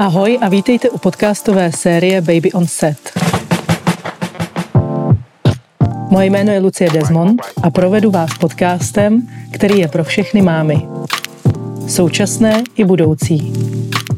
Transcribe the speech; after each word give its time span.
Ahoj 0.00 0.38
a 0.40 0.48
vítejte 0.48 0.90
u 0.90 0.98
podcastové 0.98 1.72
série 1.72 2.20
Baby 2.20 2.52
on 2.52 2.66
Set. 2.66 2.98
Moje 6.10 6.26
jméno 6.26 6.52
je 6.52 6.60
Lucie 6.60 6.90
Desmond 6.90 7.42
a 7.62 7.70
provedu 7.70 8.10
vás 8.10 8.38
podcastem, 8.38 9.28
který 9.52 9.78
je 9.78 9.88
pro 9.88 10.04
všechny 10.04 10.42
mámy. 10.42 10.88
Současné 11.88 12.62
i 12.76 12.84
budoucí. 12.84 13.52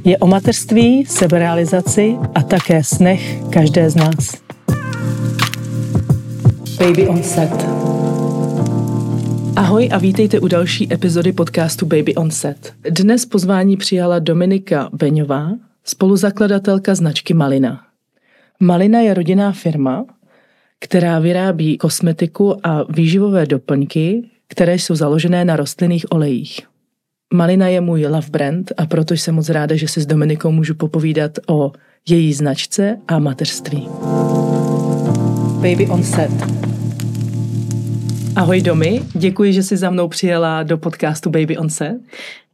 Je 0.04 0.18
o 0.18 0.26
mateřství, 0.26 1.06
seberealizaci 1.06 2.16
a 2.34 2.42
také 2.42 2.84
snech 2.84 3.42
každé 3.50 3.90
z 3.90 3.94
nás. 3.94 4.16
Baby 6.78 7.08
on 7.08 7.22
Set. 7.22 7.66
Ahoj 9.56 9.88
a 9.92 9.98
vítejte 9.98 10.40
u 10.40 10.48
další 10.48 10.92
epizody 10.92 11.32
podcastu 11.32 11.86
Baby 11.86 12.14
on 12.14 12.30
Set. 12.30 12.72
Dnes 12.90 13.26
pozvání 13.26 13.76
přijala 13.76 14.18
Dominika 14.18 14.88
Beňová, 14.92 15.50
spoluzakladatelka 15.84 16.94
značky 16.94 17.34
Malina. 17.34 17.82
Malina 18.60 19.00
je 19.00 19.14
rodinná 19.14 19.52
firma, 19.52 20.04
která 20.80 21.18
vyrábí 21.18 21.78
kosmetiku 21.78 22.66
a 22.66 22.84
výživové 22.88 23.46
doplňky, 23.46 24.30
které 24.48 24.74
jsou 24.74 24.94
založené 24.94 25.44
na 25.44 25.56
rostlinných 25.56 26.12
olejích. 26.12 26.60
Malina 27.34 27.68
je 27.68 27.80
můj 27.80 28.06
love 28.06 28.30
brand 28.30 28.72
a 28.76 28.86
proto 28.86 29.14
jsem 29.14 29.34
moc 29.34 29.48
ráda, 29.48 29.76
že 29.76 29.88
si 29.88 30.00
s 30.00 30.06
Dominikou 30.06 30.50
můžu 30.50 30.74
popovídat 30.74 31.32
o 31.48 31.72
její 32.08 32.32
značce 32.32 32.98
a 33.08 33.18
mateřství. 33.18 33.88
Baby 35.62 35.86
on 35.90 36.02
set. 36.02 36.30
Ahoj 38.36 38.60
Domy, 38.60 39.02
děkuji, 39.14 39.52
že 39.52 39.62
jsi 39.62 39.76
za 39.76 39.90
mnou 39.90 40.08
přijela 40.08 40.62
do 40.62 40.78
podcastu 40.78 41.30
Baby 41.30 41.56
on 41.58 41.70
set. 41.70 41.96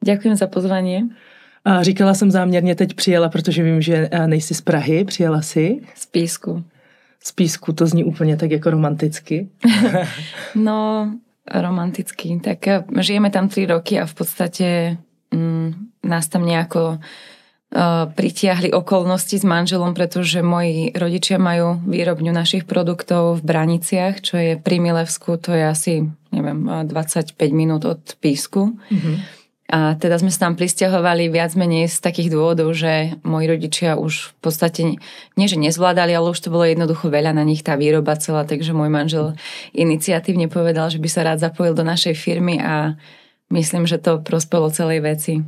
Ďakujem 0.05 0.37
za 0.37 0.47
pozvanie. 0.47 1.09
A 1.69 1.83
říkala 1.83 2.15
jsem 2.15 2.31
záměrně 2.31 2.75
teď 2.75 2.95
přijela, 2.95 3.29
protože 3.29 3.63
vím, 3.63 3.83
že 3.83 4.09
nejsi 4.27 4.55
z 4.55 4.61
Prahy, 4.61 5.05
přijela 5.05 5.43
si. 5.43 5.81
Z 5.95 6.07
Písku. 6.07 6.65
Z 7.21 7.33
Písku, 7.33 7.73
to 7.73 7.87
zní 7.87 8.05
úplně 8.05 8.37
tak 8.37 8.51
jako 8.51 8.71
romanticky. 8.71 9.49
no, 10.55 11.11
romanticky. 11.55 12.41
Tak 12.45 12.69
eh, 12.69 12.85
žijeme 13.01 13.31
tam 13.31 13.49
tri 13.49 13.67
roky 13.67 14.01
a 14.01 14.07
v 14.07 14.15
podstate 14.15 14.97
mm, 15.35 15.75
nás 16.05 16.29
tam 16.29 16.47
nejako 16.47 16.99
uh, 17.77 18.13
pritiahli 18.15 18.73
okolnosti 18.73 19.39
s 19.39 19.45
manželom, 19.45 19.95
pretože 19.95 20.41
moji 20.43 20.97
rodičia 20.97 21.37
majú 21.37 21.85
výrobňu 21.85 22.33
našich 22.33 22.65
produktov 22.65 23.43
v 23.43 23.45
Braniciach, 23.45 24.25
čo 24.25 24.41
je 24.41 24.57
pri 24.57 24.81
Milevsku, 24.81 25.37
to 25.37 25.53
je 25.53 25.65
asi, 25.69 25.95
neviem, 26.33 26.65
25 26.65 27.37
minút 27.53 27.85
od 27.85 28.01
Písku. 28.21 28.73
Mm-hmm. 28.89 29.38
A 29.69 30.01
teda 30.01 30.17
sme 30.17 30.33
sa 30.33 30.49
tam 30.49 30.57
pristahovali 30.57 31.29
viac 31.29 31.53
menej 31.53 31.93
z 31.93 32.01
takých 32.01 32.33
dôvodov, 32.33 32.73
že 32.73 33.21
moji 33.21 33.47
rodičia 33.53 34.01
už 34.01 34.33
v 34.33 34.35
podstate 34.41 34.81
nie, 35.37 35.47
že 35.47 35.61
nezvládali, 35.61 36.17
ale 36.17 36.33
už 36.33 36.41
to 36.41 36.49
bolo 36.49 36.65
jednoducho 36.65 37.13
veľa 37.13 37.37
na 37.37 37.45
nich 37.45 37.61
tá 37.61 37.77
výroba 37.77 38.17
celá, 38.17 38.49
takže 38.49 38.73
môj 38.73 38.89
manžel 38.89 39.37
iniciatívne 39.77 40.49
povedal, 40.49 40.89
že 40.89 40.97
by 40.97 41.09
sa 41.13 41.21
rád 41.21 41.45
zapojil 41.45 41.77
do 41.77 41.85
našej 41.85 42.17
firmy 42.17 42.57
a 42.65 42.97
myslím, 43.53 43.85
že 43.85 44.01
to 44.01 44.25
prospelo 44.25 44.73
celej 44.73 45.05
veci. 45.05 45.45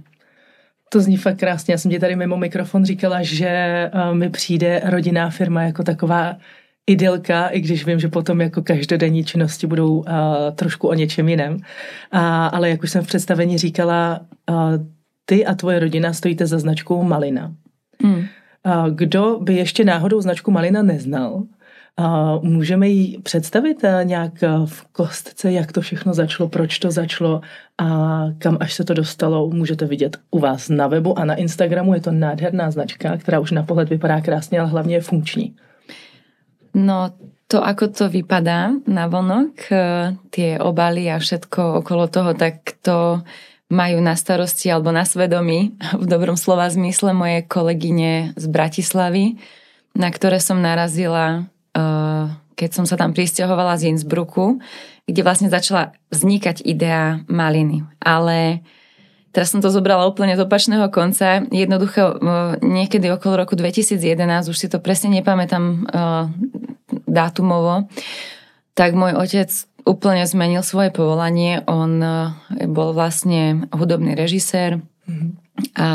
To 0.92 1.00
zní 1.00 1.16
fakt 1.16 1.38
krásně. 1.38 1.74
Já 1.74 1.78
jsem 1.78 1.90
ti 1.90 1.98
tady 1.98 2.16
mimo 2.16 2.36
mikrofon 2.36 2.84
říkala, 2.84 3.22
že 3.22 3.48
eh, 3.48 3.90
mi 4.14 4.30
přijde 4.30 4.82
rodinná 4.84 5.30
firma 5.30 5.62
jako 5.62 5.82
taková 5.82 6.36
idylka, 6.90 7.46
i 7.48 7.60
když 7.60 7.86
vím, 7.86 8.00
že 8.00 8.08
potom 8.08 8.40
jako 8.40 8.62
každodenní 8.62 9.24
činnosti 9.24 9.66
budou 9.66 9.98
uh, 9.98 10.04
trošku 10.54 10.88
o 10.88 10.94
něčem 10.94 11.28
jiném. 11.28 11.54
Uh, 11.54 11.60
ale 12.52 12.70
jak 12.70 12.82
už 12.82 12.90
jsem 12.90 13.04
v 13.04 13.06
představení 13.06 13.58
říkala, 13.58 14.20
uh, 14.50 14.56
ty 15.24 15.46
a 15.46 15.54
tvoje 15.54 15.78
rodina 15.78 16.12
stojíte 16.12 16.46
za 16.46 16.58
značkou 16.58 17.02
Malina. 17.02 17.52
Mm. 18.02 18.14
Uh, 18.14 18.24
kdo 18.90 19.38
by 19.42 19.54
ještě 19.54 19.84
náhodou 19.84 20.20
značku 20.20 20.50
Malina 20.50 20.82
neznal, 20.82 21.42
Uh, 22.00 22.44
můžeme 22.44 22.88
ji 22.88 23.18
představit 23.18 23.84
nějak 24.02 24.32
v 24.64 24.86
kostce, 24.92 25.52
jak 25.52 25.72
to 25.72 25.80
všechno 25.80 26.14
začalo, 26.14 26.48
proč 26.48 26.78
to 26.78 26.90
začalo 26.90 27.40
a 27.78 27.86
kam 28.38 28.56
až 28.60 28.74
se 28.74 28.84
to 28.84 28.94
dostalo, 28.94 29.50
můžete 29.50 29.86
vidět 29.86 30.16
u 30.30 30.38
vás 30.38 30.68
na 30.68 30.86
webu 30.86 31.18
a 31.18 31.24
na 31.24 31.34
Instagramu. 31.34 31.94
Je 31.94 32.00
to 32.00 32.12
nádherná 32.12 32.70
značka, 32.70 33.16
která 33.16 33.40
už 33.40 33.50
na 33.50 33.62
pohled 33.62 33.88
vypadá 33.88 34.20
krásně, 34.20 34.60
ale 34.60 34.68
hlavně 34.68 34.94
je 34.94 35.00
funkční. 35.00 35.54
No 36.74 37.14
to, 37.50 37.58
ako 37.58 37.90
to 37.90 38.06
vypadá 38.06 38.78
na 38.86 39.10
vonok, 39.10 39.54
e, 39.68 39.76
tie 40.30 40.54
obaly 40.62 41.10
a 41.10 41.18
všetko 41.18 41.82
okolo 41.82 42.06
toho, 42.06 42.30
tak 42.38 42.78
to 42.78 43.26
majú 43.70 43.98
na 43.98 44.14
starosti 44.14 44.70
alebo 44.70 44.94
na 44.94 45.02
svedomí, 45.02 45.74
v 46.02 46.06
dobrom 46.06 46.38
slova 46.38 46.70
zmysle, 46.70 47.10
moje 47.10 47.42
kolegyne 47.50 48.38
z 48.38 48.44
Bratislavy, 48.46 49.34
na 49.98 50.14
ktoré 50.14 50.38
som 50.38 50.62
narazila, 50.62 51.50
e, 51.74 51.82
keď 52.54 52.70
som 52.70 52.84
sa 52.86 52.94
tam 52.94 53.10
pristahovala 53.10 53.74
z 53.82 53.98
Innsbrucku, 53.98 54.62
kde 55.10 55.20
vlastne 55.26 55.50
začala 55.50 55.90
vznikať 56.14 56.62
idea 56.62 57.26
maliny. 57.26 57.82
Ale 57.98 58.62
Teraz 59.30 59.54
som 59.54 59.62
to 59.62 59.70
zobrala 59.70 60.10
úplne 60.10 60.34
z 60.34 60.42
opačného 60.42 60.90
konca. 60.90 61.46
Jednoducho 61.54 62.18
niekedy 62.60 63.14
okolo 63.14 63.46
roku 63.46 63.54
2011, 63.54 64.50
už 64.50 64.58
si 64.58 64.66
to 64.66 64.82
presne 64.82 65.14
nepamätám 65.14 65.64
uh, 65.86 66.26
dátumovo, 67.06 67.86
tak 68.74 68.98
môj 68.98 69.14
otec 69.14 69.50
úplne 69.86 70.26
zmenil 70.26 70.66
svoje 70.66 70.90
povolanie. 70.90 71.62
On 71.70 71.90
uh, 72.02 72.34
bol 72.66 72.90
vlastne 72.90 73.70
hudobný 73.70 74.18
režisér 74.18 74.82
mm-hmm. 74.82 75.30
a 75.78 75.88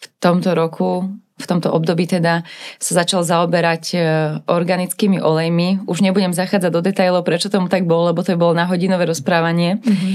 v 0.00 0.06
tomto 0.22 0.54
roku 0.54 1.10
v 1.40 1.48
tomto 1.48 1.72
období 1.72 2.04
teda 2.04 2.44
sa 2.76 2.92
začal 3.00 3.24
zaoberať 3.24 3.84
e, 3.96 3.98
organickými 4.44 5.24
olejmi. 5.24 5.88
Už 5.88 6.04
nebudem 6.04 6.36
zachádzať 6.36 6.68
do 6.68 6.84
detajlov, 6.84 7.24
prečo 7.24 7.48
tomu 7.48 7.72
tak 7.72 7.88
bolo, 7.88 8.12
lebo 8.12 8.20
to 8.20 8.36
bolo 8.36 8.52
na 8.52 8.68
hodinové 8.68 9.08
rozprávanie. 9.08 9.80
Mm-hmm 9.80 10.14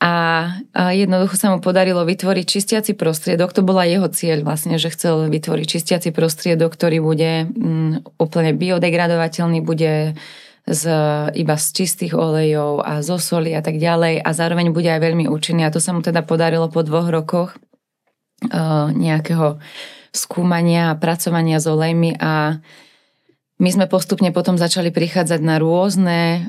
a, 0.00 0.56
jednoducho 0.96 1.36
sa 1.36 1.52
mu 1.52 1.60
podarilo 1.60 2.08
vytvoriť 2.08 2.44
čistiaci 2.48 2.92
prostriedok. 2.96 3.52
To 3.52 3.60
bola 3.60 3.84
jeho 3.84 4.08
cieľ 4.08 4.40
vlastne, 4.40 4.80
že 4.80 4.88
chcel 4.88 5.28
vytvoriť 5.28 5.66
čistiaci 5.68 6.08
prostriedok, 6.08 6.72
ktorý 6.72 7.04
bude 7.04 7.44
mm, 7.52 8.16
úplne 8.16 8.56
biodegradovateľný, 8.56 9.60
bude 9.60 10.16
z, 10.64 10.84
iba 11.36 11.56
z 11.56 11.66
čistých 11.72 12.16
olejov 12.16 12.84
a 12.84 13.00
zo 13.00 13.16
soli 13.16 13.52
a 13.56 13.60
tak 13.60 13.76
ďalej 13.76 14.20
a 14.20 14.30
zároveň 14.30 14.72
bude 14.72 14.88
aj 14.88 15.00
veľmi 15.00 15.26
účinný 15.26 15.64
a 15.64 15.72
to 15.72 15.82
sa 15.82 15.90
mu 15.96 16.00
teda 16.04 16.22
podarilo 16.22 16.68
po 16.68 16.84
dvoch 16.84 17.08
rokoch 17.08 17.50
uh, 17.56 18.92
nejakého 18.92 19.58
skúmania 20.14 20.92
a 20.92 20.98
pracovania 20.98 21.58
s 21.62 21.66
olejmi 21.66 22.18
a 22.18 22.60
my 23.60 23.68
sme 23.68 23.86
postupne 23.86 24.32
potom 24.32 24.56
začali 24.56 24.88
prichádzať 24.88 25.40
na 25.44 25.60
rôzne 25.60 26.48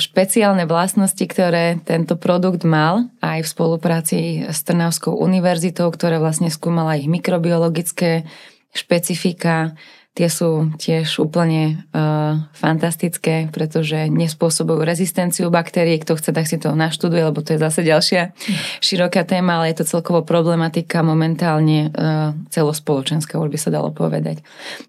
špeciálne 0.00 0.64
vlastnosti, 0.64 1.20
ktoré 1.20 1.76
tento 1.84 2.16
produkt 2.16 2.64
mal 2.64 3.12
aj 3.20 3.44
v 3.44 3.52
spolupráci 3.52 4.18
s 4.48 4.64
Trnavskou 4.64 5.12
univerzitou, 5.12 5.92
ktorá 5.92 6.16
vlastne 6.16 6.48
skúmala 6.48 6.96
ich 6.96 7.12
mikrobiologické 7.12 8.24
špecifika. 8.72 9.76
Tie 10.16 10.32
sú 10.32 10.72
tiež 10.80 11.20
úplne 11.20 11.84
uh, 11.92 12.48
fantastické, 12.56 13.52
pretože 13.52 14.08
nespôsobujú 14.08 14.80
rezistenciu 14.80 15.52
baktérií. 15.52 16.00
Kto 16.00 16.16
chce, 16.16 16.32
tak 16.32 16.48
si 16.48 16.56
to 16.56 16.72
naštuduje, 16.72 17.20
lebo 17.20 17.44
to 17.44 17.52
je 17.52 17.60
zase 17.60 17.84
ďalšia 17.84 18.32
široká 18.80 19.28
téma, 19.28 19.60
ale 19.60 19.76
je 19.76 19.84
to 19.84 19.92
celkovo 19.92 20.24
problematika 20.24 21.04
momentálne 21.04 21.92
uh, 21.92 22.32
celospoločenská, 22.48 23.36
už 23.36 23.52
by 23.52 23.58
sa 23.60 23.68
dalo 23.68 23.92
povedať. 23.92 24.40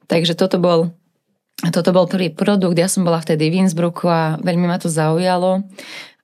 Takže 0.08 0.32
toto 0.32 0.64
bol 0.64 0.96
toto 1.58 1.90
bol 1.90 2.06
prvý 2.06 2.30
produkt, 2.30 2.78
ja 2.78 2.86
som 2.86 3.02
bola 3.02 3.18
vtedy 3.18 3.50
v 3.50 3.66
Innsbrucku 3.66 4.06
a 4.06 4.38
veľmi 4.38 4.70
ma 4.70 4.78
to 4.78 4.94
zaujalo 4.94 5.66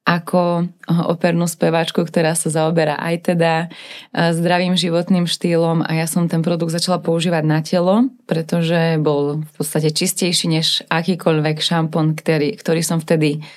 ako 0.04 0.68
opernú 1.08 1.48
speváčku, 1.48 2.04
ktorá 2.04 2.36
sa 2.36 2.52
zaoberá 2.52 3.00
aj 3.00 3.34
teda 3.34 3.54
e, 4.12 4.36
zdravým 4.36 4.76
životným 4.76 5.32
štýlom. 5.32 5.80
A 5.80 5.96
ja 5.96 6.12
som 6.12 6.28
ten 6.28 6.44
produkt 6.44 6.76
začala 6.76 7.00
používať 7.00 7.44
na 7.48 7.64
telo, 7.64 8.12
pretože 8.28 9.00
bol 9.00 9.48
v 9.48 9.52
podstate 9.56 9.96
čistejší 9.96 10.52
než 10.52 10.84
akýkoľvek 10.92 11.58
šampón, 11.64 12.20
ktorý, 12.20 12.60
ktorý 12.60 12.84
som 12.84 13.00
vtedy 13.00 13.48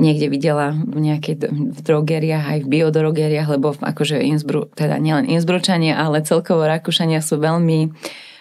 niekde 0.00 0.32
videla 0.32 0.72
v 0.72 1.12
nejakej 1.12 1.52
v 1.52 1.78
drogeriách, 1.84 2.46
aj 2.56 2.58
v 2.64 2.70
biodrogeriách, 2.72 3.48
lebo 3.52 3.76
akože 3.76 4.16
Innsbruck, 4.24 4.72
teda 4.72 4.96
nielen 4.96 5.28
Innsbručania, 5.28 6.00
ale 6.00 6.24
celkovo 6.24 6.64
Rakúšania 6.64 7.20
sú 7.20 7.36
veľmi 7.36 7.92
uh, 7.92 8.31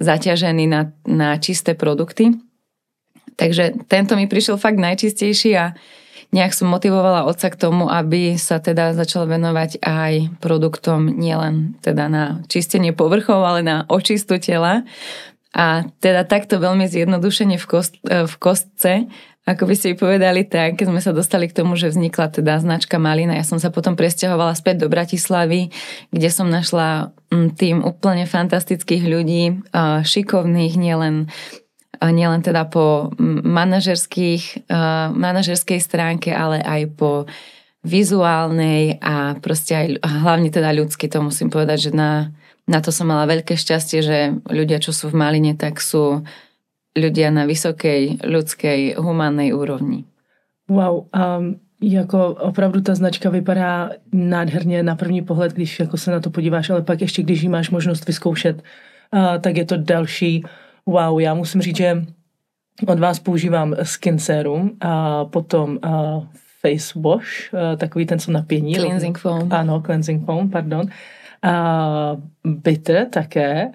zaťažený 0.00 0.64
na, 0.64 0.96
na 1.04 1.36
čisté 1.36 1.76
produkty. 1.76 2.32
Takže 3.36 3.84
tento 3.84 4.16
mi 4.16 4.24
prišiel 4.24 4.56
fakt 4.56 4.80
najčistejší 4.80 5.50
a 5.60 5.76
nejak 6.32 6.56
som 6.56 6.72
motivovala 6.72 7.28
otca 7.28 7.52
k 7.52 7.60
tomu, 7.60 7.86
aby 7.86 8.40
sa 8.40 8.58
teda 8.58 8.96
začal 8.96 9.28
venovať 9.28 9.84
aj 9.84 10.40
produktom 10.40 11.12
nielen 11.12 11.76
teda 11.84 12.08
na 12.08 12.24
čistenie 12.48 12.96
povrchov, 12.96 13.44
ale 13.44 13.60
na 13.60 13.76
očistu 13.92 14.40
tela. 14.40 14.88
A 15.56 15.88
teda 16.00 16.24
takto 16.24 16.60
veľmi 16.60 16.88
zjednodušene 16.88 17.56
v, 17.56 17.66
kost, 17.68 17.96
v 18.04 18.34
kostce 18.40 19.08
ako 19.46 19.62
by 19.70 19.74
ste 19.78 19.94
povedali, 19.94 20.42
tak 20.42 20.74
keď 20.74 20.86
sme 20.90 20.98
sa 20.98 21.14
dostali 21.14 21.46
k 21.46 21.54
tomu, 21.54 21.78
že 21.78 21.94
vznikla 21.94 22.34
teda 22.34 22.58
značka 22.58 22.98
Malina, 22.98 23.38
ja 23.38 23.46
som 23.46 23.62
sa 23.62 23.70
potom 23.70 23.94
presťahovala 23.94 24.58
späť 24.58 24.82
do 24.82 24.90
Bratislavy, 24.90 25.70
kde 26.10 26.28
som 26.34 26.50
našla 26.50 27.14
mm, 27.30 27.48
tým 27.54 27.86
úplne 27.86 28.26
fantastických 28.26 29.06
ľudí, 29.06 29.62
šikovných, 30.02 30.74
nielen 30.74 31.30
nielen 31.96 32.44
teda 32.44 32.68
po 32.68 33.08
manažerských, 33.16 34.68
manažerskej 35.16 35.80
stránke, 35.80 36.28
ale 36.28 36.60
aj 36.60 36.92
po 36.92 37.24
vizuálnej 37.86 38.98
a 38.98 39.38
proste 39.38 39.72
aj 39.72 39.86
hlavne 40.02 40.50
teda 40.50 40.74
ľudsky, 40.74 41.06
to 41.06 41.22
musím 41.22 41.48
povedať, 41.48 41.88
že 41.88 41.92
na, 41.94 42.34
na 42.66 42.82
to 42.82 42.90
som 42.90 43.06
mala 43.06 43.30
veľké 43.30 43.54
šťastie, 43.54 43.98
že 44.02 44.18
ľudia, 44.50 44.82
čo 44.82 44.90
sú 44.90 45.08
v 45.08 45.18
Maline, 45.22 45.54
tak 45.54 45.78
sú 45.78 46.26
ľudia 46.96 47.30
na 47.30 47.44
vysokej 47.44 48.24
ľudskej, 48.24 48.96
humánnej 48.96 49.52
úrovni. 49.52 50.04
Wow, 50.68 51.06
um, 51.12 51.60
jako 51.82 52.28
opravdu 52.28 52.80
ta 52.80 52.94
značka 52.94 53.30
vypadá 53.30 53.90
nádherně 54.12 54.82
na 54.82 54.96
první 54.96 55.22
pohled, 55.22 55.52
když 55.52 55.80
jako 55.80 55.96
se 55.96 56.10
na 56.10 56.20
to 56.20 56.30
podíváš, 56.30 56.70
ale 56.70 56.82
pak 56.82 57.00
ještě, 57.00 57.22
když 57.22 57.42
ji 57.42 57.48
máš 57.48 57.70
možnost 57.70 58.06
vyzkoušet, 58.06 58.62
uh, 59.12 59.38
tak 59.40 59.56
je 59.56 59.64
to 59.64 59.76
další 59.76 60.44
wow. 60.86 61.20
Já 61.20 61.34
musím 61.34 61.62
říct, 61.62 61.76
že 61.76 62.04
od 62.86 62.98
vás 62.98 63.18
používám 63.18 63.74
skin 63.82 64.18
serum 64.18 64.76
a 64.80 65.24
potom 65.24 65.78
uh, 65.84 66.24
face 66.60 67.00
wash, 67.00 67.52
uh, 67.52 67.76
takový 67.76 68.06
ten, 68.06 68.18
co 68.18 68.32
napění. 68.32 68.74
Cleansing 68.74 69.18
foam. 69.18 69.48
Ano, 69.50 69.80
cleansing 69.80 70.24
foam, 70.24 70.50
pardon. 70.50 70.86
A 71.42 72.16
bitter 72.44 73.06
také. 73.06 73.70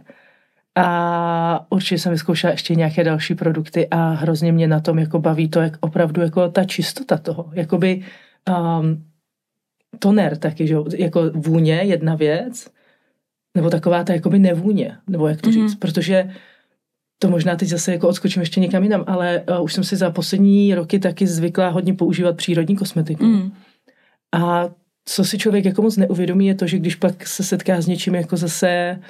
A 0.78 1.66
určitě 1.70 2.00
jsem 2.00 2.12
vyzkoušela 2.12 2.52
ještě 2.52 2.76
nějaké 2.76 3.04
další 3.04 3.36
produkty 3.36 3.88
a 3.88 4.10
hrozně 4.10 4.52
mě 4.52 4.68
na 4.68 4.80
tom 4.80 5.00
jako 5.00 5.20
baví 5.20 5.50
to, 5.50 5.60
jak 5.60 5.78
opravdu 5.80 6.22
jako 6.22 6.50
ta 6.50 6.64
čistota 6.64 7.18
toho. 7.18 7.52
Jakoby 7.54 8.04
um, 8.50 9.06
toner 10.00 10.38
taky, 10.38 10.68
že 10.68 10.76
jako 10.98 11.30
vůně 11.34 11.74
jedna 11.74 12.16
věc, 12.16 12.68
nebo 13.58 13.70
taková 13.70 14.04
ta 14.04 14.14
jakoby 14.14 14.40
nevůně, 14.40 14.98
nebo 15.08 15.28
jak 15.28 15.42
to 15.42 15.50
mm-hmm. 15.50 15.68
říct, 15.68 15.76
protože 15.76 16.32
to 17.22 17.30
možná 17.30 17.56
teď 17.56 17.70
zase 17.70 17.92
jako 17.92 18.08
odskočím 18.08 18.42
ještě 18.42 18.60
někam 18.60 18.84
jinam, 18.84 19.04
ale 19.08 19.44
uh, 19.50 19.64
už 19.64 19.74
jsem 19.74 19.84
si 19.84 19.96
za 19.96 20.12
poslední 20.12 20.76
roky 20.76 21.00
taky 21.00 21.28
zvykla 21.28 21.70
hodně 21.70 21.94
používat 21.94 22.38
přírodní 22.38 22.76
kosmetiku. 22.76 23.26
Mm. 23.26 23.52
A 24.36 24.70
co 25.06 25.26
si 25.26 25.38
člověk 25.38 25.66
jako 25.66 25.82
moc 25.82 25.98
neuvědomí, 25.98 26.48
je 26.48 26.56
to, 26.56 26.68
že 26.68 26.80
když 26.80 26.96
pak 26.96 27.28
se 27.28 27.44
setká 27.44 27.82
s 27.82 27.88
něčím 27.88 28.16
jako 28.16 28.38
zase 28.38 28.96
mm, 28.96 29.02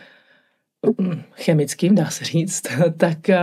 chemickým, 1.35 1.95
dá 1.95 2.09
se 2.09 2.25
říct, 2.25 2.61
tak 2.97 3.17
uh, 3.29 3.35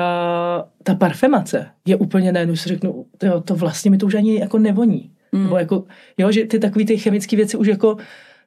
ta 0.82 0.94
parfemace 0.94 1.66
je 1.86 1.96
úplně 1.96 2.32
najednou, 2.32 2.56
si 2.56 2.68
řeknu, 2.68 3.06
to, 3.18 3.40
to 3.40 3.54
vlastně 3.54 3.90
mi 3.90 3.98
to 3.98 4.06
už 4.06 4.14
ani 4.14 4.40
jako 4.40 4.58
nevoní. 4.58 5.10
Mm. 5.32 5.42
Nebo 5.42 5.58
jako, 5.58 5.84
jo, 6.18 6.32
že 6.32 6.44
ty 6.44 6.58
takové 6.58 6.84
ty 6.84 6.98
chemické 6.98 7.36
věci 7.36 7.56
už 7.56 7.66
jako 7.66 7.96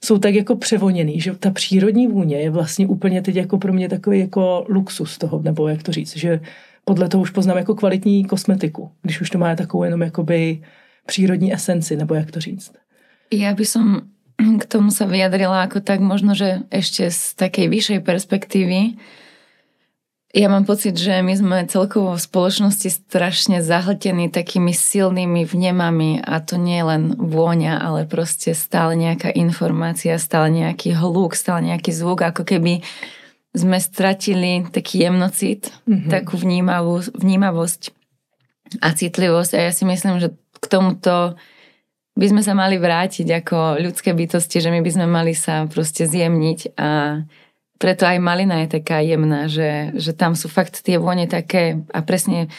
jsou 0.04 0.18
tak 0.18 0.34
jako 0.34 0.56
převoněný, 0.56 1.22
že 1.22 1.34
ta 1.36 1.52
přírodní 1.52 2.08
vůně 2.08 2.38
je 2.38 2.50
vlastně 2.50 2.88
úplně 2.88 3.22
teď 3.22 3.36
jako 3.36 3.58
pro 3.58 3.74
mě 3.74 3.90
takový 3.90 4.20
jako 4.20 4.66
luxus 4.70 5.18
toho, 5.18 5.42
nebo 5.42 5.68
jak 5.68 5.84
to 5.84 5.92
říct, 5.92 6.18
že 6.18 6.40
podle 6.86 7.10
toho 7.10 7.22
už 7.22 7.30
poznám 7.30 7.58
jako 7.58 7.76
kvalitní 7.76 8.26
kosmetiku, 8.26 8.92
když 9.02 9.22
už 9.22 9.30
to 9.30 9.38
má 9.38 9.56
takovou 9.56 9.84
jenom 9.84 10.02
jakoby 10.02 10.62
přírodní 11.06 11.54
esenci, 11.54 11.96
nebo 11.96 12.16
jak 12.16 12.32
to 12.32 12.40
říct. 12.40 12.74
Ja 13.32 13.56
by 13.56 13.64
som 13.64 14.12
k 14.42 14.64
tomu 14.66 14.90
sa 14.90 15.06
vyjadrila 15.06 15.70
ako 15.70 15.86
tak 15.86 16.02
možno, 16.02 16.34
že 16.34 16.66
ešte 16.74 17.14
z 17.14 17.38
takej 17.38 17.68
vyššej 17.70 18.00
perspektívy, 18.02 18.98
ja 20.32 20.48
mám 20.48 20.64
pocit, 20.64 20.96
že 20.96 21.20
my 21.20 21.34
sme 21.36 21.58
celkovo 21.68 22.16
v 22.16 22.24
spoločnosti 22.24 22.88
strašne 22.88 23.60
zahltení 23.60 24.32
takými 24.32 24.72
silnými 24.72 25.44
vnemami 25.44 26.24
a 26.24 26.40
to 26.40 26.56
nie 26.56 26.80
je 26.80 26.88
len 26.88 27.04
vôňa, 27.20 27.84
ale 27.84 28.08
proste 28.08 28.56
stále 28.56 28.96
nejaká 28.96 29.28
informácia, 29.36 30.16
stále 30.16 30.48
nejaký 30.56 30.96
hluk, 30.96 31.36
stále 31.36 31.68
nejaký 31.68 31.92
zvuk, 31.92 32.24
ako 32.24 32.48
keby 32.48 32.80
sme 33.52 33.76
stratili 33.84 34.64
taký 34.72 35.04
jemnocit, 35.04 35.76
mm-hmm. 35.84 36.08
takú 36.08 36.40
vnímavú, 36.40 37.04
vnímavosť 37.12 37.92
a 38.80 38.96
citlivosť 38.96 39.52
a 39.60 39.68
ja 39.68 39.72
si 39.76 39.84
myslím, 39.84 40.24
že 40.24 40.32
k 40.64 40.66
tomuto 40.72 41.36
by 42.16 42.25
sme 42.28 42.42
sa 42.44 42.52
mali 42.52 42.75
vrátiť 42.75 43.28
ako 43.44 43.80
ľudské 43.80 44.12
bytosti, 44.12 44.60
že 44.60 44.69
my 44.69 44.84
by 44.84 44.92
sme 44.92 45.08
mali 45.08 45.31
sa 45.31 45.66
proste 45.72 46.04
zjemniť 46.04 46.75
a 46.75 47.24
preto 47.81 48.06
aj 48.06 48.22
malina 48.22 48.62
je 48.62 48.78
taká 48.78 49.02
jemná, 49.02 49.50
že, 49.50 49.96
že 49.98 50.13
tam 50.13 50.38
sú 50.38 50.46
fakt 50.52 50.86
tie 50.86 51.02
vône 51.02 51.25
také 51.25 51.81
a 51.90 52.06
presne 52.06 52.52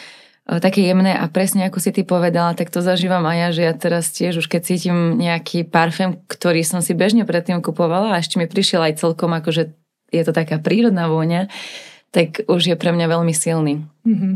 e, 0.43 0.59
také 0.59 0.83
jemné 0.83 1.15
a 1.15 1.31
presne 1.31 1.69
ako 1.71 1.79
si 1.79 1.95
ty 1.95 2.03
povedala, 2.03 2.57
tak 2.59 2.73
to 2.73 2.83
zažívam 2.83 3.23
aj 3.23 3.37
ja, 3.39 3.47
že 3.55 3.61
ja 3.63 3.73
teraz 3.77 4.11
tiež 4.11 4.43
už 4.43 4.51
keď 4.51 4.61
cítim 4.67 5.15
nejaký 5.15 5.63
parfém, 5.63 6.19
ktorý 6.27 6.65
som 6.67 6.83
si 6.83 6.91
bežne 6.91 7.23
predtým 7.23 7.63
kupovala 7.63 8.17
a 8.17 8.19
ešte 8.19 8.35
mi 8.35 8.51
prišiel 8.51 8.83
aj 8.83 8.99
celkom 8.99 9.31
ako, 9.31 9.49
že 9.55 9.63
je 10.11 10.21
to 10.27 10.35
taká 10.35 10.59
prírodná 10.59 11.07
vôňa, 11.07 11.47
tak 12.13 12.45
už 12.45 12.61
je 12.69 12.75
pre 12.77 12.93
mňa 12.93 13.09
veľmi 13.09 13.33
silný. 13.33 13.81
Mm-hmm. 14.05 14.33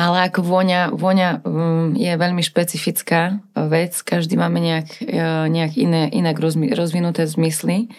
Ale 0.00 0.32
ako 0.32 0.40
vôňa, 0.40 0.96
vôňa 0.96 1.44
mm, 1.44 2.00
je 2.00 2.12
veľmi 2.16 2.40
špecifická 2.40 3.44
vec, 3.52 3.92
každý 4.00 4.40
máme 4.40 4.64
nejak, 4.64 4.88
e, 5.04 5.20
nejak 5.52 5.76
iné, 5.76 6.08
inak 6.08 6.40
rozvinuté 6.72 7.28
zmysly 7.28 7.92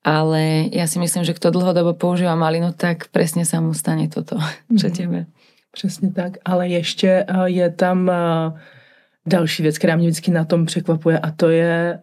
ale 0.00 0.72
ja 0.72 0.88
si 0.88 0.96
myslím, 0.96 1.28
že 1.28 1.36
kto 1.36 1.52
dlhodobo 1.52 1.92
používa 1.92 2.32
malinu, 2.32 2.72
tak 2.72 3.12
presne 3.12 3.44
sa 3.44 3.60
mu 3.60 3.76
stane 3.76 4.08
toto, 4.08 4.40
čo 4.80 4.88
mm-hmm. 4.88 4.96
tebe. 4.96 5.20
Přesně 5.72 6.10
tak, 6.10 6.32
ale 6.44 6.68
ještě 6.68 7.24
eh, 7.28 7.48
je 7.50 7.70
tam 7.70 8.10
další 9.26 9.62
věc, 9.62 9.78
která 9.78 9.96
mě 9.96 10.08
vždycky 10.08 10.30
na 10.30 10.44
tom 10.44 10.66
překvapuje 10.66 11.18
a 11.18 11.30
to 11.30 11.48
je 11.48 12.00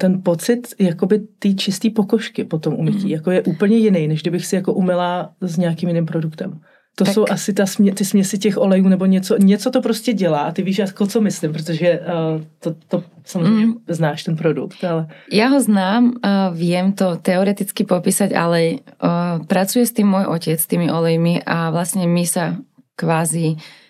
ten 0.00 0.22
pocit 0.22 0.74
jakoby 0.78 1.18
té 1.38 1.54
čisté 1.54 1.90
pokožky 1.90 2.44
po 2.44 2.58
tom 2.58 2.74
umytí. 2.74 3.04
Mm. 3.04 3.10
Jako 3.10 3.30
je 3.30 3.42
úplně 3.42 3.76
jiný, 3.76 4.08
než 4.08 4.22
kdybych 4.22 4.46
si 4.46 4.56
jako 4.56 4.72
umila 4.72 5.30
s 5.40 5.56
nějakým 5.56 5.88
jiným 5.88 6.06
produktem. 6.06 6.60
To 6.96 7.04
tak. 7.04 7.14
jsou 7.14 7.24
asi 7.30 7.52
ta 7.52 7.66
smě, 7.66 7.92
ty 7.92 8.04
směsi 8.04 8.38
těch 8.38 8.58
olejů 8.58 8.88
nebo 8.88 9.06
něco, 9.06 9.36
něco 9.36 9.70
to 9.70 9.82
prostě 9.82 10.12
dělá 10.12 10.40
a 10.40 10.52
ty 10.52 10.62
víš 10.62 10.78
jako 10.78 11.06
co 11.06 11.20
myslím, 11.20 11.52
protože 11.52 12.00
uh, 12.00 12.42
to, 12.60 12.74
to 12.88 13.04
samozřejmě 13.24 13.66
mm. 13.66 13.74
znáš 13.88 14.22
ten 14.22 14.36
produkt. 14.36 14.84
Ale... 14.84 15.06
Ja 15.32 15.52
ho 15.52 15.60
znám, 15.60 16.16
uh, 16.24 16.56
viem 16.56 16.96
to 16.96 17.16
teoreticky 17.20 17.84
popísať, 17.84 18.32
ale 18.32 18.80
uh, 18.80 19.44
pracuje 19.44 19.84
s 19.84 19.92
tým 19.92 20.08
môj 20.08 20.24
otec, 20.24 20.56
s 20.56 20.66
tými 20.66 20.88
olejmi 20.88 21.44
a 21.44 21.68
vlastne 21.68 22.08
my 22.08 22.24
sa 22.24 22.56
kvázi 22.96 23.60
uh, 23.60 23.85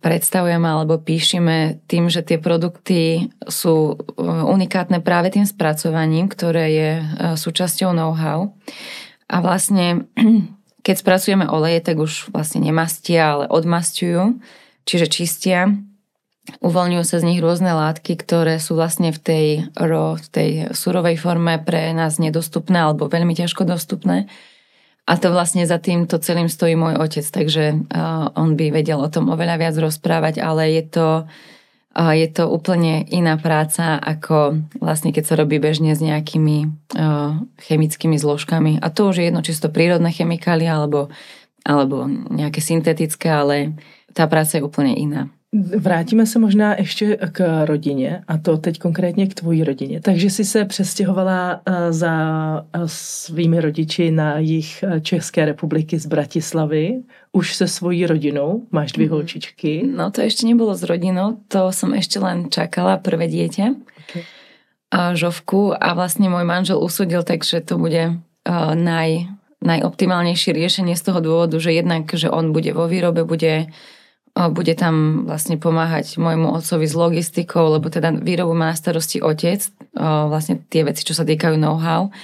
predstavujeme 0.00 0.64
alebo 0.64 0.96
píšeme 0.96 1.84
tým, 1.84 2.08
že 2.08 2.24
tie 2.24 2.40
produkty 2.40 3.28
sú 3.44 4.00
unikátne 4.24 5.04
práve 5.04 5.32
tým 5.36 5.44
spracovaním, 5.44 6.32
ktoré 6.32 6.64
je 6.72 6.90
súčasťou 7.36 7.92
know-how. 7.92 8.56
A 9.28 9.44
vlastne 9.44 10.08
Keď 10.88 11.04
spracujeme 11.04 11.44
oleje, 11.44 11.84
tak 11.84 12.00
už 12.00 12.32
vlastne 12.32 12.64
nemastia, 12.64 13.36
ale 13.36 13.44
odmastujú, 13.52 14.40
čiže 14.88 15.12
čistia. 15.12 15.76
Uvoľňujú 16.64 17.04
sa 17.04 17.20
z 17.20 17.28
nich 17.28 17.44
rôzne 17.44 17.76
látky, 17.76 18.16
ktoré 18.16 18.56
sú 18.56 18.72
vlastne 18.72 19.12
v 19.12 19.20
tej 19.20 19.46
ro, 19.76 20.16
v 20.16 20.26
tej 20.32 20.50
surovej 20.72 21.20
forme 21.20 21.60
pre 21.60 21.92
nás 21.92 22.16
nedostupné 22.16 22.88
alebo 22.88 23.04
veľmi 23.04 23.36
ťažko 23.36 23.68
dostupné. 23.68 24.32
A 25.08 25.16
to 25.16 25.32
vlastne 25.32 25.64
za 25.64 25.80
týmto 25.80 26.20
celým 26.20 26.52
stojí 26.52 26.76
môj 26.76 27.00
otec, 27.00 27.24
takže 27.24 27.88
uh, 27.88 28.28
on 28.36 28.60
by 28.60 28.68
vedel 28.68 29.00
o 29.00 29.08
tom 29.08 29.32
oveľa 29.32 29.56
viac 29.56 29.74
rozprávať, 29.80 30.44
ale 30.44 30.68
je 30.76 30.84
to 30.84 31.06
je 31.98 32.28
to 32.30 32.46
úplne 32.46 33.02
iná 33.10 33.34
práca, 33.42 33.98
ako 33.98 34.62
vlastne 34.78 35.10
keď 35.10 35.24
sa 35.26 35.34
robí 35.34 35.58
bežne 35.58 35.98
s 35.98 35.98
nejakými 35.98 36.70
chemickými 37.58 38.14
zložkami. 38.14 38.78
A 38.78 38.86
to 38.92 39.10
už 39.10 39.18
je 39.18 39.26
jedno, 39.26 39.42
či 39.42 39.50
sú 39.50 39.66
to 39.66 39.74
prírodné 39.74 40.14
chemikálie 40.14 40.70
alebo, 40.70 41.10
alebo 41.66 42.06
nejaké 42.30 42.62
syntetické, 42.62 43.34
ale 43.34 43.74
tá 44.14 44.30
práca 44.30 44.62
je 44.62 44.66
úplne 44.66 44.94
iná. 44.94 45.26
Vrátíme 45.76 46.26
se 46.26 46.38
možná 46.38 46.74
ještě 46.78 47.16
k 47.32 47.64
rodině 47.64 48.22
a 48.28 48.38
to 48.38 48.56
teď 48.58 48.78
konkrétně 48.78 49.26
k 49.26 49.34
tvojí 49.34 49.64
rodině. 49.64 50.00
Takže 50.00 50.30
jsi 50.30 50.44
se 50.44 50.64
přestěhovala 50.64 51.60
eh, 51.66 51.92
za 51.92 52.12
eh, 52.72 52.80
svými 52.86 53.60
rodiči 53.60 54.10
na 54.10 54.38
jich 54.38 54.84
eh, 54.84 55.00
České 55.00 55.44
republiky 55.44 55.98
z 55.98 56.06
Bratislavy. 56.06 57.00
Už 57.32 57.56
se 57.56 57.68
svojí 57.68 58.06
rodinou, 58.06 58.62
máš 58.70 58.92
dvě 58.92 59.06
mm. 59.06 59.12
holčičky. 59.12 59.88
No 59.96 60.10
to 60.10 60.20
ještě 60.20 60.46
nebylo 60.46 60.74
s 60.74 60.82
rodinou, 60.82 61.36
to 61.48 61.72
jsem 61.72 61.94
ještě 61.94 62.20
len 62.20 62.50
čakala 62.50 62.96
prvé 62.96 63.28
dieťa. 63.28 63.64
Okay. 64.08 64.22
A 64.90 65.14
žovku 65.14 65.84
a 65.84 65.94
vlastně 65.94 66.28
můj 66.28 66.44
manžel 66.44 66.84
usudil, 66.84 67.22
takže 67.22 67.60
to 67.60 67.78
bude 67.78 68.08
uh, 68.48 68.74
naj, 68.74 69.28
najoptimálnejšie 69.64 70.52
riešenie 70.56 70.96
z 70.96 71.02
toho 71.02 71.20
dôvodu, 71.20 71.60
že 71.60 71.76
jednak, 71.76 72.08
že 72.08 72.32
on 72.32 72.56
bude 72.56 72.72
vo 72.72 72.88
výrobe, 72.88 73.24
bude 73.24 73.68
bude 74.46 74.78
tam 74.78 75.26
vlastne 75.26 75.58
pomáhať 75.58 76.14
môjmu 76.22 76.54
otcovi 76.54 76.86
s 76.86 76.94
logistikou, 76.94 77.74
lebo 77.74 77.90
teda 77.90 78.14
výrobu 78.14 78.54
má 78.54 78.70
na 78.70 78.78
starosti 78.78 79.18
otec, 79.18 79.66
vlastne 79.98 80.62
tie 80.70 80.86
veci, 80.86 81.02
čo 81.02 81.18
sa 81.18 81.26
týkajú 81.26 81.58
know-how. 81.58 82.14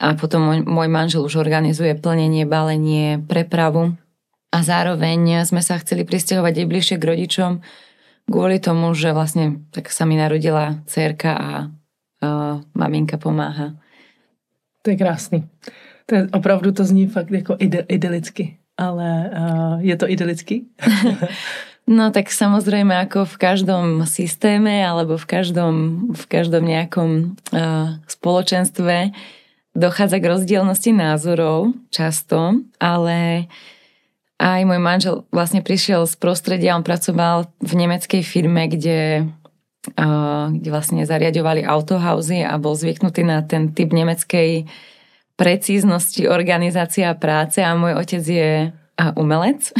A 0.00 0.16
potom 0.16 0.40
môj, 0.48 0.58
môj 0.64 0.88
manžel 0.88 1.20
už 1.20 1.36
organizuje 1.36 1.92
plnenie, 1.92 2.48
balenie, 2.48 3.20
prepravu. 3.20 3.92
A 4.48 4.64
zároveň 4.64 5.44
sme 5.44 5.60
sa 5.60 5.76
chceli 5.76 6.08
pristahovať 6.08 6.64
aj 6.64 6.66
bližšie 6.66 6.96
k 6.96 7.08
rodičom, 7.12 7.52
kvôli 8.24 8.56
tomu, 8.62 8.96
že 8.96 9.12
vlastne 9.12 9.60
tak 9.76 9.92
sa 9.92 10.08
mi 10.08 10.16
narodila 10.16 10.80
dcerka 10.88 11.30
a 11.36 11.50
uh, 11.66 12.64
maminka 12.72 13.20
pomáha. 13.20 13.76
To 14.82 14.90
je 14.90 14.96
krásný. 14.96 15.44
To 16.08 16.14
je, 16.14 16.22
opravdu 16.32 16.72
to 16.72 16.84
zní 16.84 17.06
fakt 17.06 17.30
jako 17.30 17.56
idylicky, 17.88 18.56
ale 18.80 19.08
uh, 19.28 19.76
je 19.84 19.92
to 20.00 20.08
idylický? 20.08 20.64
no 22.00 22.08
tak 22.08 22.32
samozrejme 22.32 22.96
ako 23.04 23.28
v 23.28 23.36
každom 23.36 23.84
systéme 24.08 24.80
alebo 24.80 25.20
v 25.20 25.26
každom, 25.28 25.74
v 26.16 26.24
každom 26.24 26.64
nejakom 26.64 27.36
uh, 27.52 28.00
spoločenstve 28.08 29.12
dochádza 29.76 30.16
k 30.18 30.30
rozdielnosti 30.32 30.90
názorov 30.96 31.76
často, 31.92 32.64
ale 32.80 33.46
aj 34.40 34.64
môj 34.64 34.80
manžel 34.80 35.14
vlastne 35.28 35.60
prišiel 35.60 36.08
z 36.08 36.16
prostredia, 36.16 36.72
on 36.72 36.82
pracoval 36.82 37.52
v 37.60 37.72
nemeckej 37.76 38.24
firme, 38.24 38.64
kde 38.72 39.28
kde 40.50 40.68
vlastne 40.68 41.08
zariadovali 41.08 41.64
autohausy 41.64 42.44
a 42.44 42.60
bol 42.60 42.76
zvyknutý 42.76 43.24
na 43.24 43.40
ten 43.40 43.72
typ 43.72 43.96
nemeckej 43.96 44.68
precíznosti 45.40 46.28
organizácia 46.28 47.08
práce 47.16 47.64
a 47.64 47.72
môj 47.72 47.96
otec 47.96 48.20
je 48.20 48.52
umelec. 49.16 49.72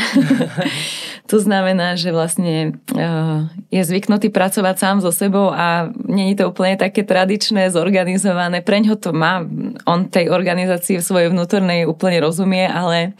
to 1.30 1.36
znamená, 1.36 2.00
že 2.00 2.08
vlastne 2.08 2.80
je 3.68 3.82
zvyknutý 3.84 4.32
pracovať 4.32 4.76
sám 4.80 4.96
so 5.04 5.12
sebou 5.12 5.52
a 5.52 5.92
není 5.92 6.32
to 6.32 6.48
úplne 6.48 6.80
také 6.80 7.04
tradičné, 7.04 7.68
zorganizované. 7.68 8.64
Preň 8.64 8.82
ho 8.88 8.96
to 8.96 9.12
má, 9.12 9.44
on 9.84 10.08
tej 10.08 10.32
organizácii 10.32 10.98
v 10.98 11.04
svojej 11.04 11.28
vnútornej 11.28 11.84
úplne 11.84 12.24
rozumie, 12.24 12.64
ale 12.64 13.12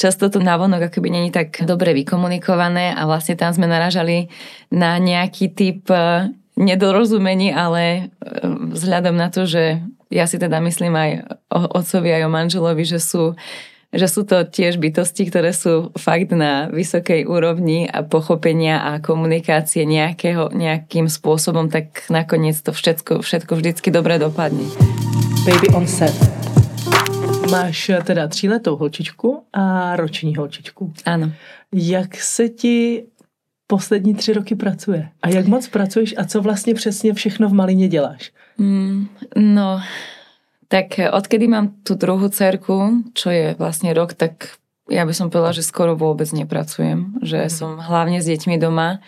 často 0.00 0.32
to 0.32 0.40
navonok 0.40 0.88
akoby 0.88 1.12
není 1.12 1.28
tak 1.28 1.60
dobre 1.68 1.92
vykomunikované 1.92 2.96
a 2.96 3.04
vlastne 3.04 3.36
tam 3.36 3.52
sme 3.52 3.68
naražali 3.68 4.32
na 4.72 4.96
nejaký 4.96 5.52
typ 5.52 5.84
nedorozumení, 6.52 7.48
ale 7.52 7.82
e, 7.82 8.00
vzhľadom 8.76 9.16
na 9.16 9.32
to, 9.32 9.48
že 9.48 9.80
ja 10.12 10.28
si 10.28 10.36
teda 10.36 10.60
myslím 10.60 10.92
aj 10.92 11.10
o 11.48 11.60
otcovi, 11.80 12.12
aj 12.12 12.22
o 12.28 12.30
manželovi, 12.30 12.84
že 12.84 13.00
sú, 13.00 13.32
že 13.88 14.04
sú 14.04 14.28
to 14.28 14.44
tiež 14.44 14.76
bytosti, 14.76 15.32
ktoré 15.32 15.56
sú 15.56 15.88
fakt 15.96 16.36
na 16.36 16.68
vysokej 16.68 17.24
úrovni 17.24 17.88
a 17.88 18.04
pochopenia 18.04 18.84
a 18.84 19.00
komunikácie 19.00 19.88
nejakého, 19.88 20.52
nejakým 20.52 21.08
spôsobom, 21.08 21.72
tak 21.72 22.04
nakoniec 22.12 22.60
to 22.60 22.76
všetko, 22.76 23.24
všetko 23.24 23.52
vždycky 23.56 23.88
dobre 23.88 24.20
dopadne. 24.20 24.68
Baby 25.48 25.72
on 25.72 25.88
set. 25.88 26.14
Máš 27.50 27.90
teda 28.04 28.28
tříletou 28.28 28.76
holčičku 28.76 29.42
a 29.52 29.96
roční 29.96 30.36
holčičku. 30.36 30.92
Ano. 31.04 31.32
Jak 31.72 32.16
se 32.16 32.48
ti 32.48 33.04
poslední 33.66 34.14
tři 34.14 34.32
roky 34.32 34.54
pracuje? 34.54 35.08
A 35.22 35.28
jak 35.28 35.46
moc 35.46 35.68
pracuješ 35.68 36.14
a 36.16 36.24
co 36.24 36.40
vlastně 36.40 36.74
přesně 36.74 37.14
všechno 37.14 37.48
v 37.48 37.52
Malině 37.52 37.88
děláš? 37.88 38.32
Mm, 38.56 39.08
no, 39.36 39.80
tak 40.72 40.96
odkedy 40.96 41.48
mám 41.48 41.84
tú 41.84 41.96
druhú 41.96 42.32
cerku, 42.32 43.04
čo 43.12 43.28
je 43.28 43.52
vlastne 43.60 43.92
rok, 43.92 44.16
tak 44.16 44.56
ja 44.88 45.04
by 45.04 45.12
som 45.14 45.28
povedala, 45.28 45.56
že 45.56 45.64
skoro 45.64 45.94
vôbec 45.94 46.28
nepracujem. 46.32 47.22
Že 47.22 47.38
mm. 47.48 47.52
som 47.52 47.70
hlavne 47.78 48.18
s 48.20 48.26
deťmi 48.26 48.56
doma. 48.56 49.04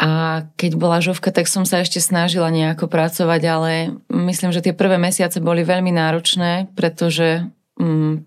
A 0.00 0.42
keď 0.56 0.80
bola 0.80 1.04
žovka, 1.04 1.28
tak 1.28 1.44
som 1.44 1.68
sa 1.68 1.84
ešte 1.84 2.00
snažila 2.00 2.48
nejako 2.48 2.88
pracovať, 2.88 3.42
ale 3.44 3.70
myslím, 4.08 4.48
že 4.48 4.64
tie 4.64 4.72
prvé 4.72 4.96
mesiace 4.96 5.44
boli 5.44 5.60
veľmi 5.60 5.92
náročné, 5.92 6.72
pretože 6.72 7.44
mm, 7.76 8.24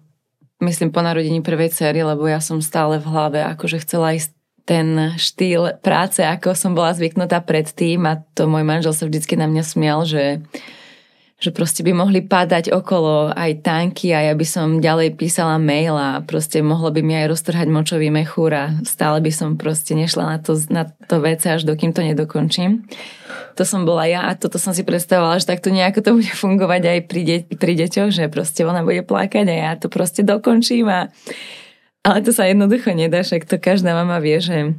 myslím 0.61 0.93
po 0.93 1.01
narodení 1.01 1.41
prvej 1.41 1.73
cery, 1.73 2.05
lebo 2.05 2.29
ja 2.29 2.37
som 2.37 2.61
stále 2.61 3.01
v 3.01 3.09
hlave 3.09 3.41
akože 3.41 3.81
chcela 3.81 4.13
ísť 4.13 4.37
ten 4.63 5.15
štýl 5.19 5.79
práce, 5.83 6.23
ako 6.23 6.55
som 6.55 6.71
bola 6.71 6.95
zvyknutá 6.95 7.43
predtým 7.43 8.07
a 8.07 8.23
to 8.33 8.47
môj 8.47 8.63
manžel 8.63 8.95
sa 8.95 9.03
vždycky 9.07 9.35
na 9.35 9.47
mňa 9.51 9.63
smial, 9.63 10.07
že 10.07 10.39
že 11.43 11.51
proste 11.51 11.83
by 11.83 11.91
mohli 11.91 12.23
padať 12.23 12.71
okolo 12.71 13.35
aj 13.35 13.67
tanky 13.67 14.15
a 14.15 14.31
ja 14.31 14.33
by 14.33 14.47
som 14.47 14.79
ďalej 14.79 15.19
písala 15.19 15.59
mail 15.59 15.91
a 15.91 16.23
proste 16.23 16.63
mohlo 16.63 16.87
by 16.87 17.03
mi 17.03 17.19
aj 17.19 17.35
roztrhať 17.35 17.67
močový 17.67 18.07
mechúr 18.07 18.55
a 18.55 18.71
stále 18.87 19.19
by 19.19 19.27
som 19.27 19.59
proste 19.59 19.91
nešla 19.91 20.23
na 20.23 20.37
to, 20.39 20.55
na 20.71 20.87
to 20.87 21.19
vece, 21.19 21.51
až 21.51 21.67
dokým 21.67 21.91
to 21.91 21.99
nedokončím. 21.99 22.87
To 23.59 23.67
som 23.67 23.83
bola 23.83 24.07
ja 24.07 24.23
a 24.23 24.39
toto 24.39 24.55
som 24.55 24.71
si 24.71 24.87
predstavovala, 24.87 25.43
že 25.43 25.51
takto 25.51 25.67
nejako 25.67 25.99
to 25.99 26.11
bude 26.15 26.31
fungovať 26.31 26.81
aj 26.87 26.99
pri, 27.11 27.21
de- 27.27 27.47
pri 27.59 27.73
deťoch, 27.75 28.09
že 28.15 28.31
proste 28.31 28.63
ona 28.63 28.79
bude 28.79 29.03
plakať 29.03 29.43
a 29.51 29.55
ja 29.67 29.71
to 29.75 29.91
proste 29.91 30.23
dokončím 30.23 30.87
a 30.87 31.11
ale 32.03 32.19
to 32.21 32.35
sa 32.35 32.45
jednoducho 32.45 32.91
nedá, 32.91 33.23
však 33.23 33.47
to 33.47 33.55
každá 33.57 33.95
mama 33.95 34.19
vie, 34.19 34.37
že 34.43 34.75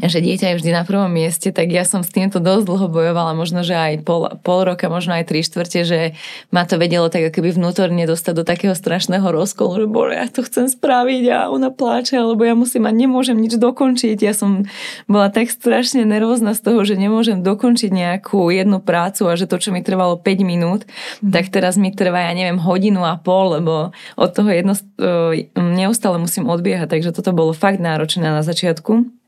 že 0.00 0.24
dieťa 0.24 0.52
je 0.52 0.56
vždy 0.56 0.70
na 0.72 0.88
prvom 0.88 1.12
mieste, 1.12 1.52
tak 1.52 1.68
ja 1.68 1.84
som 1.84 2.00
s 2.00 2.08
týmto 2.08 2.40
dosť 2.40 2.64
dlho 2.64 2.88
bojovala, 2.88 3.36
možno, 3.36 3.60
že 3.60 3.76
aj 3.76 4.08
pol, 4.08 4.24
pol 4.40 4.64
roka, 4.64 4.88
možno 4.88 5.12
aj 5.20 5.28
tri 5.28 5.44
štvrte, 5.44 5.80
že 5.84 6.00
ma 6.48 6.64
to 6.64 6.80
vedelo 6.80 7.12
tak 7.12 7.28
akoby 7.28 7.52
vnútorne 7.52 8.08
dostať 8.08 8.34
do 8.40 8.44
takého 8.48 8.72
strašného 8.72 9.24
rozkolu, 9.28 9.84
že 9.84 9.86
bolo, 9.92 10.16
ja 10.16 10.24
to 10.32 10.40
chcem 10.48 10.72
spraviť 10.72 11.24
a 11.28 11.38
ona 11.52 11.68
pláče, 11.68 12.16
alebo 12.16 12.40
ja 12.40 12.56
musím 12.56 12.88
a 12.88 12.92
nemôžem 12.92 13.36
nič 13.36 13.60
dokončiť. 13.60 14.16
Ja 14.24 14.32
som 14.32 14.64
bola 15.04 15.28
tak 15.28 15.52
strašne 15.52 16.08
nervózna 16.08 16.56
z 16.56 16.64
toho, 16.64 16.80
že 16.88 16.96
nemôžem 16.96 17.44
dokončiť 17.44 17.92
nejakú 17.92 18.48
jednu 18.48 18.80
prácu 18.80 19.28
a 19.28 19.36
že 19.36 19.44
to, 19.44 19.60
čo 19.60 19.76
mi 19.76 19.84
trvalo 19.84 20.16
5 20.16 20.40
minút, 20.40 20.88
mm. 21.20 21.28
tak 21.36 21.52
teraz 21.52 21.76
mi 21.76 21.92
trvá, 21.92 22.26
ja 22.26 22.32
neviem, 22.32 22.56
hodinu 22.56 23.04
a 23.04 23.20
pol, 23.20 23.60
lebo 23.60 23.92
od 24.16 24.30
toho 24.32 24.48
jedno, 24.48 24.72
e, 24.72 25.52
neustále 25.60 26.16
musím 26.16 26.48
odbiehať, 26.48 26.96
takže 26.96 27.12
toto 27.12 27.36
bolo 27.36 27.52
fakt 27.52 27.78
náročné 27.78 28.24
na 28.24 28.40
začiatku. 28.40 29.21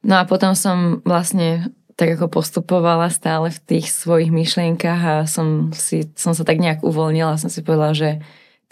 No 0.00 0.20
a 0.20 0.24
potom 0.24 0.56
som 0.56 1.04
vlastne 1.04 1.72
tak 2.00 2.16
ako 2.16 2.32
postupovala 2.32 3.12
stále 3.12 3.52
v 3.52 3.60
tých 3.60 3.92
svojich 3.92 4.32
myšlienkach 4.32 5.00
a 5.04 5.14
som, 5.28 5.68
si, 5.76 6.08
som 6.16 6.32
sa 6.32 6.48
tak 6.48 6.56
nejak 6.56 6.80
uvoľnila 6.80 7.36
som 7.36 7.52
si 7.52 7.60
povedala, 7.60 7.92
že 7.92 8.10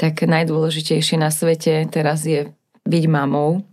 tak 0.01 0.25
najdôležitejšie 0.25 1.21
na 1.21 1.29
svete 1.29 1.85
teraz 1.93 2.25
je 2.25 2.57
byť 2.89 3.05
mamou 3.05 3.69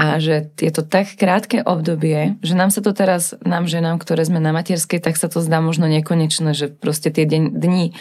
a 0.00 0.16
že 0.16 0.48
je 0.56 0.72
to 0.72 0.80
tak 0.80 1.12
krátke 1.20 1.60
obdobie, 1.60 2.40
že 2.40 2.56
nám 2.56 2.72
sa 2.72 2.80
to 2.80 2.96
teraz, 2.96 3.36
nám 3.44 3.68
ženám, 3.68 4.00
ktoré 4.00 4.24
sme 4.24 4.40
na 4.40 4.56
materskej, 4.56 5.04
tak 5.04 5.20
sa 5.20 5.28
to 5.28 5.44
zdá 5.44 5.60
možno 5.60 5.84
nekonečné, 5.84 6.56
že 6.56 6.72
proste 6.72 7.12
tie 7.12 7.28
dni 7.28 7.92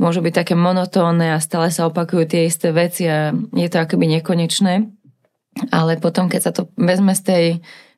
môžu 0.00 0.24
byť 0.24 0.32
také 0.32 0.54
monotónne 0.56 1.36
a 1.36 1.44
stále 1.44 1.68
sa 1.68 1.84
opakujú 1.84 2.24
tie 2.24 2.48
isté 2.48 2.72
veci 2.72 3.04
a 3.04 3.36
je 3.36 3.68
to 3.68 3.76
akoby 3.76 4.08
nekonečné. 4.08 4.88
Ale 5.68 6.00
potom, 6.00 6.32
keď 6.32 6.40
sa 6.40 6.50
to 6.56 6.72
vezme 6.80 7.12
z 7.12 7.22
tej 7.22 7.44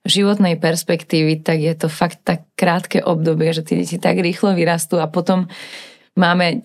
životnej 0.07 0.57
perspektívy, 0.57 1.43
tak 1.43 1.59
je 1.61 1.75
to 1.75 1.91
fakt 1.91 2.23
tak 2.23 2.47
krátke 2.55 3.03
obdobie, 3.03 3.53
že 3.53 3.67
tie 3.67 3.83
deti 3.83 3.99
tak 4.01 4.19
rýchlo 4.23 4.55
vyrastú 4.57 5.03
a 5.03 5.11
potom 5.11 5.51
máme 6.17 6.63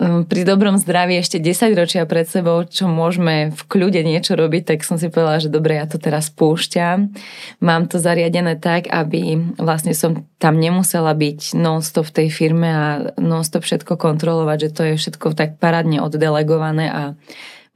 um, 0.00 0.24
pri 0.24 0.48
dobrom 0.48 0.80
zdraví 0.80 1.20
ešte 1.20 1.36
10 1.36 1.76
ročia 1.76 2.02
pred 2.08 2.24
sebou, 2.24 2.64
čo 2.64 2.88
môžeme 2.88 3.52
v 3.52 3.62
kľude 3.68 4.00
niečo 4.00 4.34
robiť, 4.34 4.74
tak 4.74 4.78
som 4.82 4.96
si 4.96 5.12
povedala, 5.12 5.38
že 5.38 5.52
dobre, 5.52 5.76
ja 5.76 5.84
to 5.84 6.00
teraz 6.00 6.32
púšťam. 6.32 7.12
Mám 7.60 7.92
to 7.92 8.00
zariadené 8.00 8.56
tak, 8.56 8.88
aby 8.88 9.36
vlastne 9.60 9.92
som 9.92 10.24
tam 10.40 10.56
nemusela 10.56 11.12
byť 11.12 11.54
non-stop 11.54 12.08
v 12.08 12.16
tej 12.24 12.28
firme 12.32 12.68
a 12.72 12.86
non-stop 13.20 13.62
všetko 13.62 14.00
kontrolovať, 14.00 14.58
že 14.58 14.70
to 14.72 14.82
je 14.88 14.94
všetko 14.96 15.36
tak 15.36 15.60
parádne 15.60 16.00
oddelegované 16.00 16.88
a 16.88 17.02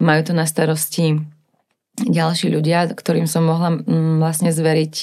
majú 0.01 0.21
to 0.25 0.33
na 0.33 0.49
starosti 0.49 1.38
ďalší 2.07 2.55
ľudia, 2.55 2.87
ktorým 2.93 3.27
som 3.27 3.47
mohla 3.47 3.81
mm, 3.81 4.23
vlastne 4.23 4.55
zveriť 4.55 4.95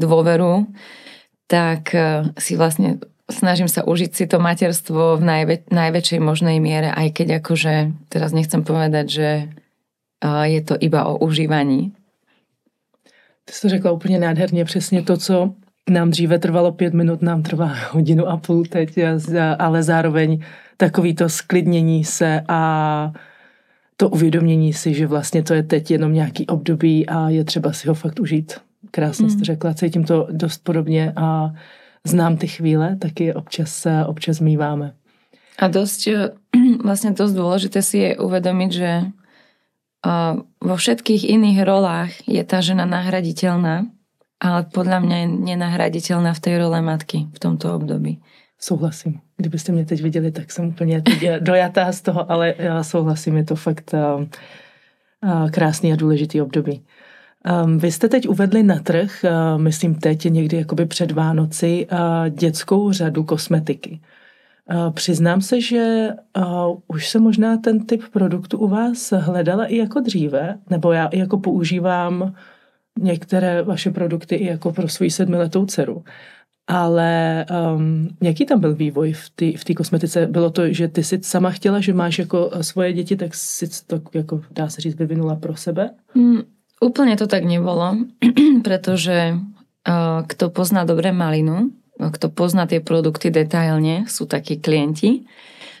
dôveru, 0.00 0.66
tak 1.46 1.94
e, 1.94 2.30
si 2.36 2.58
vlastne 2.58 2.98
snažím 3.30 3.66
sa 3.66 3.82
užiť 3.82 4.10
si 4.14 4.24
to 4.26 4.38
materstvo 4.38 5.18
v 5.18 5.22
najvä- 5.22 5.66
najväčšej 5.70 6.20
možnej 6.22 6.62
miere, 6.62 6.94
aj 6.94 7.22
keď 7.22 7.42
akože 7.42 7.74
teraz 8.10 8.30
nechcem 8.30 8.62
povedať, 8.62 9.06
že 9.06 9.28
e, 9.42 9.44
je 10.50 10.60
to 10.62 10.74
iba 10.78 11.06
o 11.06 11.18
užívaní. 11.18 11.92
Ty 13.44 13.52
jsi 13.52 13.60
to 13.60 13.68
řekla 13.68 13.90
úplně 13.92 14.18
nádherně, 14.18 14.64
přesně 14.64 15.02
to, 15.02 15.16
co 15.16 15.54
nám 15.90 16.10
dříve 16.10 16.38
trvalo 16.38 16.72
pět 16.72 16.94
minut, 16.94 17.22
nám 17.22 17.42
trvá 17.42 17.74
hodinu 17.90 18.28
a 18.28 18.36
půl 18.36 18.64
teď, 18.64 18.98
ale 19.58 19.82
zároveň 19.82 20.42
takový 20.76 21.14
to 21.14 21.28
sklidnění 21.28 22.04
se 22.04 22.42
a 22.48 23.12
to 23.96 24.08
uvědomění 24.08 24.72
si, 24.72 24.94
že 24.94 25.06
vlastně 25.06 25.42
to 25.42 25.54
je 25.54 25.62
teď 25.62 25.90
jenom 25.90 26.12
nějaký 26.12 26.46
období 26.46 27.06
a 27.06 27.28
je 27.28 27.44
třeba 27.44 27.72
si 27.72 27.88
ho 27.88 27.94
fakt 27.94 28.20
užít. 28.20 28.54
Krásně 28.90 29.24
mm. 29.24 29.30
jste 29.30 29.44
řekla, 29.44 29.74
cítím 29.74 30.04
to 30.04 30.28
dost 30.30 30.64
podobně 30.64 31.12
a 31.16 31.50
znám 32.06 32.36
ty 32.36 32.46
chvíle, 32.46 32.96
taky 32.96 33.34
občas, 33.34 33.86
občas 34.06 34.40
míváme. 34.40 34.94
A 35.58 35.68
dosť, 35.68 36.08
vlastne 36.86 37.16
dosť 37.16 37.32
dôležité 37.32 37.80
si 37.80 37.96
je 38.04 38.10
uvedomiť, 38.20 38.70
že 38.70 38.90
vo 40.60 40.76
všetkých 40.76 41.26
iných 41.26 41.58
rolách 41.66 42.12
je 42.28 42.42
tá 42.46 42.60
žena 42.62 42.86
nahraditeľná, 42.86 43.88
ale 44.38 44.60
podľa 44.68 44.98
mňa 45.02 45.16
je 45.16 45.28
nenahraditeľná 45.50 46.30
v 46.36 46.42
tej 46.42 46.54
role 46.60 46.78
matky 46.84 47.26
v 47.32 47.38
tomto 47.40 47.72
období. 47.74 48.20
Souhlasím. 48.60 49.20
Kdybyste 49.36 49.72
mě 49.72 49.84
teď 49.84 50.02
viděli, 50.02 50.32
tak 50.32 50.52
jsem 50.52 50.66
úplně 50.68 51.02
dojatá 51.40 51.92
z 51.92 52.00
toho, 52.00 52.32
ale 52.32 52.54
já 52.58 52.82
souhlasím, 52.82 53.36
je 53.36 53.44
to 53.44 53.56
fakt 53.56 53.94
krásný 55.50 55.92
a 55.92 55.96
důležitý 55.96 56.40
období. 56.42 56.84
Um, 57.64 57.78
vy 57.78 57.92
jste 57.92 58.08
teď 58.08 58.28
uvedli 58.28 58.62
na 58.62 58.78
trh, 58.78 59.24
uh, 59.24 59.62
myslím 59.62 59.94
teď 59.94 60.24
někdy 60.24 60.56
jakoby 60.56 60.86
před 60.86 61.10
Vánoci, 61.10 61.86
uh, 61.92 61.98
dětskou 62.28 62.92
řadu 62.92 63.24
kosmetiky. 63.24 64.00
Uh, 64.74 64.92
přiznám 64.92 65.40
se, 65.40 65.60
že 65.60 66.08
už 66.88 67.08
se 67.08 67.18
možná 67.18 67.56
ten 67.56 67.86
typ 67.86 68.02
produktu 68.12 68.58
u 68.58 68.68
vás 68.68 69.12
hledala 69.12 69.66
i 69.66 69.76
jako 69.76 70.00
dříve, 70.00 70.58
nebo 70.70 70.92
já 70.92 71.08
jako 71.12 71.38
používám 71.38 72.34
některé 72.98 73.62
vaše 73.62 73.90
produkty 73.90 74.34
i 74.34 74.46
jako 74.46 74.72
pro 74.72 74.88
svoji 74.88 75.10
sedmiletou 75.10 75.66
dceru. 75.66 76.04
Ale 76.66 77.46
um, 77.46 78.08
jaký 78.22 78.46
tam 78.46 78.60
byl 78.60 78.74
vývoj 78.74 79.12
v 79.12 79.30
té 79.30 79.46
v 79.72 79.74
kosmetice? 79.74 80.26
Bylo 80.26 80.50
to, 80.50 80.72
že 80.72 80.88
ty 80.88 81.04
si 81.04 81.18
sama 81.22 81.50
chtěla, 81.50 81.80
že 81.80 81.94
máš 81.94 82.18
jako 82.18 82.50
svoje 82.60 82.92
děti, 82.92 83.16
tak 83.16 83.34
si 83.34 83.68
to, 83.86 84.00
jako 84.14 84.42
dá 84.50 84.68
se 84.68 84.80
říct, 84.80 84.98
vyvinula 84.98 85.36
pro 85.36 85.56
sebe? 85.56 85.90
Mm, 86.14 86.42
Úplne 86.76 87.16
to 87.16 87.24
tak 87.24 87.48
nebolo, 87.48 88.04
pretože 88.66 89.40
kto 90.26 90.44
pozná 90.52 90.84
dobre 90.84 91.08
malinu, 91.08 91.72
kto 91.96 92.28
pozná 92.28 92.68
tie 92.68 92.84
produkty 92.84 93.32
detailne, 93.32 94.04
sú 94.04 94.28
takí 94.28 94.60
klienti, 94.60 95.24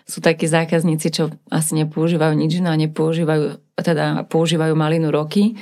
sú 0.08 0.24
takí 0.24 0.48
zákazníci, 0.48 1.12
čo 1.12 1.28
asi 1.52 1.84
nepoužívajú 1.84 2.32
nič 2.38 2.64
no 2.64 2.72
a 2.72 2.80
nepoužívajú, 2.80 3.76
teda 3.76 4.24
používajú 4.24 4.72
malinu 4.72 5.12
roky, 5.12 5.58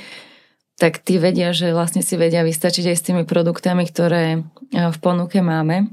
tak 0.75 0.99
tí 0.99 1.15
vedia, 1.15 1.55
že 1.55 1.71
vlastne 1.71 2.03
si 2.03 2.19
vedia 2.19 2.43
vystačiť 2.43 2.91
aj 2.91 2.97
s 2.99 3.05
tými 3.05 3.23
produktami, 3.23 3.87
ktoré 3.87 4.43
v 4.71 4.97
ponuke 4.99 5.39
máme. 5.39 5.87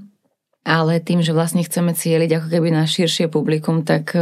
Ale 0.62 1.02
tým, 1.02 1.22
že 1.26 1.34
vlastne 1.34 1.66
chceme 1.66 1.90
cieliť 1.90 2.38
ako 2.38 2.48
keby 2.50 2.70
na 2.70 2.86
širšie 2.86 3.26
publikum, 3.26 3.82
tak 3.82 4.14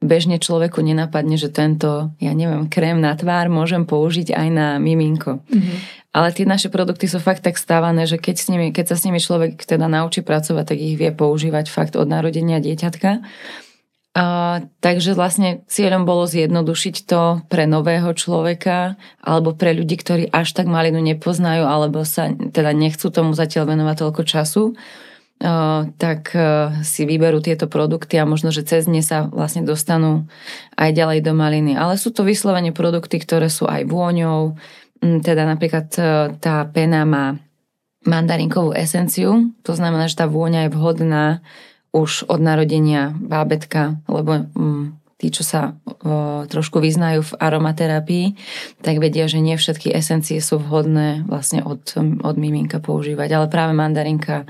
bežne 0.00 0.36
človeku 0.36 0.84
nenapadne, 0.84 1.40
že 1.40 1.48
tento, 1.48 2.12
ja 2.20 2.32
neviem, 2.36 2.68
krém 2.68 3.00
na 3.00 3.16
tvár 3.16 3.48
môžem 3.48 3.88
použiť 3.88 4.36
aj 4.36 4.48
na 4.52 4.68
miminko. 4.76 5.40
Mm-hmm. 5.48 5.78
Ale 6.16 6.32
tie 6.32 6.48
naše 6.48 6.72
produkty 6.72 7.08
sú 7.08 7.20
fakt 7.20 7.44
tak 7.44 7.60
stávané, 7.60 8.08
že 8.08 8.16
keď, 8.16 8.36
s 8.40 8.46
nimi, 8.48 8.72
keď 8.72 8.92
sa 8.92 8.96
s 8.96 9.04
nimi 9.04 9.20
človek 9.20 9.68
teda 9.68 9.84
naučí 9.84 10.24
pracovať, 10.24 10.64
tak 10.72 10.78
ich 10.80 10.96
vie 10.96 11.12
používať 11.12 11.68
fakt 11.68 11.92
od 11.96 12.08
narodenia 12.08 12.56
dieťatka. 12.56 13.20
Takže 14.80 15.12
vlastne 15.12 15.60
cieľom 15.68 16.08
bolo 16.08 16.24
zjednodušiť 16.24 16.96
to 17.04 17.44
pre 17.52 17.68
nového 17.68 18.16
človeka 18.16 18.96
alebo 19.20 19.52
pre 19.52 19.76
ľudí, 19.76 20.00
ktorí 20.00 20.32
až 20.32 20.56
tak 20.56 20.72
malinu 20.72 21.04
nepoznajú 21.04 21.68
alebo 21.68 22.00
sa 22.08 22.32
teda 22.32 22.72
nechcú 22.72 23.12
tomu 23.12 23.36
zatiaľ 23.36 23.76
venovať 23.76 23.96
toľko 24.00 24.22
času 24.24 24.64
tak 26.00 26.32
si 26.80 27.02
vyberú 27.04 27.44
tieto 27.44 27.68
produkty 27.68 28.16
a 28.16 28.24
možno, 28.24 28.48
že 28.48 28.64
cez 28.64 28.88
ne 28.88 29.04
sa 29.04 29.28
vlastne 29.28 29.68
dostanú 29.68 30.24
aj 30.80 30.96
ďalej 30.96 31.20
do 31.20 31.36
maliny. 31.36 31.76
Ale 31.76 32.00
sú 32.00 32.08
to 32.08 32.24
vyslovene 32.24 32.72
produkty, 32.72 33.20
ktoré 33.20 33.52
sú 33.52 33.68
aj 33.68 33.84
vôňou, 33.84 34.56
teda 35.04 35.44
napríklad 35.44 35.92
tá 36.40 36.56
pena 36.72 37.04
má 37.04 37.36
mandarinkovú 38.06 38.72
esenciu, 38.72 39.52
to 39.60 39.76
znamená, 39.76 40.08
že 40.08 40.16
tá 40.16 40.30
vôňa 40.30 40.70
je 40.70 40.74
vhodná 40.78 41.44
už 41.96 42.28
od 42.28 42.40
narodenia 42.44 43.16
bábetka, 43.16 43.96
lebo 44.04 44.44
tí, 45.16 45.32
čo 45.32 45.42
sa 45.42 45.60
o, 45.84 46.44
trošku 46.44 46.76
vyznajú 46.76 47.24
v 47.24 47.36
aromaterapii, 47.40 48.26
tak 48.84 49.00
vedia, 49.00 49.24
že 49.24 49.40
nie 49.40 49.56
všetky 49.56 49.88
esencie 49.88 50.38
sú 50.44 50.60
vhodné 50.60 51.24
vlastne 51.24 51.64
od, 51.64 51.80
od 52.20 52.36
miminka 52.36 52.84
používať, 52.84 53.32
ale 53.32 53.46
práve 53.48 53.72
mandarinka 53.72 54.44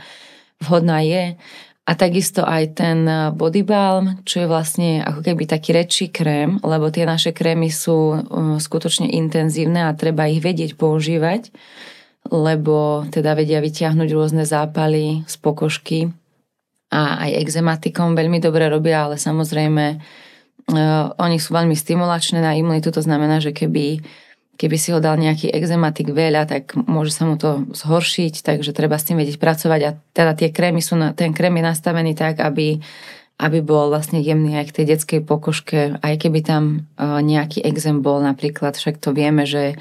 vhodná 0.59 1.07
je. 1.07 1.39
A 1.87 1.95
takisto 1.95 2.43
aj 2.43 2.83
ten 2.83 3.07
body 3.39 3.63
balm, 3.63 4.19
čo 4.27 4.43
je 4.43 4.51
vlastne 4.51 5.07
ako 5.07 5.23
keby 5.23 5.47
taký 5.47 5.71
rečší 5.71 6.07
krém, 6.11 6.59
lebo 6.67 6.91
tie 6.91 7.07
naše 7.07 7.31
krémy 7.31 7.71
sú 7.71 7.99
uh, 8.11 8.59
skutočne 8.59 9.07
intenzívne 9.07 9.87
a 9.87 9.95
treba 9.95 10.27
ich 10.27 10.43
vedieť 10.43 10.75
používať, 10.75 11.55
lebo 12.27 13.07
teda 13.15 13.39
vedia 13.39 13.63
vyťahnuť 13.63 14.09
rôzne 14.11 14.43
zápaly 14.43 15.23
z 15.31 15.35
pokožky 15.39 16.11
a 16.93 17.27
aj 17.27 17.43
exematikom 17.43 18.15
veľmi 18.15 18.39
dobre 18.39 18.71
robia, 18.71 19.07
ale 19.07 19.19
samozrejme 19.19 19.85
uh, 19.99 21.15
oni 21.19 21.37
sú 21.43 21.51
veľmi 21.55 21.75
stimulačné 21.75 22.39
na 22.39 22.55
imunitu, 22.55 22.95
to 22.95 23.03
znamená, 23.03 23.43
že 23.43 23.51
keby 23.51 24.03
keby 24.57 24.77
si 24.81 24.91
ho 24.91 24.99
dal 24.99 25.21
nejaký 25.21 25.53
exematik 25.53 26.11
veľa, 26.11 26.49
tak 26.49 26.73
môže 26.75 27.13
sa 27.13 27.29
mu 27.29 27.37
to 27.37 27.69
zhoršiť, 27.77 28.41
takže 28.41 28.73
treba 28.73 28.97
s 28.97 29.05
tým 29.05 29.21
vedieť 29.21 29.37
pracovať. 29.37 29.81
A 29.85 29.91
teda 30.17 30.33
tie 30.33 30.49
krémy 30.49 30.81
sú, 30.81 30.97
na, 30.97 31.13
ten 31.13 31.37
krém 31.37 31.53
je 31.61 31.65
nastavený 31.65 32.17
tak, 32.17 32.41
aby, 32.41 32.81
aby 33.37 33.59
bol 33.61 33.93
vlastne 33.93 34.19
jemný 34.25 34.57
aj 34.57 34.73
k 34.73 34.77
tej 34.81 34.85
detskej 34.97 35.21
pokožke, 35.29 36.01
aj 36.01 36.15
keby 36.17 36.41
tam 36.41 36.89
uh, 36.97 37.21
nejaký 37.21 37.63
exem 37.69 38.01
bol. 38.01 38.25
Napríklad, 38.25 38.81
však 38.81 38.97
to 38.97 39.13
vieme, 39.13 39.45
že 39.45 39.77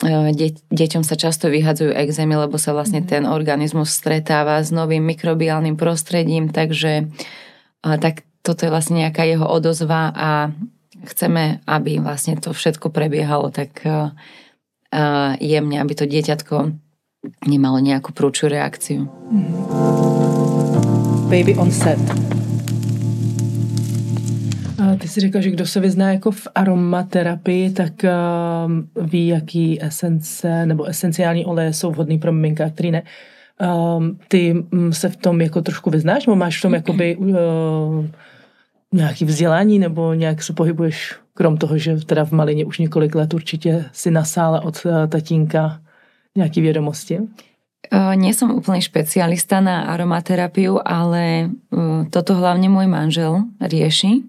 de- 0.00 0.54
deťom 0.70 1.02
sa 1.02 1.18
často 1.18 1.50
vyhadzujú 1.50 1.90
exémy, 1.90 2.38
lebo 2.38 2.58
sa 2.58 2.72
vlastne 2.74 3.02
mhm. 3.02 3.08
ten 3.08 3.22
organizmus 3.26 3.90
stretáva 3.90 4.62
s 4.62 4.70
novým 4.70 5.02
mikrobiálnym 5.02 5.74
prostredím, 5.74 6.50
takže 6.54 7.10
uh, 7.84 7.96
tak 7.98 8.22
toto 8.46 8.64
je 8.64 8.72
vlastne 8.72 9.04
nejaká 9.04 9.26
jeho 9.28 9.44
odozva 9.44 10.14
a 10.14 10.30
chceme, 11.04 11.60
aby 11.68 12.00
vlastne 12.00 12.38
to 12.40 12.56
všetko 12.56 12.90
prebiehalo 12.90 13.50
tak 13.52 13.82
uh, 13.84 14.14
jemne, 15.38 15.76
aby 15.78 15.92
to 15.94 16.08
dieťatko 16.08 16.72
nemalo 17.44 17.78
nejakú 17.82 18.14
prúču 18.14 18.48
reakciu. 18.48 19.04
Mm-hmm. 19.04 19.58
Baby 21.28 21.60
on 21.60 21.68
set. 21.68 22.00
Ty 25.00 25.08
si 25.08 25.20
řekla, 25.20 25.40
že 25.40 25.50
kdo 25.50 25.66
se 25.66 25.80
vyzná 25.80 26.12
jako 26.12 26.30
v 26.30 26.48
aromaterapii, 26.54 27.70
tak 27.70 27.92
uh, 28.04 29.06
ví, 29.06 29.26
jaký 29.26 29.82
esence 29.82 30.66
nebo 30.66 30.84
esenciální 30.84 31.46
oleje 31.46 31.72
jsou 31.72 31.90
vhodný 31.90 32.18
pro 32.18 32.32
miminka, 32.32 32.70
který 32.70 32.90
ne. 32.90 33.02
Uh, 33.62 34.04
ty 34.28 34.64
se 34.90 35.08
v 35.08 35.16
tom 35.16 35.40
jako 35.40 35.62
trošku 35.62 35.90
vyznáš, 35.90 36.26
nebo 36.26 36.36
máš 36.36 36.58
v 36.58 36.62
tom 36.62 36.74
jakoby 36.74 37.16
uh, 37.16 37.26
nějaký 38.92 39.24
vzdělání 39.24 39.78
nebo 39.78 40.14
nějak 40.14 40.42
se 40.42 40.52
pohybuješ, 40.52 41.14
krom 41.34 41.56
toho, 41.56 41.78
že 41.78 41.96
teda 41.96 42.24
v 42.24 42.32
Malině 42.32 42.64
už 42.64 42.78
několik 42.78 43.14
let 43.14 43.34
určitě 43.34 43.84
si 43.92 44.10
nasála 44.10 44.60
od 44.60 44.86
eh, 44.86 45.06
tatínka 45.06 45.80
nějaký 46.36 46.60
vědomosti? 46.60 47.18
Uh, 47.88 48.12
nie 48.18 48.34
som 48.34 48.52
úplný 48.52 48.82
špecialista 48.82 49.62
na 49.64 49.88
aromaterapiu, 49.94 50.82
ale 50.82 51.48
uh, 51.72 52.04
toto 52.10 52.34
hlavne 52.36 52.68
môj 52.68 52.84
manžel 52.84 53.48
rieši. 53.62 54.28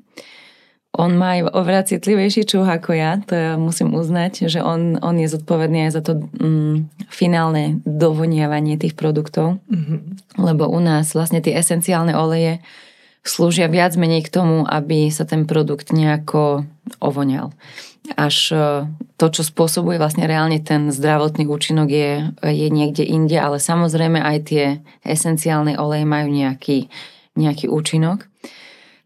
On 0.99 1.15
má 1.15 1.39
oveľa 1.39 1.95
citlivejší 1.95 2.43
čuch 2.43 2.67
ako 2.67 2.91
ja, 2.91 3.23
to 3.23 3.31
ja 3.31 3.55
musím 3.55 3.95
uznať, 3.95 4.51
že 4.51 4.59
on, 4.59 4.99
on 4.99 5.15
je 5.15 5.31
zodpovedný 5.31 5.87
aj 5.87 5.91
za 5.95 6.01
to 6.03 6.27
um, 6.43 6.91
finálne 7.07 7.79
dovoniavanie 7.87 8.75
tých 8.75 8.99
produktov, 8.99 9.63
mm-hmm. 9.71 9.99
lebo 10.43 10.67
u 10.67 10.79
nás 10.83 11.15
vlastne 11.15 11.39
tie 11.39 11.55
esenciálne 11.55 12.11
oleje 12.11 12.59
slúžia 13.23 13.71
viac 13.71 13.95
menej 13.95 14.27
k 14.27 14.33
tomu, 14.33 14.67
aby 14.67 15.07
sa 15.07 15.23
ten 15.23 15.47
produkt 15.47 15.95
nejako 15.95 16.67
ovoňal. 16.99 17.55
Až 18.19 18.35
e, 18.51 18.57
to, 19.15 19.25
čo 19.29 19.43
spôsobuje 19.45 20.01
vlastne 20.01 20.25
reálne 20.25 20.57
ten 20.63 20.89
zdravotný 20.89 21.45
účinok 21.45 21.87
je, 21.91 22.11
je 22.41 22.67
niekde 22.71 23.05
inde, 23.05 23.37
ale 23.37 23.61
samozrejme 23.61 24.19
aj 24.19 24.37
tie 24.49 24.65
esenciálne 25.05 25.77
oleje 25.77 26.03
majú 26.07 26.27
nejaký, 26.31 26.89
nejaký 27.37 27.69
účinok. 27.69 28.25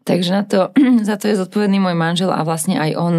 Takže 0.04 0.30
na 0.32 0.42
to, 0.44 0.70
za 1.08 1.16
to 1.16 1.28
je 1.28 1.40
zodpovedný 1.40 1.80
môj 1.80 1.96
manžel 1.96 2.30
a 2.30 2.44
vlastne 2.44 2.76
aj 2.76 2.90
on, 2.96 3.16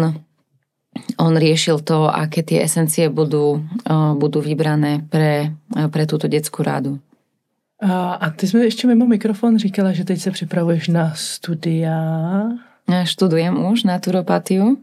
on 1.18 1.34
riešil 1.34 1.82
to, 1.82 2.06
aké 2.06 2.46
tie 2.46 2.62
esencie 2.62 3.10
budú, 3.10 3.62
e, 3.84 3.94
budú 4.16 4.38
vybrané 4.40 5.02
pre, 5.10 5.52
pre 5.70 6.02
túto 6.06 6.30
detskú 6.30 6.62
rádu. 6.62 6.98
A, 7.82 8.12
a 8.12 8.30
ty 8.30 8.48
jsme 8.48 8.64
ještě 8.64 8.86
mimo 8.86 9.06
mikrofon 9.06 9.58
říkala, 9.58 9.92
že 9.92 10.04
teď 10.04 10.20
se 10.20 10.30
připravuješ 10.30 10.88
na 10.88 11.12
studia. 11.14 12.00
Ja 12.86 13.02
študujem 13.02 13.58
už 13.66 13.82
naturopatiu. 13.82 14.78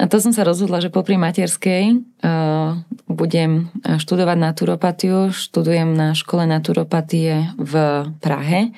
A 0.00 0.08
to 0.08 0.16
som 0.16 0.32
sa 0.32 0.48
rozhodla, 0.48 0.80
že 0.80 0.88
popri 0.88 1.20
materskej 1.20 2.00
uh, 2.24 2.80
budem 3.04 3.68
študovať 3.84 4.36
naturopatiu. 4.40 5.28
Študujem 5.28 5.92
na 5.92 6.16
škole 6.16 6.48
naturopatie 6.48 7.52
v 7.60 7.72
Prahe. 8.24 8.72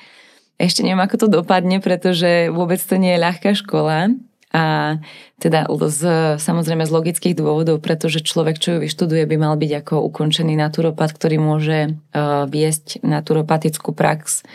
Ešte 0.61 0.85
neviem, 0.85 1.01
ako 1.01 1.25
to 1.25 1.27
dopadne, 1.27 1.81
pretože 1.81 2.53
vôbec 2.53 2.77
to 2.79 2.95
nie 2.95 3.17
je 3.17 3.23
ľahká 3.23 3.51
škola. 3.57 4.13
A 4.53 4.97
teda 5.41 5.65
z, 5.89 6.01
samozrejme 6.37 6.85
z 6.85 6.93
logických 6.93 7.33
dôvodov, 7.33 7.81
pretože 7.81 8.21
človek, 8.21 8.61
čo 8.61 8.77
ju 8.77 8.85
vyštuduje, 8.85 9.25
by 9.25 9.35
mal 9.41 9.57
byť 9.57 9.71
ako 9.81 10.05
ukončený 10.13 10.53
naturopat, 10.53 11.09
ktorý 11.09 11.41
môže 11.41 11.97
uh, 12.13 12.45
viesť 12.45 13.01
naturopatickú 13.01 13.97
prax, 13.97 14.45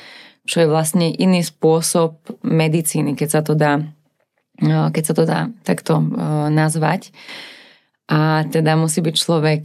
čo 0.47 0.63
je 0.63 0.71
vlastne 0.71 1.11
iný 1.11 1.43
spôsob 1.43 2.15
medicíny, 2.47 3.19
keď 3.19 3.29
sa 3.29 3.41
to 3.43 3.59
dá, 3.59 3.91
uh, 4.63 4.89
keď 4.95 5.03
sa 5.03 5.15
to 5.19 5.25
dá 5.27 5.51
takto 5.67 5.99
uh, 5.99 6.47
nazvať. 6.47 7.11
Uh, 7.11 7.58
a 8.09 8.49
teda 8.49 8.73
musí 8.73 9.05
byť 9.05 9.15
človek 9.21 9.63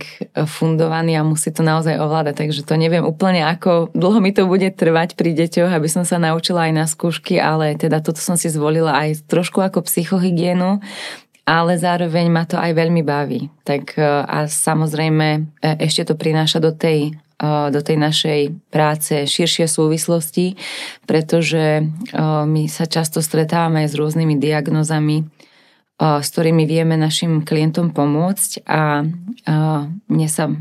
fundovaný 0.51 1.15
a 1.15 1.23
musí 1.23 1.47
to 1.55 1.63
naozaj 1.63 1.95
ovládať. 1.95 2.43
Takže 2.43 2.67
to 2.67 2.75
neviem 2.75 3.07
úplne, 3.07 3.39
ako 3.47 3.87
dlho 3.95 4.19
mi 4.19 4.35
to 4.35 4.43
bude 4.43 4.67
trvať 4.75 5.15
pri 5.15 5.31
deťoch, 5.31 5.71
aby 5.71 5.87
som 5.87 6.03
sa 6.03 6.19
naučila 6.19 6.67
aj 6.67 6.73
na 6.75 6.83
skúšky, 6.83 7.39
ale 7.39 7.79
teda 7.79 8.03
toto 8.03 8.19
som 8.19 8.35
si 8.35 8.51
zvolila 8.51 8.99
aj 8.99 9.31
trošku 9.31 9.63
ako 9.63 9.87
psychohygienu, 9.87 10.83
ale 11.43 11.75
zároveň 11.75 12.31
ma 12.31 12.43
to 12.47 12.55
aj 12.55 12.71
veľmi 12.71 13.03
baví. 13.03 13.51
Tak 13.67 13.99
e, 13.99 14.03
a 14.03 14.47
samozrejme 14.47 15.27
e, 15.35 15.39
ešte 15.83 16.11
to 16.11 16.15
prináša 16.15 16.63
do 16.63 16.71
tej, 16.71 17.15
e, 17.15 17.49
do 17.71 17.79
tej 17.83 17.95
našej 17.99 18.39
práce 18.71 19.27
širšie 19.27 19.67
súvislosti, 19.67 20.55
pretože 21.03 21.83
my 22.47 22.63
sa 22.71 22.87
často 22.87 23.19
stretávame 23.19 23.83
s 23.83 23.95
rôznymi 23.95 24.39
diagnozami, 24.39 25.27
s 26.03 26.27
ktorými 26.35 26.67
vieme 26.67 26.99
našim 26.99 27.47
klientom 27.47 27.95
pomôcť 27.95 28.67
a 28.67 29.07
mne 30.11 30.27
sa 30.27 30.51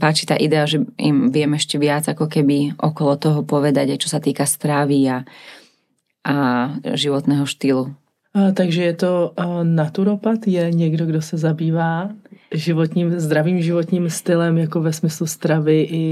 páči 0.00 0.24
tá 0.24 0.40
idea, 0.40 0.64
že 0.64 0.88
im 0.96 1.28
viem 1.28 1.52
ešte 1.52 1.76
viac 1.76 2.08
ako 2.08 2.24
keby 2.24 2.80
okolo 2.80 3.20
toho 3.20 3.40
povedať, 3.44 3.92
aj 3.92 3.98
čo 4.00 4.08
sa 4.08 4.24
týka 4.24 4.48
strávy 4.48 5.04
a, 5.12 5.28
a 6.24 6.34
životného 6.96 7.44
štýlu. 7.44 7.92
A, 8.36 8.52
takže 8.52 8.82
je 8.82 8.94
to 8.96 9.12
a, 9.36 9.64
naturopat, 9.64 10.48
je 10.48 10.64
někdo, 10.72 11.06
kdo 11.06 11.20
se 11.22 11.36
zabývá 11.36 12.12
životním, 12.52 13.20
zdravým 13.20 13.62
životním 13.62 14.10
stylem, 14.10 14.58
jako 14.58 14.80
ve 14.80 14.92
smyslu 14.92 15.26
stravy 15.26 15.88
i 15.90 16.06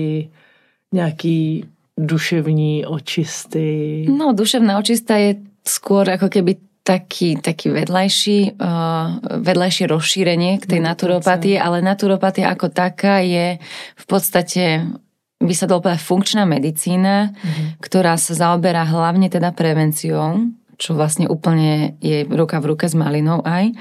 nějaký 0.93 1.65
duševní 2.01 2.87
očisty? 2.87 4.07
No, 4.09 4.33
duševná 4.33 4.79
očista 4.79 5.17
je 5.17 5.41
skôr 5.65 6.05
ako 6.11 6.29
keby 6.29 6.61
taký, 6.85 7.41
taký 7.41 7.73
vedľajší, 7.73 8.61
uh, 8.61 9.41
vedľajšie 9.41 9.85
rozšírenie 9.89 10.61
k 10.61 10.69
tej 10.69 10.81
naturopatii, 10.85 11.57
ale 11.57 11.81
naturopatia 11.81 12.53
ako 12.53 12.69
taká 12.69 13.25
je 13.25 13.57
v 13.97 14.05
podstate 14.05 14.85
by 15.41 15.55
sa 15.57 15.65
dalo 15.69 15.81
povedať 15.81 16.05
funkčná 16.05 16.45
medicína, 16.45 17.33
mm-hmm. 17.33 17.67
ktorá 17.81 18.17
sa 18.21 18.33
zaoberá 18.37 18.85
hlavne 18.85 19.33
teda 19.33 19.53
prevenciou, 19.57 20.45
čo 20.77 20.93
vlastne 20.93 21.29
úplne 21.29 21.97
je 22.05 22.29
ruka 22.29 22.61
v 22.61 22.77
ruke 22.77 22.85
s 22.89 22.95
malinou 22.97 23.41
aj. 23.45 23.73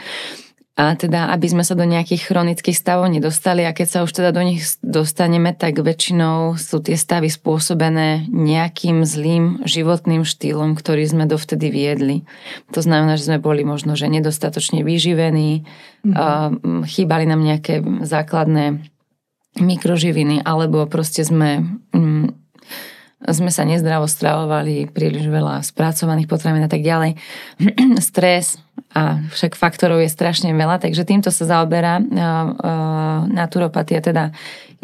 A 0.74 0.98
teda, 0.98 1.30
aby 1.30 1.46
sme 1.46 1.62
sa 1.62 1.78
do 1.78 1.86
nejakých 1.86 2.34
chronických 2.34 2.74
stavov 2.74 3.06
nedostali 3.06 3.62
a 3.62 3.78
keď 3.78 3.88
sa 3.94 4.00
už 4.02 4.10
teda 4.10 4.34
do 4.34 4.42
nich 4.42 4.66
dostaneme, 4.82 5.54
tak 5.54 5.78
väčšinou 5.78 6.58
sú 6.58 6.82
tie 6.82 6.98
stavy 6.98 7.30
spôsobené 7.30 8.26
nejakým 8.34 9.06
zlým 9.06 9.62
životným 9.70 10.26
štýlom, 10.26 10.74
ktorý 10.74 11.06
sme 11.06 11.30
dovtedy 11.30 11.70
viedli. 11.70 12.26
To 12.74 12.82
znamená, 12.82 13.22
že 13.22 13.30
sme 13.30 13.38
boli 13.38 13.62
možno, 13.62 13.94
že 13.94 14.10
nedostatočne 14.10 14.82
vyživení, 14.82 15.62
mm-hmm. 16.10 16.90
chýbali 16.90 17.30
nám 17.30 17.46
nejaké 17.46 17.86
základné 18.02 18.82
mikroživiny, 19.62 20.42
alebo 20.42 20.90
proste 20.90 21.22
sme 21.22 21.70
mm, 21.94 22.34
sme 23.24 23.56
sa 23.56 23.64
nezdravo 23.64 24.04
stravovali, 24.04 24.92
príliš 24.92 25.32
veľa 25.32 25.64
spracovaných 25.64 26.28
potravín 26.28 26.68
a 26.68 26.72
tak 26.72 26.84
ďalej. 26.84 27.16
Stres 28.04 28.60
a 28.93 29.25
však 29.34 29.58
faktorov 29.58 30.06
je 30.06 30.10
strašne 30.13 30.53
veľa, 30.53 30.77
takže 30.77 31.01
týmto 31.01 31.34
sa 31.34 31.49
zaoberá 31.49 31.97
naturopatia. 33.25 34.06
Teda 34.06 34.29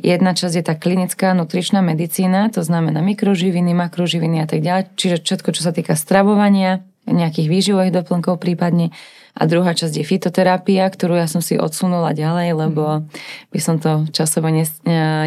jedna 0.02 0.34
časť 0.34 0.56
je 0.58 0.64
tá 0.66 0.74
klinická 0.74 1.38
nutričná 1.38 1.86
medicína, 1.86 2.50
to 2.50 2.66
znamená 2.66 3.06
mikroživiny, 3.06 3.78
makroživiny 3.78 4.42
a 4.42 4.48
tak 4.50 4.66
ďalej, 4.66 4.98
čiže 4.98 5.22
všetko, 5.22 5.50
čo 5.54 5.62
sa 5.62 5.70
týka 5.70 5.94
stravovania, 5.94 6.82
nejakých 7.06 7.48
výživových 7.50 7.94
doplnkov 8.02 8.42
prípadne. 8.42 8.90
A 9.38 9.46
druhá 9.46 9.78
časť 9.78 10.02
je 10.02 10.06
fitoterapia, 10.06 10.90
ktorú 10.90 11.16
ja 11.16 11.30
som 11.30 11.40
si 11.40 11.56
odsunula 11.56 12.12
ďalej, 12.18 12.60
lebo 12.60 13.06
by 13.54 13.60
som 13.62 13.78
to 13.78 14.10
časovo 14.10 14.50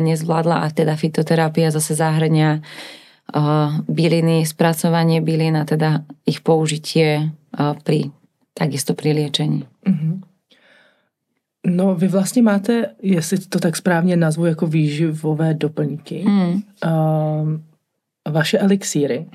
nezvládla 0.03 0.63
a 0.63 0.67
teda 0.75 0.99
fitoterapia 0.99 1.71
zase 1.71 1.95
zahrania 1.97 2.61
byliny, 3.89 4.45
spracovanie 4.45 5.25
bylín 5.25 5.57
a 5.57 5.65
teda 5.65 6.05
ich 6.29 6.45
použitie 6.45 7.33
pri, 7.57 8.13
takisto 8.55 8.95
pri 8.95 9.13
liečení. 9.13 9.65
Mm-hmm. 9.87 10.21
No, 11.67 11.95
vy 11.95 12.09
vlastně 12.09 12.43
máte, 12.43 12.87
jestli 13.03 13.39
to 13.39 13.59
tak 13.59 13.77
správně 13.77 14.17
nazvu, 14.17 14.47
jako 14.47 14.67
výživové 14.67 15.55
doplňky, 15.55 16.25
mm. 16.27 16.53
uh, 16.53 16.61
vaše 18.33 18.59
elixíry. 18.59 19.27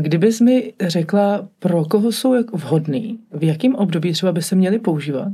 Kdybys 0.00 0.40
mi 0.40 0.72
řekla, 0.80 1.48
pro 1.58 1.84
koho 1.84 2.12
jsou 2.12 2.34
vhodný, 2.52 3.18
v 3.32 3.44
jakém 3.44 3.74
období 3.74 4.12
třeba 4.12 4.32
by 4.32 4.42
se 4.42 4.56
měly 4.56 4.78
používat? 4.78 5.32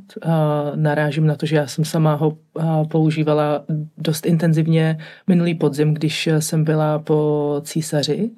Narážím 0.75 1.27
na 1.27 1.35
to, 1.35 1.47
že 1.47 1.57
já 1.57 1.67
jsem 1.67 1.85
sama 1.85 2.15
ho 2.15 2.39
používala 2.91 3.65
dost 3.99 4.27
intenzivně 4.27 4.99
minulý 5.27 5.55
podzim, 5.55 5.95
když 5.95 6.29
jsem 6.39 6.65
byla 6.65 6.99
po 6.99 7.61
císaři. 7.65 8.31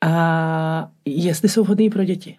A 0.00 0.90
jestli 1.04 1.48
jsou 1.48 1.64
vhodný 1.64 1.90
pro 1.90 2.04
děti? 2.04 2.36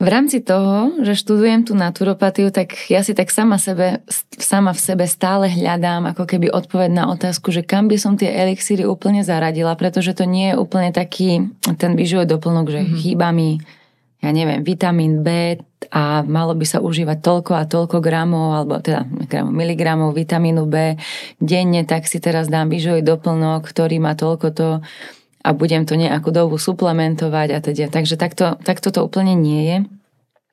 V 0.00 0.08
rámci 0.08 0.40
toho, 0.40 1.04
že 1.04 1.12
študujem 1.12 1.68
tú 1.68 1.76
naturopatiu, 1.76 2.48
tak 2.48 2.72
ja 2.88 3.04
si 3.04 3.12
tak 3.12 3.28
sama, 3.28 3.60
sebe, 3.60 4.00
sama 4.40 4.72
v 4.72 4.80
sebe 4.80 5.04
stále 5.04 5.52
hľadám 5.52 6.16
ako 6.16 6.24
keby 6.24 6.48
odpoveď 6.48 6.88
na 6.88 7.04
otázku, 7.12 7.52
že 7.52 7.60
kam 7.60 7.84
by 7.84 8.00
som 8.00 8.16
tie 8.16 8.32
elixíry 8.32 8.88
úplne 8.88 9.20
zaradila, 9.20 9.76
pretože 9.76 10.16
to 10.16 10.24
nie 10.24 10.56
je 10.56 10.56
úplne 10.56 10.88
taký 10.88 11.52
ten 11.76 12.00
výživový 12.00 12.24
doplnok, 12.24 12.66
že 12.72 12.80
mm-hmm. 12.80 12.96
chýba 12.96 13.28
mi, 13.28 13.60
ja 14.24 14.32
neviem, 14.32 14.64
vitamín 14.64 15.20
B 15.20 15.60
a 15.92 16.24
malo 16.24 16.56
by 16.56 16.64
sa 16.64 16.80
užívať 16.80 17.20
toľko 17.20 17.52
a 17.60 17.68
toľko 17.68 18.00
gramov, 18.00 18.56
alebo 18.56 18.80
teda 18.80 19.04
gramov, 19.04 19.52
miligramov 19.52 20.10
vitamínu 20.16 20.64
B 20.64 20.96
denne, 21.44 21.84
tak 21.84 22.08
si 22.08 22.24
teraz 22.24 22.48
dám 22.48 22.72
výživový 22.72 23.04
doplnok, 23.04 23.68
ktorý 23.68 24.00
má 24.00 24.16
toľko 24.16 24.46
to 24.56 24.68
a 25.40 25.56
budem 25.56 25.88
to 25.88 25.96
nejakú 25.96 26.28
dobu 26.30 26.60
suplementovať 26.60 27.48
a 27.56 27.58
teda. 27.64 27.88
Takže 27.88 28.20
takto, 28.20 28.60
takto 28.60 28.92
to 28.92 29.00
úplne 29.00 29.32
nie 29.32 29.62
je. 29.64 29.78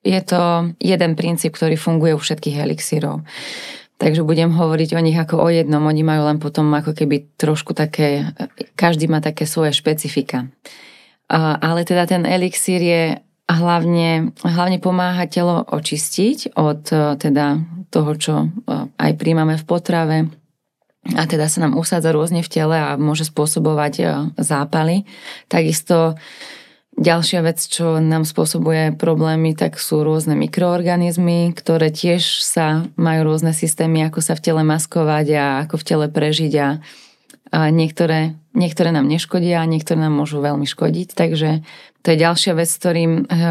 Je 0.07 0.21
to 0.23 0.71
jeden 0.79 1.19
princíp, 1.19 1.59
ktorý 1.59 1.75
funguje 1.75 2.15
u 2.15 2.21
všetkých 2.21 2.63
elixírov. 2.63 3.27
Takže 3.97 4.21
budem 4.23 4.53
hovoriť 4.53 4.93
o 4.93 5.01
nich 5.01 5.17
ako 5.17 5.41
o 5.41 5.49
jednom. 5.49 5.83
Oni 5.83 6.05
majú 6.05 6.29
len 6.29 6.37
potom 6.37 6.69
ako 6.71 6.93
keby 6.93 7.33
trošku 7.35 7.73
také, 7.73 8.31
každý 8.77 9.09
má 9.09 9.19
také 9.19 9.49
svoje 9.49 9.73
špecifika. 9.73 10.47
Ale 11.33 11.83
teda 11.83 12.07
ten 12.07 12.23
elixír 12.23 12.79
je 12.79 13.03
hlavne, 13.49 14.37
hlavne 14.45 14.77
pomáha 14.79 15.27
telo 15.27 15.65
očistiť 15.65 16.55
od 16.55 16.87
teda 17.19 17.59
toho, 17.89 18.11
čo 18.15 18.33
aj 18.95 19.11
príjmame 19.17 19.59
v 19.59 19.65
potrave, 19.67 20.17
a 21.15 21.23
teda 21.23 21.47
sa 21.47 21.63
nám 21.63 21.79
usádza 21.79 22.11
rôzne 22.11 22.43
v 22.43 22.51
tele 22.51 22.75
a 22.75 22.99
môže 22.99 23.29
spôsobovať 23.29 23.93
e, 23.99 24.03
zápaly. 24.35 25.07
Takisto 25.47 26.19
ďalšia 26.97 27.45
vec, 27.45 27.61
čo 27.61 28.01
nám 28.01 28.25
spôsobuje 28.25 28.97
problémy, 28.97 29.53
tak 29.53 29.77
sú 29.77 30.01
rôzne 30.01 30.33
mikroorganizmy, 30.33 31.53
ktoré 31.53 31.93
tiež 31.93 32.41
sa 32.41 32.89
majú 32.97 33.31
rôzne 33.31 33.53
systémy, 33.53 34.09
ako 34.09 34.19
sa 34.19 34.33
v 34.33 34.43
tele 34.43 34.61
maskovať 34.65 35.27
a 35.37 35.45
ako 35.63 35.75
v 35.79 35.85
tele 35.85 36.05
prežiť 36.09 36.53
a, 36.57 36.69
niektoré, 37.71 38.35
niektoré 38.51 38.91
nám 38.91 39.07
neškodia 39.07 39.63
a 39.63 39.69
niektoré 39.69 40.03
nám 40.03 40.19
môžu 40.19 40.43
veľmi 40.43 40.67
škodiť. 40.67 41.15
Takže 41.15 41.63
to 42.03 42.07
je 42.11 42.17
ďalšia 42.19 42.59
vec, 42.59 42.67
s, 42.67 42.75
ktorým, 42.75 43.23
e, 43.23 43.45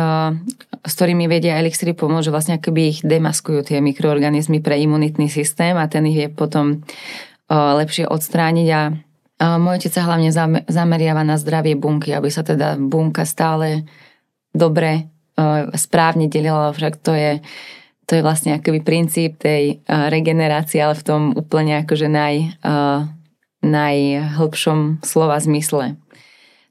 s 0.84 0.92
ktorými 0.92 1.24
vedia 1.30 1.56
elixíry 1.56 1.96
pomôcť, 1.96 2.26
že 2.28 2.34
vlastne 2.34 2.54
akoby 2.60 2.82
ich 2.92 3.00
demaskujú 3.00 3.72
tie 3.72 3.80
mikroorganizmy 3.80 4.60
pre 4.60 4.76
imunitný 4.76 5.32
systém 5.32 5.80
a 5.80 5.88
ten 5.88 6.04
ich 6.12 6.18
je 6.20 6.28
potom 6.28 6.84
lepšie 7.50 8.10
odstrániť 8.10 8.68
a 8.74 8.80
môj 9.60 9.84
otec 9.84 9.92
sa 9.92 10.08
hlavne 10.08 10.32
zameriava 10.66 11.22
na 11.22 11.36
zdravie 11.36 11.76
bunky, 11.76 12.16
aby 12.16 12.32
sa 12.32 12.40
teda 12.40 12.80
bunka 12.80 13.28
stále 13.28 13.84
dobre, 14.56 15.12
správne 15.76 16.32
delila, 16.32 16.72
však 16.72 16.96
to 17.04 17.12
je, 17.12 17.32
to 18.08 18.16
je 18.16 18.24
vlastne 18.24 18.56
akoby 18.56 18.80
princíp 18.80 19.36
tej 19.36 19.84
regenerácie, 19.86 20.80
ale 20.80 20.96
v 20.96 21.04
tom 21.04 21.22
úplne 21.36 21.84
akože 21.84 22.08
naj, 22.08 22.56
najhlbšom 23.60 25.04
slova 25.04 25.36
zmysle. 25.36 26.00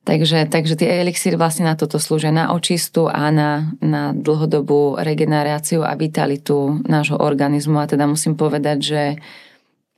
Takže, 0.06 0.46
takže 0.46 0.78
tie 0.78 1.02
elixíry 1.02 1.34
vlastne 1.34 1.66
na 1.66 1.74
toto 1.74 1.98
slúžia, 1.98 2.30
na 2.30 2.54
očistu 2.54 3.10
a 3.10 3.34
na, 3.34 3.74
na 3.82 4.14
dlhodobú 4.14 5.02
regeneráciu 5.02 5.82
a 5.82 5.98
vitalitu 5.98 6.78
nášho 6.86 7.18
organizmu. 7.18 7.82
A 7.82 7.90
teda 7.90 8.06
musím 8.06 8.38
povedať, 8.38 8.78
že 8.86 9.02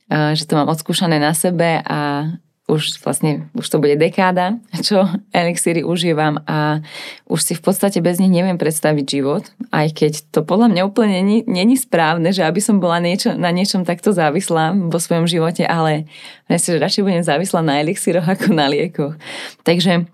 že 0.08 0.44
to 0.48 0.56
mám 0.56 0.72
odskúšané 0.72 1.20
na 1.20 1.36
sebe 1.36 1.84
a 1.84 2.32
už 2.68 3.00
vlastne, 3.00 3.48
už 3.56 3.64
to 3.64 3.80
bude 3.80 3.96
dekáda, 3.96 4.60
čo 4.86 5.08
elixíry 5.32 5.80
užívam 5.80 6.44
a 6.44 6.84
už 7.24 7.40
si 7.40 7.52
v 7.56 7.64
podstate 7.64 8.04
bez 8.04 8.20
nich 8.20 8.28
neviem 8.30 8.60
predstaviť 8.60 9.04
život, 9.08 9.48
aj 9.72 9.96
keď 9.96 10.12
to 10.28 10.44
podľa 10.44 10.76
mňa 10.76 10.82
úplne 10.84 11.44
není, 11.48 11.74
správne, 11.80 12.28
že 12.30 12.44
aby 12.44 12.60
som 12.60 12.76
bola 12.76 13.00
niečo, 13.00 13.32
na 13.34 13.48
niečom 13.48 13.88
takto 13.88 14.12
závislá 14.12 14.76
vo 14.76 15.00
svojom 15.00 15.24
živote, 15.24 15.64
ale 15.64 16.04
myslím, 16.52 16.76
že 16.76 16.84
radšej 16.84 17.04
budem 17.08 17.24
závislá 17.24 17.60
na 17.64 17.80
elixíroch 17.80 18.28
ako 18.36 18.52
na 18.52 18.68
liekoch. 18.68 19.16
Takže 19.64 20.04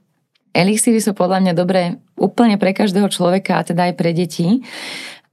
elixíry 0.54 1.02
sú 1.02 1.12
podľa 1.18 1.42
mňa 1.42 1.52
dobré 1.58 1.98
úplne 2.14 2.54
pre 2.54 2.70
každého 2.70 3.10
človeka 3.10 3.58
a 3.58 3.66
teda 3.66 3.90
aj 3.90 3.94
pre 3.98 4.14
deti 4.14 4.62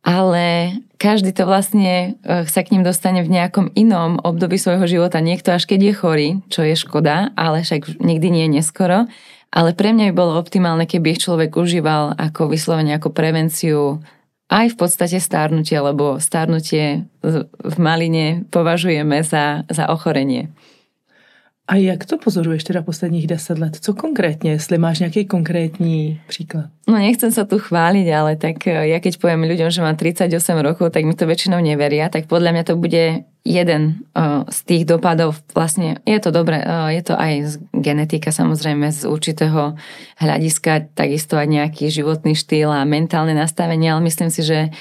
ale 0.02 0.78
každý 0.98 1.34
to 1.34 1.46
vlastne 1.46 2.18
e, 2.22 2.46
sa 2.46 2.62
k 2.62 2.74
ním 2.74 2.86
dostane 2.86 3.22
v 3.22 3.34
nejakom 3.34 3.74
inom 3.74 4.22
období 4.22 4.58
svojho 4.58 4.86
života. 4.86 5.22
Niekto 5.22 5.54
až 5.54 5.70
keď 5.70 5.80
je 5.82 5.94
chorý, 5.94 6.30
čo 6.50 6.62
je 6.66 6.78
škoda, 6.78 7.34
ale 7.38 7.62
však 7.62 8.02
nikdy 8.02 8.28
nie 8.30 8.44
je 8.50 8.56
neskoro. 8.62 9.10
Ale 9.52 9.76
pre 9.76 9.92
mňa 9.92 10.12
by 10.12 10.14
bolo 10.16 10.40
optimálne, 10.40 10.88
keby 10.88 11.18
ich 11.18 11.24
človek 11.26 11.54
užíval 11.54 12.16
ako 12.16 12.50
vyslovene 12.50 12.96
ako 12.96 13.12
prevenciu 13.12 14.00
aj 14.52 14.76
v 14.76 14.80
podstate 14.80 15.18
stárnutie, 15.20 15.80
lebo 15.80 16.20
stárnutie 16.20 17.08
v 17.64 17.76
maline 17.80 18.44
považujeme 18.52 19.24
za, 19.24 19.64
za 19.72 19.88
ochorenie. 19.88 20.52
A 21.72 21.76
jak 21.76 22.06
to 22.06 22.18
pozoruješ 22.18 22.64
teda 22.64 22.82
posledních 22.82 23.28
10 23.28 23.60
let? 23.60 23.78
Co 23.82 23.94
konkrétně, 23.94 24.52
jestli 24.52 24.78
máš 24.78 25.00
nějaký 25.00 25.26
konkrétní 25.26 26.22
příklad? 26.28 26.66
No 26.92 27.00
nechcem 27.00 27.32
sa 27.32 27.48
tu 27.48 27.56
chváliť, 27.56 28.08
ale 28.12 28.36
tak 28.36 28.68
e, 28.68 28.92
ja 28.92 29.00
keď 29.00 29.16
poviem 29.16 29.48
ľuďom, 29.48 29.72
že 29.72 29.80
mám 29.80 29.96
38 29.96 30.28
rokov, 30.60 30.92
tak 30.92 31.08
mi 31.08 31.16
to 31.16 31.24
väčšinou 31.24 31.64
neveria, 31.64 32.12
tak 32.12 32.28
podľa 32.28 32.52
mňa 32.52 32.64
to 32.68 32.76
bude 32.76 33.24
jeden 33.48 34.04
uh, 34.12 34.44
z 34.52 34.60
tých 34.68 34.84
dopadov. 34.84 35.40
Vlastne 35.56 36.04
je 36.04 36.20
to 36.20 36.36
dobre, 36.36 36.60
je 36.92 37.02
to 37.08 37.16
aj 37.16 37.34
z 37.48 37.54
genetika 37.72 38.36
samozrejme 38.36 38.92
z 38.92 39.08
určitého 39.08 39.80
hľadiska, 40.20 40.92
takisto 40.92 41.40
aj 41.40 41.48
nejaký 41.48 41.88
životný 41.88 42.36
štýl 42.36 42.68
a 42.68 42.84
mentálne 42.84 43.32
nastavenie, 43.32 43.88
ale 43.88 44.04
myslím 44.04 44.28
si, 44.28 44.44
že 44.44 44.76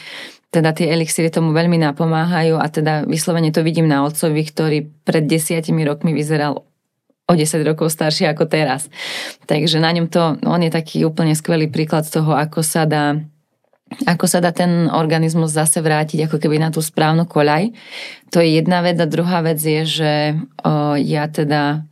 teda 0.50 0.74
tie 0.74 0.90
elixíry 0.90 1.30
tomu 1.30 1.54
veľmi 1.54 1.78
napomáhajú 1.78 2.58
a 2.58 2.66
teda 2.66 3.06
vyslovene 3.06 3.54
to 3.54 3.62
vidím 3.62 3.86
na 3.86 4.02
otcovi, 4.02 4.42
ktorý 4.42 4.78
pred 5.06 5.30
desiatimi 5.30 5.86
rokmi 5.86 6.10
vyzeral 6.10 6.66
o 7.30 7.32
10 7.38 7.62
rokov 7.62 7.94
starší 7.94 8.26
ako 8.26 8.50
teraz. 8.50 8.90
Takže 9.46 9.78
na 9.78 9.94
ňom 9.94 10.10
to, 10.10 10.42
on 10.42 10.66
je 10.66 10.74
taký 10.74 11.06
úplne 11.06 11.38
skvelý 11.38 11.70
príklad 11.70 12.02
toho, 12.10 12.34
ako 12.34 12.66
sa 12.66 12.82
dá 12.90 13.22
ako 14.06 14.30
sa 14.30 14.38
dá 14.38 14.54
ten 14.54 14.86
organizmus 14.86 15.50
zase 15.50 15.82
vrátiť 15.82 16.30
ako 16.30 16.38
keby 16.38 16.62
na 16.62 16.70
tú 16.70 16.78
správnu 16.78 17.26
koľaj. 17.26 17.74
To 18.30 18.38
je 18.38 18.62
jedna 18.62 18.86
vec 18.86 18.94
a 19.02 19.10
druhá 19.10 19.42
vec 19.42 19.58
je, 19.58 19.82
že 19.82 20.12
o, 20.62 20.94
ja 20.94 21.26
teda 21.26 21.82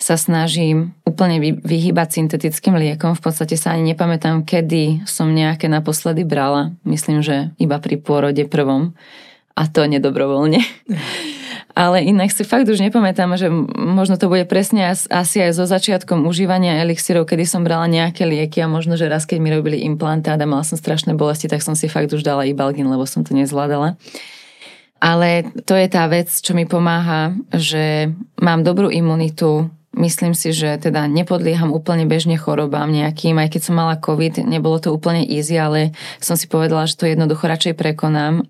sa 0.00 0.16
snažím 0.16 0.96
úplne 1.04 1.60
vyhýbať 1.62 2.18
syntetickým 2.18 2.74
liekom. 2.74 3.14
V 3.14 3.22
podstate 3.22 3.54
sa 3.60 3.76
ani 3.76 3.94
nepamätám, 3.94 4.48
kedy 4.48 5.04
som 5.04 5.30
nejaké 5.30 5.68
naposledy 5.68 6.24
brala. 6.24 6.72
Myslím, 6.88 7.20
že 7.20 7.52
iba 7.60 7.76
pri 7.78 8.00
pôrode 8.00 8.42
prvom. 8.48 8.96
A 9.52 9.68
to 9.68 9.84
nedobrovoľne. 9.84 10.64
Ale 11.72 12.04
inak 12.04 12.28
si 12.28 12.44
fakt 12.44 12.68
už 12.68 12.84
nepamätám, 12.84 13.32
že 13.40 13.48
možno 13.76 14.20
to 14.20 14.28
bude 14.28 14.44
presne 14.44 14.92
asi 14.92 15.36
aj 15.40 15.56
so 15.56 15.64
začiatkom 15.64 16.28
užívania 16.28 16.84
elixírov, 16.84 17.24
kedy 17.24 17.48
som 17.48 17.64
brala 17.64 17.88
nejaké 17.88 18.28
lieky 18.28 18.60
a 18.60 18.68
možno, 18.68 19.00
že 19.00 19.08
raz, 19.08 19.24
keď 19.24 19.38
mi 19.40 19.48
robili 19.48 19.80
implantát 19.88 20.36
a 20.36 20.44
mala 20.44 20.68
som 20.68 20.76
strašné 20.76 21.16
bolesti, 21.16 21.48
tak 21.48 21.64
som 21.64 21.72
si 21.72 21.88
fakt 21.88 22.12
už 22.12 22.20
dala 22.20 22.44
ibalgin, 22.44 22.84
lebo 22.92 23.08
som 23.08 23.24
to 23.24 23.32
nezvládala. 23.32 23.96
Ale 25.02 25.48
to 25.66 25.74
je 25.74 25.88
tá 25.90 26.06
vec, 26.06 26.30
čo 26.30 26.54
mi 26.54 26.68
pomáha, 26.68 27.34
že 27.50 28.12
mám 28.38 28.62
dobrú 28.62 28.92
imunitu, 28.92 29.72
Myslím 29.92 30.32
si, 30.32 30.56
že 30.56 30.80
teda 30.80 31.04
nepodlieham 31.04 31.68
úplne 31.68 32.08
bežne 32.08 32.40
chorobám 32.40 32.88
nejakým, 32.88 33.36
aj 33.36 33.52
keď 33.52 33.60
som 33.60 33.76
mala 33.76 34.00
COVID, 34.00 34.40
nebolo 34.48 34.80
to 34.80 34.88
úplne 34.88 35.20
easy, 35.20 35.60
ale 35.60 35.92
som 36.16 36.32
si 36.32 36.48
povedala, 36.48 36.88
že 36.88 36.96
to 36.96 37.04
jednoducho 37.04 37.44
radšej 37.44 37.76
prekonám 37.76 38.48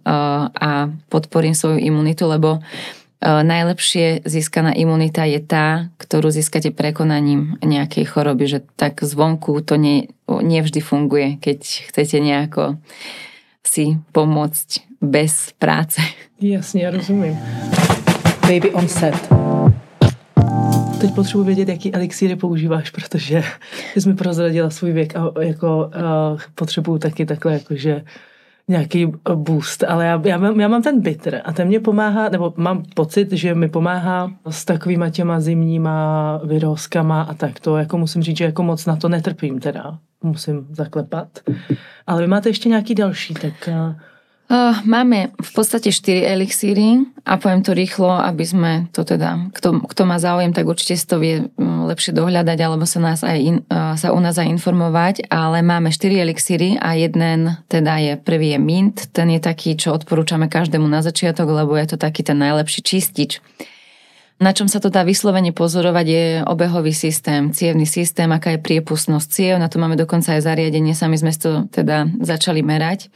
a 0.54 0.86
podporím 1.10 1.50
svoju 1.50 1.82
imunitu, 1.82 2.30
lebo 2.30 2.62
najlepšie 3.22 4.26
získaná 4.26 4.74
imunita 4.74 5.22
je 5.22 5.38
tá, 5.38 5.94
ktorú 6.02 6.34
získate 6.34 6.74
prekonaním 6.74 7.56
nejakej 7.62 8.04
choroby, 8.10 8.50
že 8.50 8.58
tak 8.74 9.06
zvonku 9.06 9.62
to 9.62 9.78
nie, 9.78 10.10
nie 10.26 10.60
vždy 10.60 10.80
funguje, 10.82 11.38
keď 11.38 11.88
chcete 11.90 12.18
nejako 12.18 12.82
si 13.62 13.96
pomôcť 14.12 14.68
bez 15.00 15.54
práce. 15.58 16.02
Jasně, 16.40 16.82
já 16.82 16.90
rozumím. 16.90 17.38
Baby 18.42 18.70
on 18.70 18.88
set. 18.88 19.14
Teď 21.00 21.14
potřebuji 21.14 21.44
vědět, 21.44 21.68
jaký 21.68 21.94
elixíry 21.94 22.36
používáš, 22.36 22.90
protože 22.90 23.44
jsi 23.96 24.08
mi 24.08 24.14
prozradila 24.14 24.70
svůj 24.70 24.92
věk 24.92 25.16
a 25.16 25.32
jako 25.40 25.86
uh, 25.86 26.40
potřebuju 26.54 26.98
taky 26.98 27.26
takhle 27.26 27.52
jakože 27.52 28.04
nějaký 28.68 29.06
eh, 29.06 29.34
boost, 29.34 29.84
ale 29.84 30.06
já, 30.06 30.22
já, 30.24 30.38
mám, 30.38 30.60
já 30.60 30.68
mám 30.68 30.82
ten 30.82 31.00
bitter 31.00 31.42
a 31.44 31.52
ten 31.52 31.68
mě 31.68 31.80
pomáhá, 31.80 32.28
nebo 32.28 32.54
mám 32.56 32.82
pocit, 32.94 33.32
že 33.32 33.54
mi 33.54 33.68
pomáhá 33.68 34.32
s 34.50 34.64
takovýma 34.64 35.10
těma 35.10 35.40
zimníma 35.40 36.40
vyrozkama 36.44 37.22
a 37.22 37.34
tak 37.34 37.60
to, 37.60 37.76
jako 37.76 37.98
musím 37.98 38.22
říct, 38.22 38.36
že 38.36 38.44
jako 38.44 38.62
moc 38.62 38.86
na 38.86 38.96
to 38.96 39.08
netrpím 39.08 39.60
teda, 39.60 39.98
musím 40.22 40.66
zaklepat. 40.70 41.28
Ale 42.06 42.20
vy 42.20 42.26
máte 42.26 42.48
ještě 42.48 42.68
nějaký 42.68 42.94
další, 42.94 43.34
tak... 43.34 43.68
Uh, 44.50 44.72
Máme 44.84 45.32
v 45.38 45.50
podstate 45.54 45.94
4 45.94 46.28
elixíry 46.28 47.06
a 47.24 47.38
poviem 47.38 47.62
to 47.62 47.72
rýchlo, 47.72 48.10
aby 48.10 48.44
sme 48.44 48.72
to 48.90 49.06
teda, 49.06 49.48
kto, 49.54 49.80
kto 49.86 50.02
má 50.04 50.18
záujem, 50.18 50.50
tak 50.50 50.66
určite 50.66 50.98
si 50.98 51.06
to 51.06 51.22
vie 51.22 51.46
mm, 51.46 51.88
lepšie 51.88 52.12
dohľadať 52.12 52.58
alebo 52.60 52.84
sa, 52.84 52.98
nás 53.00 53.22
aj 53.22 53.38
in, 53.38 53.56
sa 53.70 54.12
u 54.12 54.20
nás 54.20 54.36
aj 54.36 54.50
informovať, 54.50 55.30
ale 55.30 55.62
máme 55.62 55.94
4 55.94 56.20
elixíry 56.20 56.76
a 56.76 56.98
jeden 56.98 57.54
teda 57.70 57.96
je, 58.02 58.12
prvý 58.18 58.52
je 58.52 58.60
mint, 58.60 58.96
ten 59.14 59.30
je 59.30 59.40
taký, 59.40 59.78
čo 59.78 59.94
odporúčame 59.94 60.50
každému 60.50 60.84
na 60.84 61.00
začiatok, 61.00 61.48
lebo 61.48 61.72
je 61.78 61.94
to 61.94 61.96
taký 61.96 62.20
ten 62.26 62.36
najlepší 62.36 62.82
čistič. 62.84 63.40
Na 64.42 64.50
čom 64.50 64.66
sa 64.66 64.82
to 64.82 64.90
dá 64.90 65.06
vyslovene 65.06 65.54
pozorovať 65.54 66.06
je 66.10 66.24
obehový 66.42 66.90
systém, 66.90 67.54
cievný 67.54 67.86
systém, 67.86 68.26
aká 68.26 68.58
je 68.58 68.60
priepustnosť 68.60 69.26
ciev, 69.30 69.54
na 69.62 69.70
to 69.70 69.78
máme 69.78 69.94
dokonca 69.94 70.34
aj 70.34 70.42
zariadenie, 70.42 70.98
sami 70.98 71.14
sme 71.14 71.30
to 71.30 71.70
teda 71.70 72.10
začali 72.20 72.60
merať 72.60 73.06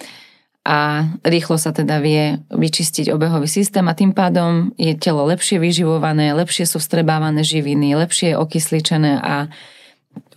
a 0.66 1.07
rýchlo 1.22 1.55
sa 1.62 1.70
teda 1.70 2.02
vie 2.02 2.42
vyčistiť 2.50 3.14
obehový 3.14 3.46
systém 3.46 3.87
a 3.87 3.94
tým 3.94 4.11
pádom 4.11 4.74
je 4.74 4.98
telo 4.98 5.22
lepšie 5.31 5.62
vyživované, 5.62 6.35
lepšie 6.35 6.66
sú 6.66 6.83
vstrebávané 6.83 7.46
živiny, 7.46 7.94
lepšie 7.94 8.35
je 8.35 8.40
okysličené 8.42 9.22
a 9.22 9.46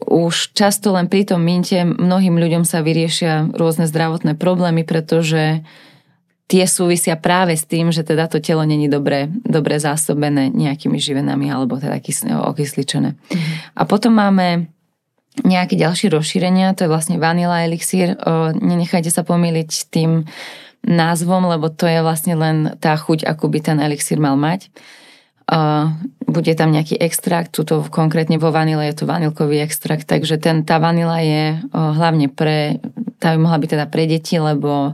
už 0.06 0.54
často 0.54 0.94
len 0.94 1.10
pri 1.10 1.26
tom 1.26 1.42
minte 1.42 1.82
mnohým 1.82 2.38
ľuďom 2.38 2.62
sa 2.62 2.86
vyriešia 2.86 3.50
rôzne 3.58 3.90
zdravotné 3.90 4.38
problémy, 4.38 4.86
pretože 4.86 5.66
tie 6.50 6.66
súvisia 6.66 7.18
práve 7.18 7.58
s 7.58 7.66
tým, 7.66 7.90
že 7.90 8.06
teda 8.06 8.30
to 8.30 8.38
telo 8.38 8.66
není 8.66 8.86
dobre, 8.86 9.34
dobre 9.46 9.82
zásobené 9.82 10.54
nejakými 10.54 10.98
živinami 11.02 11.50
alebo 11.50 11.78
teda 11.78 11.98
okysličené. 12.46 13.18
Mm-hmm. 13.18 13.56
A 13.78 13.82
potom 13.86 14.14
máme 14.14 14.70
nejaké 15.46 15.80
ďalšie 15.80 16.12
rozšírenia, 16.12 16.76
to 16.76 16.86
je 16.86 16.92
vlastne 16.92 17.16
vanila 17.22 17.64
elixír. 17.64 18.18
Nenechajte 18.60 19.14
sa 19.14 19.24
pomýliť 19.24 19.70
tým 19.88 20.28
názvom, 20.84 21.48
lebo 21.48 21.68
to 21.72 21.88
je 21.88 22.00
vlastne 22.04 22.36
len 22.36 22.76
tá 22.80 22.96
chuť, 22.96 23.24
akú 23.28 23.48
by 23.48 23.60
ten 23.64 23.78
elixír 23.80 24.20
mal 24.20 24.36
mať. 24.36 24.68
Bude 26.30 26.54
tam 26.54 26.70
nejaký 26.70 27.00
extrakt, 27.02 27.58
tuto 27.58 27.82
konkrétne 27.90 28.38
vo 28.38 28.54
vanile 28.54 28.86
je 28.94 29.02
to 29.02 29.10
vanilkový 29.10 29.66
extrakt, 29.66 30.06
takže 30.06 30.38
ten, 30.38 30.62
tá 30.62 30.78
vanila 30.78 31.18
je 31.26 31.58
hlavne 31.74 32.30
pre, 32.30 32.78
tá 33.18 33.34
by 33.34 33.40
mohla 33.42 33.58
byť 33.58 33.70
teda 33.74 33.86
pre 33.90 34.06
deti, 34.06 34.38
lebo 34.38 34.94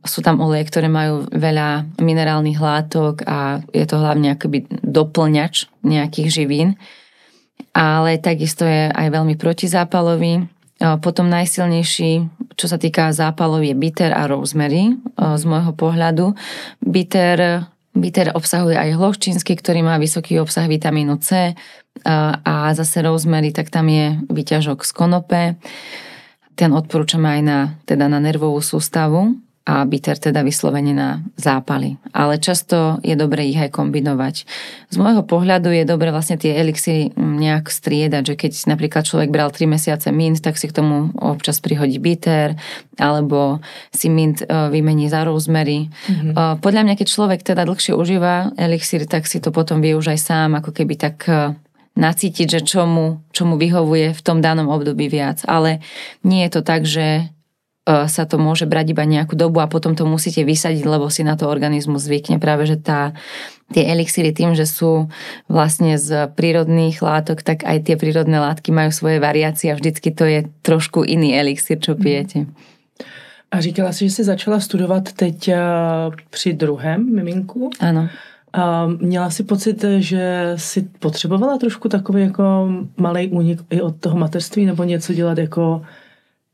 sú 0.00 0.24
tam 0.24 0.40
oleje, 0.40 0.64
ktoré 0.72 0.88
majú 0.88 1.28
veľa 1.28 2.00
minerálnych 2.00 2.56
látok 2.56 3.20
a 3.28 3.60
je 3.76 3.84
to 3.84 4.00
hlavne 4.00 4.32
akoby 4.32 4.64
doplňač 4.80 5.68
nejakých 5.84 6.28
živín 6.32 6.80
ale 7.70 8.18
takisto 8.18 8.66
je 8.66 8.90
aj 8.90 9.08
veľmi 9.10 9.38
protizápalový. 9.38 10.46
Potom 10.80 11.28
najsilnejší, 11.28 12.24
čo 12.56 12.66
sa 12.66 12.80
týka 12.80 13.12
zápalov, 13.12 13.60
je 13.60 13.76
bitter 13.76 14.16
a 14.16 14.24
rosemary 14.24 14.96
z 15.16 15.42
môjho 15.44 15.76
pohľadu. 15.76 16.32
Bitter, 16.80 17.68
bitter 17.92 18.32
obsahuje 18.32 18.80
aj 18.80 18.96
hloščínsky, 18.96 19.60
ktorý 19.60 19.84
má 19.84 20.00
vysoký 20.00 20.40
obsah 20.40 20.64
vitamínu 20.64 21.20
C 21.20 21.52
a 22.08 22.54
zase 22.72 23.04
rosemary, 23.04 23.52
tak 23.52 23.68
tam 23.68 23.92
je 23.92 24.24
vyťažok 24.32 24.80
z 24.80 24.90
konope. 24.96 25.42
Ten 26.56 26.72
odporúčame 26.72 27.28
aj 27.28 27.42
na, 27.44 27.58
teda 27.84 28.08
na 28.08 28.16
nervovú 28.16 28.64
sústavu 28.64 29.36
a 29.68 29.84
bitter 29.84 30.16
teda 30.16 30.40
vyslovene 30.40 30.96
na 30.96 31.20
zápaly. 31.36 32.00
Ale 32.16 32.40
často 32.40 32.96
je 33.04 33.12
dobre 33.12 33.44
ich 33.44 33.60
aj 33.60 33.70
kombinovať. 33.70 34.48
Z 34.88 34.96
môjho 34.96 35.20
pohľadu 35.20 35.68
je 35.68 35.84
dobre 35.84 36.08
vlastne 36.08 36.40
tie 36.40 36.56
elixy 36.56 37.12
nejak 37.14 37.68
striedať, 37.68 38.22
že 38.24 38.34
keď 38.40 38.52
napríklad 38.72 39.04
človek 39.04 39.28
bral 39.28 39.52
3 39.52 39.68
mesiace 39.68 40.08
mint, 40.10 40.40
tak 40.40 40.56
si 40.56 40.64
k 40.64 40.74
tomu 40.74 41.12
občas 41.20 41.60
prihodí 41.60 42.00
bitter, 42.00 42.56
alebo 42.96 43.60
si 43.92 44.08
mint 44.08 44.40
e, 44.42 44.48
vymení 44.48 45.12
za 45.12 45.28
rosemary. 45.28 45.92
Mm-hmm. 46.08 46.64
Podľa 46.64 46.82
mňa, 46.88 46.94
keď 46.96 47.08
človek 47.12 47.40
teda 47.44 47.68
dlhšie 47.68 47.92
užíva 47.92 48.56
elixír, 48.56 49.04
tak 49.04 49.28
si 49.28 49.44
to 49.44 49.52
potom 49.52 49.84
vie 49.84 49.92
už 49.92 50.16
aj 50.16 50.20
sám 50.24 50.50
ako 50.56 50.72
keby 50.72 50.96
tak 50.96 51.28
e, 51.28 51.52
nacítiť, 52.00 52.48
že 52.48 52.60
čo 52.64 52.88
mu, 52.88 53.20
čo 53.30 53.44
mu 53.44 53.60
vyhovuje 53.60 54.16
v 54.16 54.24
tom 54.24 54.40
danom 54.40 54.72
období 54.72 55.12
viac. 55.12 55.44
Ale 55.44 55.84
nie 56.24 56.48
je 56.48 56.50
to 56.56 56.62
tak, 56.64 56.88
že 56.88 57.28
sa 58.06 58.24
to 58.28 58.36
môže 58.38 58.68
brať 58.68 58.94
iba 58.94 59.04
nejakú 59.08 59.34
dobu 59.34 59.58
a 59.58 59.70
potom 59.70 59.98
to 59.98 60.06
musíte 60.06 60.44
vysadiť, 60.46 60.84
lebo 60.86 61.10
si 61.10 61.26
na 61.26 61.34
to 61.34 61.50
organizmus 61.50 62.06
zvykne. 62.06 62.38
Práve, 62.38 62.68
že 62.68 62.76
tá, 62.78 63.16
tie 63.74 63.88
elixíry 63.90 64.30
tým, 64.30 64.54
že 64.54 64.68
sú 64.68 65.10
vlastne 65.50 65.98
z 65.98 66.30
prírodných 66.32 67.02
látok, 67.02 67.42
tak 67.42 67.66
aj 67.66 67.90
tie 67.90 67.96
prírodné 67.98 68.38
látky 68.38 68.70
majú 68.70 68.90
svoje 68.94 69.18
variácie 69.18 69.72
a 69.72 69.78
vždycky 69.78 70.14
to 70.14 70.24
je 70.28 70.40
trošku 70.62 71.02
iný 71.02 71.34
elixír, 71.34 71.80
čo 71.82 71.96
mhm. 71.96 72.00
pijete. 72.02 72.38
A 73.50 73.60
říkala 73.60 73.92
si, 73.92 74.08
že 74.08 74.14
jsi 74.14 74.24
začala 74.24 74.60
studovat 74.60 75.12
teď 75.12 75.48
e, 75.48 75.58
při 76.30 76.52
druhém 76.52 77.14
miminku. 77.14 77.70
Ano. 77.80 78.08
A 78.52 78.86
měla 78.86 79.30
si 79.30 79.42
pocit, 79.42 79.84
že 79.98 80.52
si 80.56 80.88
potřebovala 80.98 81.58
trošku 81.58 81.88
takový 81.88 82.22
jako 82.22 82.68
malý 82.96 83.28
únik 83.28 83.60
i 83.70 83.80
od 83.80 83.96
toho 84.00 84.18
mateřství 84.18 84.66
nebo 84.66 84.84
něco 84.84 85.12
dělat 85.12 85.38
jako 85.38 85.82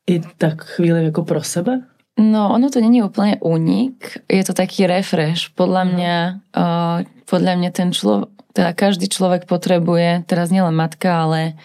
i 0.07 0.21
tak 0.39 0.65
chvíli 0.65 1.05
jako 1.05 1.23
pro 1.23 1.43
sebe? 1.43 1.83
No, 2.17 2.49
ono 2.49 2.73
to 2.73 2.81
není 2.81 3.05
úplne 3.05 3.37
únik, 3.45 4.25
je 4.25 4.41
to 4.41 4.57
taký 4.57 4.89
refresh. 4.89 5.53
Podľa 5.53 5.83
mhm. 5.85 5.91
mňa, 5.93 6.17
uh, 6.57 6.99
podľa 7.29 7.53
mňa 7.61 7.71
ten 7.77 7.93
človek, 7.93 8.29
teda 8.57 8.73
každý 8.73 9.07
človek 9.13 9.45
potrebuje, 9.45 10.25
teraz 10.25 10.49
nielen 10.49 10.73
matka, 10.73 11.29
ale 11.29 11.61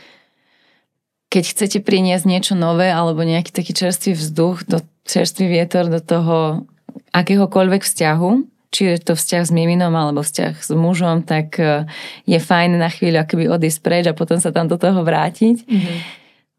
keď 1.31 1.55
chcete 1.55 1.79
priniesť 1.79 2.27
niečo 2.27 2.53
nové 2.59 2.91
alebo 2.91 3.23
nejaký 3.23 3.55
taký 3.55 3.71
čerstvý 3.71 4.11
vzduch, 4.11 4.67
do, 4.67 4.83
čerstvý 5.07 5.47
vietor 5.47 5.87
do 5.87 6.03
toho 6.03 6.67
akéhokoľvek 7.15 7.87
vzťahu, 7.87 8.29
či 8.75 8.81
je 8.91 8.97
to 8.99 9.15
vzťah 9.15 9.43
s 9.47 9.51
miminom 9.55 9.95
alebo 9.95 10.19
vzťah 10.19 10.59
s 10.59 10.71
mužom, 10.75 11.23
tak 11.23 11.55
uh, 11.63 11.87
je 12.27 12.35
fajn 12.35 12.75
na 12.75 12.91
chvíľu 12.91 13.23
akoby 13.23 13.47
odísť 13.47 13.79
preč 13.79 14.03
a 14.11 14.17
potom 14.17 14.35
sa 14.43 14.51
tam 14.51 14.67
do 14.67 14.75
toho 14.75 14.99
vrátiť. 14.99 15.63
Mm-hmm. 15.63 15.97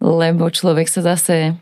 Lebo 0.01 0.49
človek 0.49 0.89
sa 0.89 1.05
zase 1.05 1.61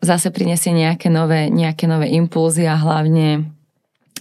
zase 0.00 0.30
prinesie 0.30 0.72
nejaké 0.72 1.08
nové, 1.12 1.50
nejaké 1.50 1.86
nové 1.86 2.10
impulzy 2.14 2.66
a 2.66 2.78
hlavne 2.78 3.50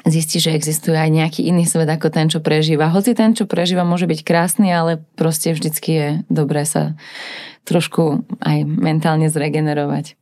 zistí, 0.07 0.39
že 0.39 0.55
existuje 0.55 0.95
aj 0.95 1.11
nejaký 1.11 1.41
iný 1.47 1.67
svet 1.67 1.89
ako 1.89 2.07
ten, 2.09 2.27
čo 2.31 2.39
prežíva. 2.39 2.91
Hoci 2.91 3.11
ten, 3.17 3.35
čo 3.35 3.45
prežíva, 3.49 3.83
môže 3.83 4.07
byť 4.07 4.19
krásny, 4.23 4.71
ale 4.71 5.03
proste 5.19 5.51
vždycky 5.51 5.89
je 5.91 6.07
dobré 6.31 6.63
sa 6.63 6.95
trošku 7.67 8.23
aj 8.41 8.65
mentálne 8.65 9.27
zregenerovať. 9.27 10.15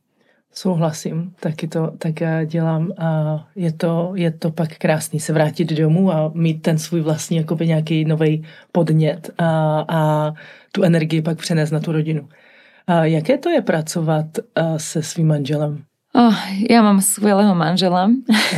Souhlasím, 0.52 1.32
taky 1.40 1.68
to 1.68 1.92
tak 1.98 2.14
dělám 2.46 2.92
a 2.98 3.08
je 3.56 3.72
to, 3.72 4.12
je 4.14 4.30
to 4.30 4.50
pak 4.50 4.78
krásný 4.78 5.20
se 5.20 5.32
vrátit 5.32 5.72
domů 5.72 6.12
a 6.12 6.32
mít 6.34 6.62
ten 6.62 6.78
svůj 6.78 7.00
vlastní 7.00 7.36
jakoby 7.36 7.66
nějaký 7.66 8.04
nový 8.04 8.44
podnět 8.72 9.30
a, 9.38 9.48
a 9.88 10.32
tu 10.72 10.82
energii 10.82 11.22
pak 11.22 11.38
přenést 11.38 11.70
na 11.70 11.80
tu 11.80 11.92
rodinu. 11.92 12.28
A 12.88 13.04
jaké 13.04 13.36
to 13.38 13.52
je 13.52 13.60
pracovat 13.60 14.26
se 14.76 15.02
svým 15.02 15.28
manželem? 15.28 15.84
Oh, 16.16 16.32
ja 16.64 16.80
mám 16.80 17.04
skvelého 17.04 17.52
manžela. 17.52 18.08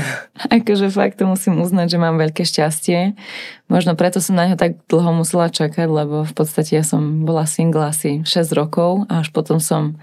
akože 0.55 0.87
fakt 0.95 1.19
to 1.19 1.27
musím 1.27 1.59
uznať, 1.59 1.93
že 1.93 1.99
mám 1.99 2.15
veľké 2.15 2.47
šťastie. 2.47 3.19
Možno 3.67 3.99
preto 3.99 4.23
som 4.23 4.39
na 4.39 4.47
ňo 4.47 4.57
tak 4.57 4.79
dlho 4.87 5.11
musela 5.19 5.51
čakať, 5.51 5.91
lebo 5.91 6.23
v 6.23 6.33
podstate 6.33 6.79
ja 6.79 6.87
som 6.87 7.27
bola 7.27 7.51
single 7.51 7.91
asi 7.91 8.23
6 8.23 8.55
rokov 8.55 9.11
a 9.11 9.27
až 9.27 9.35
potom 9.35 9.59
som 9.59 9.99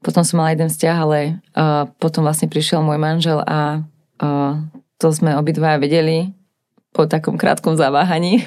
potom 0.00 0.24
som 0.24 0.40
mala 0.40 0.56
jeden 0.56 0.72
vzťah, 0.72 0.96
ale 0.96 1.44
uh, 1.52 1.84
potom 2.00 2.24
vlastne 2.24 2.48
prišiel 2.48 2.80
môj 2.80 2.96
manžel 2.96 3.44
a 3.44 3.84
uh, 4.24 4.56
to 4.96 5.12
sme 5.12 5.36
obidvaja 5.36 5.76
vedeli 5.76 6.32
po 6.90 7.06
takom 7.06 7.38
krátkom 7.38 7.78
zaváhaní, 7.78 8.42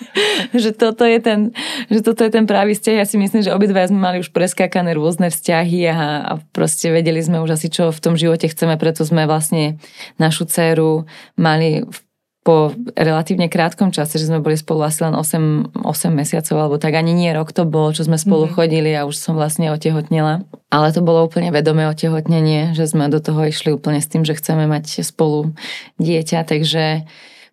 že, 0.62 0.76
toto 0.76 1.08
je 1.08 1.16
ten, 1.16 1.40
že 1.88 2.04
toto 2.04 2.28
je 2.28 2.30
ten 2.30 2.44
pravý 2.44 2.76
vzťah. 2.76 2.96
Ja 3.00 3.06
si 3.08 3.16
myslím, 3.16 3.40
že 3.40 3.56
obidva 3.56 3.88
sme 3.88 4.00
mali 4.00 4.16
už 4.20 4.36
preskákané 4.36 4.92
rôzne 4.92 5.32
vzťahy 5.32 5.88
a, 5.88 5.96
a 5.96 6.32
proste 6.52 6.92
vedeli 6.92 7.24
sme 7.24 7.40
už 7.40 7.56
asi, 7.56 7.72
čo 7.72 7.88
v 7.88 8.02
tom 8.02 8.14
živote 8.20 8.52
chceme, 8.52 8.76
preto 8.76 9.08
sme 9.08 9.24
vlastne 9.24 9.80
našu 10.20 10.44
dceru 10.44 11.08
mali 11.40 11.88
po 12.46 12.70
relatívne 12.94 13.50
krátkom 13.50 13.90
čase, 13.90 14.22
že 14.22 14.30
sme 14.30 14.38
boli 14.38 14.54
spolu 14.54 14.86
asi 14.86 15.02
len 15.02 15.18
8, 15.18 15.82
8 15.82 16.14
mesiacov, 16.14 16.54
alebo 16.54 16.76
tak 16.78 16.94
ani 16.94 17.10
nie 17.10 17.34
rok 17.34 17.50
to 17.50 17.66
bolo, 17.66 17.90
čo 17.90 18.06
sme 18.06 18.14
spolu 18.22 18.46
mm-hmm. 18.46 18.58
chodili 18.62 18.94
a 18.94 19.02
už 19.02 19.18
som 19.18 19.34
vlastne 19.34 19.74
otehotnela. 19.74 20.46
Ale 20.70 20.94
to 20.94 21.02
bolo 21.02 21.26
úplne 21.26 21.50
vedomé 21.50 21.90
otehotnenie, 21.90 22.70
že 22.78 22.86
sme 22.86 23.10
do 23.10 23.18
toho 23.18 23.50
išli 23.50 23.74
úplne 23.74 23.98
s 23.98 24.06
tým, 24.06 24.22
že 24.22 24.38
chceme 24.38 24.70
mať 24.70 25.02
spolu 25.02 25.58
dieťa, 25.98 26.46
takže 26.46 27.02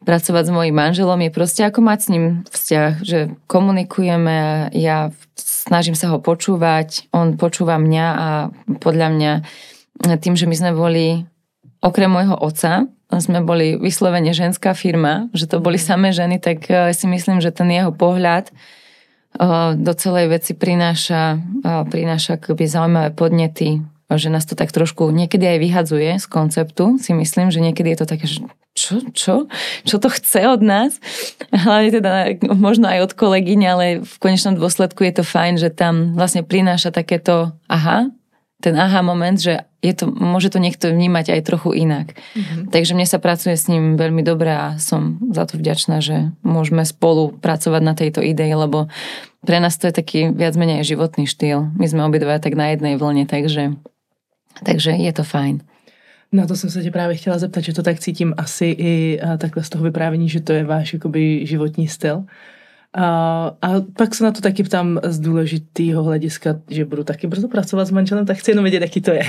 pracovať 0.04 0.44
s 0.48 0.56
mojím 0.56 0.76
manželom 0.76 1.20
je 1.24 1.32
proste 1.32 1.62
ako 1.64 1.80
mať 1.84 2.00
s 2.00 2.08
ním 2.12 2.26
vzťah, 2.52 2.92
že 3.02 3.20
komunikujeme, 3.48 4.70
ja 4.76 5.10
snažím 5.40 5.96
sa 5.96 6.12
ho 6.12 6.20
počúvať, 6.20 7.08
on 7.16 7.40
počúva 7.40 7.80
mňa 7.80 8.06
a 8.14 8.28
podľa 8.84 9.08
mňa 9.16 9.32
tým, 10.20 10.36
že 10.36 10.46
my 10.46 10.56
sme 10.56 10.72
boli 10.76 11.24
okrem 11.84 12.12
môjho 12.12 12.36
otca, 12.40 12.88
sme 13.20 13.46
boli 13.46 13.78
vyslovene 13.78 14.34
ženská 14.34 14.74
firma, 14.74 15.30
že 15.36 15.46
to 15.46 15.62
boli 15.62 15.78
mhm. 15.78 15.86
samé 15.86 16.10
ženy, 16.16 16.38
tak 16.42 16.66
eh, 16.70 16.96
si 16.96 17.06
myslím, 17.06 17.44
že 17.44 17.54
ten 17.54 17.70
jeho 17.70 17.94
pohľad 17.94 18.50
eh, 18.50 19.76
do 19.78 19.94
celej 19.94 20.34
veci 20.34 20.58
prináša, 20.58 21.38
eh, 21.38 21.84
prináša 21.86 22.42
akoby 22.42 22.66
zaujímavé 22.66 23.10
podnety, 23.14 23.84
že 24.12 24.30
nás 24.30 24.44
to 24.46 24.54
tak 24.54 24.72
trošku 24.72 25.10
niekedy 25.10 25.46
aj 25.46 25.58
vyhadzuje 25.60 26.12
z 26.20 26.26
konceptu. 26.28 26.98
Si 27.00 27.16
myslím, 27.16 27.50
že 27.50 27.64
niekedy 27.64 27.96
je 27.96 28.00
to 28.04 28.08
také, 28.08 28.26
že 28.28 28.44
čo, 28.74 29.06
čo, 29.14 29.34
čo 29.86 29.96
to 30.02 30.10
chce 30.10 30.50
od 30.50 30.62
nás. 30.66 30.98
Hlavne 31.54 31.90
teda 31.94 32.12
možno 32.58 32.90
aj 32.90 33.10
od 33.10 33.14
kolegyň, 33.14 33.62
ale 33.70 33.86
v 34.02 34.16
konečnom 34.18 34.58
dôsledku 34.58 35.06
je 35.06 35.22
to 35.22 35.24
fajn, 35.24 35.62
že 35.62 35.70
tam 35.70 36.18
vlastne 36.18 36.42
prináša 36.42 36.90
takéto 36.90 37.54
aha, 37.70 38.10
ten 38.64 38.80
aha 38.80 39.04
moment, 39.06 39.36
že 39.36 39.68
je 39.84 39.92
to, 39.92 40.08
môže 40.08 40.56
to 40.56 40.64
niekto 40.64 40.88
vnímať 40.88 41.36
aj 41.36 41.42
trochu 41.44 41.76
inak. 41.76 42.16
Mm-hmm. 42.16 42.72
Takže 42.72 42.96
mne 42.96 43.04
sa 43.04 43.20
pracuje 43.20 43.60
s 43.60 43.68
ním 43.68 44.00
veľmi 44.00 44.24
dobre 44.24 44.56
a 44.56 44.80
som 44.80 45.20
za 45.36 45.44
to 45.44 45.60
vďačná, 45.60 46.00
že 46.00 46.32
môžeme 46.48 46.88
spolu 46.88 47.36
pracovať 47.36 47.82
na 47.84 47.92
tejto 47.92 48.24
idei, 48.24 48.56
lebo 48.56 48.88
pre 49.44 49.60
nás 49.60 49.76
to 49.76 49.92
je 49.92 49.94
taký 50.00 50.32
viac 50.32 50.56
menej 50.56 50.88
životný 50.88 51.28
štýl. 51.28 51.76
My 51.76 51.86
sme 51.92 52.08
obidva 52.08 52.40
tak 52.40 52.56
na 52.56 52.72
jednej 52.72 52.96
vlne, 52.96 53.28
takže, 53.28 53.76
takže 54.66 54.92
je 54.92 55.14
to 55.14 55.24
fajn. 55.24 55.60
Na 56.32 56.48
to 56.48 56.56
jsem 56.56 56.70
se 56.70 56.84
tě 56.84 56.92
právě 56.92 57.16
chtěla 57.16 57.38
zeptat, 57.38 57.62
že 57.62 57.74
to 57.74 57.84
tak 57.84 58.00
cítím 58.00 58.34
asi 58.38 58.66
i 58.66 59.20
takhle 59.38 59.64
z 59.64 59.70
toho 59.70 59.84
vyprávění, 59.84 60.30
že 60.30 60.40
to 60.40 60.54
je 60.54 60.64
váš 60.64 60.94
jakoby 60.94 61.46
životní 61.46 61.88
styl. 61.88 62.24
A, 62.94 63.06
a 63.62 63.70
pak 63.98 64.16
se 64.16 64.24
na 64.24 64.32
to 64.32 64.42
taky 64.42 64.64
ptám 64.64 65.00
z 65.04 65.20
důležitého 65.20 66.04
hlediska, 66.04 66.60
že 66.70 66.86
budu 66.86 67.04
taky 67.04 67.28
brzo 67.28 67.48
pracovat 67.48 67.86
s 67.86 67.92
manželem, 67.92 68.26
tak 68.26 68.38
chci 68.38 68.52
jenom 68.52 68.64
vědět, 68.64 68.82
jaký 68.82 69.02
to 69.02 69.12
je. 69.12 69.24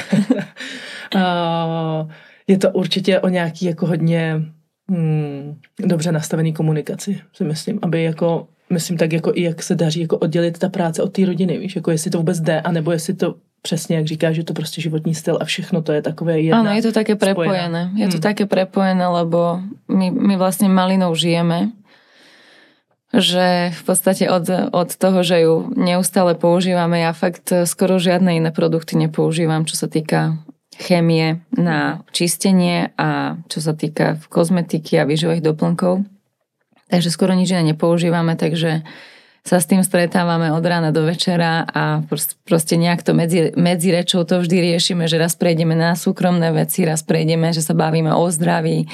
a, 1.16 2.08
je 2.46 2.58
to 2.58 2.70
určitě 2.70 3.20
o 3.20 3.28
nějaký 3.28 3.66
jako 3.66 3.86
hodně 3.86 4.42
hmm, 4.88 5.60
dobře 5.78 6.12
nastavený 6.12 6.52
komunikaci, 6.52 7.20
si 7.32 7.44
myslím, 7.44 7.78
aby 7.82 8.02
jako 8.02 8.48
myslím 8.70 8.96
tak 8.96 9.12
jako 9.12 9.32
i 9.34 9.42
jak 9.42 9.62
se 9.62 9.74
daří 9.74 10.00
jako 10.00 10.18
oddělit 10.18 10.58
ta 10.58 10.68
práce 10.68 11.02
od 11.02 11.12
té 11.12 11.26
rodiny, 11.26 11.58
víš, 11.58 11.76
jako 11.76 11.90
jestli 11.90 12.10
to 12.10 12.18
vůbec 12.18 12.40
jde, 12.40 12.60
anebo 12.60 12.92
jestli 12.92 13.14
to 13.14 13.34
přesně, 13.64 13.96
jak 13.96 14.06
říkáš, 14.06 14.34
že 14.36 14.44
to 14.44 14.52
prostě 14.52 14.80
životní 14.84 15.16
styl 15.16 15.38
a 15.40 15.44
všechno 15.44 15.80
to 15.82 15.96
je 15.96 16.02
takové 16.04 16.40
jedna 16.40 16.60
Áno, 16.60 16.76
je 16.76 16.84
to 16.84 16.92
také 16.92 17.16
prepojené. 17.16 17.96
Je 17.96 18.12
to 18.12 18.20
hmm. 18.20 18.28
také 18.28 18.44
prepojené, 18.44 19.00
lebo 19.08 19.64
my, 19.88 20.12
my 20.12 20.36
vlastne 20.36 20.68
malinou 20.68 21.16
žijeme 21.16 21.72
že 23.14 23.70
v 23.70 23.82
podstate 23.86 24.26
od, 24.26 24.74
od 24.74 24.90
toho, 24.90 25.22
že 25.22 25.46
ju 25.46 25.70
neustále 25.78 26.34
používame, 26.34 26.98
ja 27.06 27.14
fakt 27.14 27.46
skoro 27.62 28.02
žiadne 28.02 28.42
iné 28.42 28.50
produkty 28.50 28.98
nepoužívam, 28.98 29.62
čo 29.62 29.78
sa 29.78 29.86
týka 29.86 30.42
chémie 30.74 31.38
na 31.54 32.02
čistenie 32.10 32.90
a 32.98 33.38
čo 33.46 33.62
sa 33.62 33.78
týka 33.78 34.18
kozmetiky 34.26 34.98
a 34.98 35.06
výživových 35.06 35.46
doplnkov. 35.46 36.02
Takže 36.90 37.14
skoro 37.14 37.38
nič 37.38 37.54
iné 37.54 37.70
nepoužívame, 37.70 38.34
takže 38.34 38.82
sa 39.44 39.60
s 39.60 39.68
tým 39.68 39.84
stretávame 39.84 40.48
od 40.48 40.64
rána 40.64 40.88
do 40.88 41.04
večera 41.04 41.68
a 41.68 42.00
proste 42.48 42.80
nejak 42.80 43.04
to 43.04 43.12
medzi, 43.12 43.52
medzi 43.60 43.92
rečou 43.92 44.24
to 44.24 44.40
vždy 44.40 44.72
riešime, 44.72 45.04
že 45.04 45.20
raz 45.20 45.36
prejdeme 45.36 45.76
na 45.76 45.92
súkromné 45.92 46.48
veci, 46.48 46.88
raz 46.88 47.04
prejdeme, 47.04 47.52
že 47.52 47.60
sa 47.60 47.76
bavíme 47.76 48.08
o 48.16 48.24
zdraví 48.32 48.88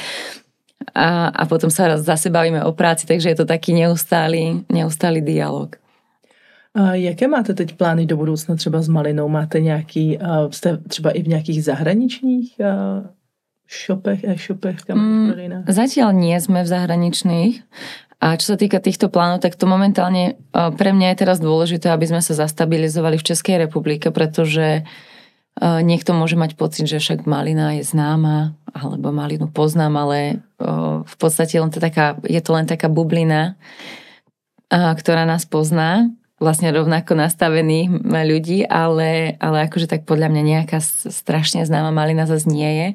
a, 0.90 1.30
a 1.30 1.42
potom 1.46 1.70
sa 1.70 1.94
raz 1.94 2.02
zase 2.02 2.34
bavíme 2.34 2.66
o 2.66 2.74
práci, 2.74 3.06
takže 3.06 3.30
je 3.30 3.38
to 3.38 3.46
taký 3.46 3.78
neustály, 3.78 4.66
neustály 4.66 5.22
dialog. 5.22 5.78
A 6.74 6.94
jaké 6.94 7.28
máte 7.28 7.54
teď 7.54 7.74
plány 7.74 8.06
do 8.06 8.16
budoucna 8.16 8.56
třeba 8.56 8.82
s 8.82 8.88
Malinou? 8.88 9.28
Máte 9.28 9.60
nějaký, 9.60 10.18
jste 10.50 10.76
třeba 10.76 11.10
i 11.10 11.22
v 11.22 11.28
nějakých 11.28 11.64
zahraničních 11.64 12.60
shopech, 13.86 14.24
e-shopech? 14.24 14.82
Kam 14.82 14.98
mm, 14.98 15.66
zatiaľ 15.70 16.10
nie 16.10 16.34
sme 16.42 16.66
v 16.66 16.68
zahraničných, 16.70 17.54
a 18.20 18.36
čo 18.36 18.52
sa 18.52 18.56
týka 18.60 18.84
týchto 18.84 19.08
plánov, 19.08 19.40
tak 19.40 19.56
to 19.56 19.64
momentálne 19.64 20.36
pre 20.52 20.92
mňa 20.92 21.16
je 21.16 21.20
teraz 21.24 21.40
dôležité, 21.40 21.88
aby 21.88 22.04
sme 22.04 22.20
sa 22.20 22.36
zastabilizovali 22.36 23.16
v 23.16 23.26
Českej 23.32 23.64
republike, 23.64 24.12
pretože 24.12 24.84
niekto 25.60 26.12
môže 26.12 26.36
mať 26.36 26.54
pocit, 26.54 26.84
že 26.84 27.00
však 27.00 27.24
malina 27.24 27.80
je 27.80 27.84
známa, 27.84 28.54
alebo 28.76 29.08
malinu 29.10 29.48
poznám, 29.48 30.04
ale 30.04 30.18
v 31.04 31.16
podstate 31.16 31.56
len 31.58 31.72
to 31.72 31.80
taká, 31.80 32.20
je 32.28 32.38
to 32.44 32.52
len 32.52 32.68
taká 32.68 32.92
bublina, 32.92 33.56
ktorá 34.70 35.24
nás 35.24 35.48
pozná 35.48 36.12
vlastne 36.40 36.72
rovnako 36.72 37.16
nastavených 37.16 37.88
ľudí, 38.04 38.64
ale, 38.64 39.36
ale 39.36 39.68
akože 39.68 39.88
tak 39.88 40.08
podľa 40.08 40.32
mňa 40.32 40.42
nejaká 40.44 40.80
strašne 41.08 41.64
známa 41.68 41.92
malina 41.92 42.24
zase 42.24 42.48
nie 42.48 42.70
je. 42.70 42.88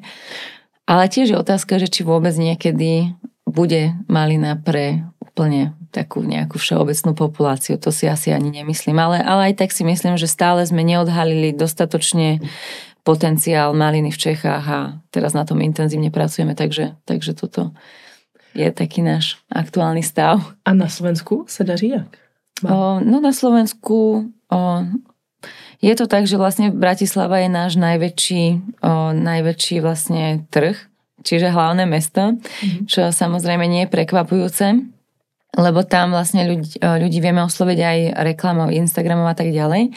Ale 0.86 1.10
tiež 1.10 1.34
je 1.34 1.38
otázka, 1.38 1.78
že 1.78 1.90
či 1.90 2.02
vôbec 2.02 2.34
niekedy 2.34 3.14
bude 3.46 3.94
malina 4.10 4.58
pre 4.58 5.06
úplne 5.36 5.76
takú 5.92 6.24
nejakú 6.24 6.56
všeobecnú 6.56 7.12
populáciu. 7.12 7.76
To 7.84 7.92
si 7.92 8.08
asi 8.08 8.32
ani 8.32 8.48
nemyslím. 8.48 8.96
Ale, 8.96 9.20
ale 9.20 9.52
aj 9.52 9.60
tak 9.60 9.70
si 9.76 9.84
myslím, 9.84 10.16
že 10.16 10.24
stále 10.24 10.64
sme 10.64 10.80
neodhalili 10.80 11.52
dostatočne 11.52 12.40
potenciál 13.04 13.76
maliny 13.76 14.08
v 14.08 14.16
Čechách 14.16 14.64
a 14.64 14.80
teraz 15.12 15.36
na 15.36 15.44
tom 15.44 15.60
intenzívne 15.60 16.08
pracujeme, 16.08 16.56
takže, 16.56 16.96
takže 17.04 17.36
toto 17.36 17.76
je 18.56 18.64
taký 18.72 19.04
náš 19.04 19.36
aktuálny 19.52 20.00
stav. 20.00 20.40
A 20.64 20.72
na 20.72 20.88
Slovensku 20.88 21.44
sa 21.52 21.68
daří 21.68 22.00
jak? 22.00 22.16
O, 22.64 23.04
no 23.04 23.20
na 23.20 23.36
Slovensku 23.36 24.32
o, 24.48 24.58
Je 25.84 25.92
to 25.92 26.08
tak, 26.08 26.24
že 26.24 26.40
vlastne 26.40 26.72
Bratislava 26.72 27.44
je 27.44 27.52
náš 27.52 27.76
najväčší, 27.76 28.44
o, 28.80 29.12
najväčší 29.12 29.84
vlastne 29.84 30.48
trh, 30.48 30.80
čiže 31.20 31.52
hlavné 31.52 31.84
mesto, 31.84 32.40
mm-hmm. 32.40 32.88
čo 32.88 33.12
samozrejme 33.12 33.68
nie 33.68 33.84
je 33.84 33.92
prekvapujúce, 33.92 34.95
lebo 35.56 35.82
tam 35.82 36.12
vlastne 36.12 36.44
ľudí, 36.44 36.78
ľudí 36.78 37.18
vieme 37.24 37.40
osloviť 37.42 37.78
aj 37.80 37.98
reklamou, 38.22 38.68
Instagramom 38.68 39.26
a 39.26 39.36
tak 39.36 39.50
ďalej. 39.50 39.90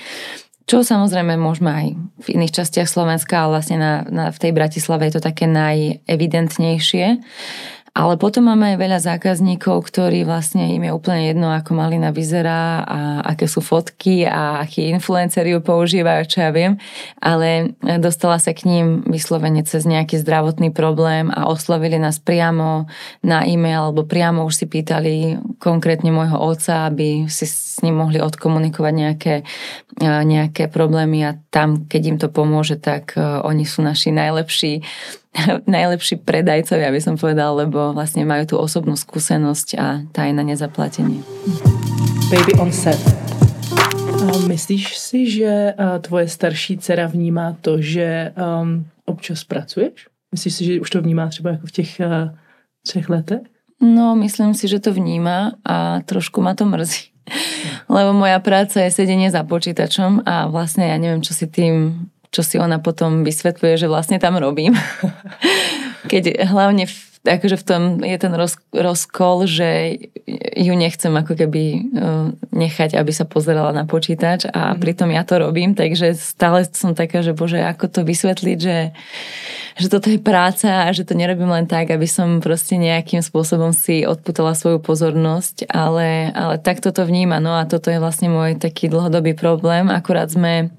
Čo 0.70 0.86
samozrejme 0.86 1.34
môžeme 1.34 1.72
aj 1.74 1.88
v 1.98 2.28
iných 2.38 2.62
častiach 2.62 2.86
Slovenska, 2.86 3.42
ale 3.42 3.58
vlastne 3.58 3.78
na, 3.82 3.94
na, 4.06 4.26
v 4.30 4.38
tej 4.38 4.52
Bratislave 4.54 5.10
je 5.10 5.18
to 5.18 5.26
také 5.26 5.50
najevidentnejšie. 5.50 7.18
Ale 7.98 8.22
potom 8.22 8.46
máme 8.46 8.74
aj 8.74 8.78
veľa 8.78 9.00
zákazníkov, 9.02 9.90
ktorí 9.90 10.22
vlastne 10.24 10.78
im 10.78 10.86
je 10.86 10.92
úplne 10.94 11.34
jedno, 11.34 11.50
ako 11.50 11.74
malina 11.74 12.14
vyzerá 12.14 12.86
a 12.86 13.00
aké 13.34 13.50
sú 13.50 13.66
fotky 13.66 14.30
a 14.30 14.62
akí 14.62 14.94
influenceri 14.94 15.58
ju 15.58 15.60
používajú, 15.60 16.22
čo 16.30 16.38
ja 16.46 16.52
viem. 16.54 16.78
Ale 17.18 17.74
dostala 18.00 18.38
sa 18.38 18.54
k 18.54 18.70
ním 18.70 19.02
vyslovene 19.10 19.66
cez 19.66 19.90
nejaký 19.90 20.22
zdravotný 20.22 20.70
problém 20.70 21.34
a 21.34 21.50
oslovili 21.50 21.98
nás 21.98 22.22
priamo 22.22 22.86
na 23.26 23.44
e-mail 23.44 23.90
alebo 23.90 24.06
priamo 24.06 24.46
už 24.46 24.64
si 24.64 24.66
pýtali 24.70 25.42
konkrétne 25.58 26.14
môjho 26.14 26.38
otca, 26.38 26.88
aby 26.88 27.26
si 27.26 27.50
s 27.50 27.82
ním 27.82 28.00
mohli 28.00 28.22
odkomunikovať 28.22 28.94
nejaké, 28.94 29.36
nejaké 30.04 30.70
problémy 30.70 31.26
a 31.26 31.36
tam, 31.50 31.90
keď 31.90 32.02
im 32.06 32.18
to 32.22 32.28
pomôže, 32.30 32.78
tak 32.78 33.18
oni 33.18 33.66
sú 33.66 33.82
naši 33.82 34.14
najlepší 34.14 34.86
najlepší 35.68 36.22
predajcovia, 36.22 36.92
by 36.92 37.02
som 37.02 37.16
povedal, 37.18 37.56
lebo 37.56 37.94
vlastne 37.94 38.26
majú 38.26 38.44
tú 38.46 38.56
osobnú 38.58 38.98
skúsenosť 38.98 39.68
a 39.78 39.86
tá 40.10 40.26
je 40.26 40.34
na 40.34 40.44
nezaplatenie. 40.44 41.22
Baby 42.30 42.54
on 42.62 42.74
set. 42.74 43.00
Myslíš 44.48 44.98
si, 44.98 45.30
že 45.32 45.74
tvoje 46.02 46.28
starší 46.28 46.78
dcera 46.78 47.08
vnímá 47.08 47.56
to, 47.62 47.82
že 47.82 48.34
um, 48.36 48.86
občas 49.06 49.44
pracuješ? 49.44 50.12
Myslíš 50.32 50.54
si, 50.54 50.62
že 50.66 50.82
už 50.82 50.90
to 50.90 51.02
vnímá 51.02 51.28
třeba 51.28 51.50
jako 51.50 51.68
v 51.68 51.72
těch 51.72 51.92
uh, 52.00 52.30
třech 52.84 53.10
letech? 53.10 53.42
No, 53.82 54.16
myslím 54.16 54.54
si, 54.54 54.68
že 54.68 54.80
to 54.80 54.94
vníma 54.94 55.52
a 55.66 56.02
trošku 56.02 56.42
ma 56.42 56.54
to 56.54 56.66
mrzí. 56.66 57.16
Lebo 57.90 58.14
moja 58.14 58.40
práca 58.40 58.82
je 58.84 58.92
sedenie 58.92 59.32
za 59.32 59.46
počítačom 59.48 60.28
a 60.28 60.52
vlastne 60.52 60.92
ja 60.92 60.98
neviem, 61.00 61.24
čo 61.24 61.32
si 61.32 61.48
tým 61.48 62.06
čo 62.30 62.42
si 62.46 62.62
ona 62.62 62.78
potom 62.78 63.26
vysvetľuje, 63.26 63.74
že 63.76 63.88
vlastne 63.90 64.22
tam 64.22 64.38
robím. 64.38 64.78
Keď 66.12 66.46
hlavne 66.46 66.86
v, 66.86 66.96
akože 67.26 67.58
v 67.58 67.66
tom 67.66 67.82
je 68.06 68.18
ten 68.22 68.34
roz, 68.38 68.56
rozkol, 68.72 69.50
že 69.50 69.98
ju 70.56 70.74
nechcem 70.78 71.10
ako 71.10 71.34
keby 71.34 71.64
e, 71.74 71.80
nechať, 72.54 72.96
aby 72.96 73.12
sa 73.12 73.26
pozerala 73.26 73.74
na 73.74 73.90
počítač 73.90 74.46
a 74.48 74.74
mm. 74.74 74.80
pritom 74.80 75.10
ja 75.10 75.26
to 75.26 75.42
robím, 75.42 75.74
takže 75.74 76.14
stále 76.16 76.64
som 76.70 76.94
taká, 76.94 77.26
že 77.26 77.34
bože, 77.34 77.60
ako 77.66 77.90
to 77.90 78.02
vysvetliť, 78.06 78.58
že, 78.62 78.94
že 79.82 79.88
toto 79.90 80.14
je 80.14 80.22
práca 80.22 80.86
a 80.86 80.94
že 80.94 81.04
to 81.04 81.18
nerobím 81.18 81.50
len 81.50 81.66
tak, 81.66 81.90
aby 81.90 82.06
som 82.06 82.40
proste 82.40 82.78
nejakým 82.78 83.26
spôsobom 83.26 83.74
si 83.74 84.06
odputala 84.06 84.54
svoju 84.54 84.78
pozornosť, 84.80 85.66
ale, 85.68 86.30
ale 86.32 86.62
takto 86.62 86.94
to 86.94 87.04
vníma. 87.10 87.42
No 87.42 87.58
a 87.58 87.66
toto 87.66 87.90
je 87.90 87.98
vlastne 87.98 88.30
môj 88.30 88.62
taký 88.62 88.86
dlhodobý 88.88 89.34
problém. 89.34 89.90
Akurát 89.90 90.30
sme 90.30 90.72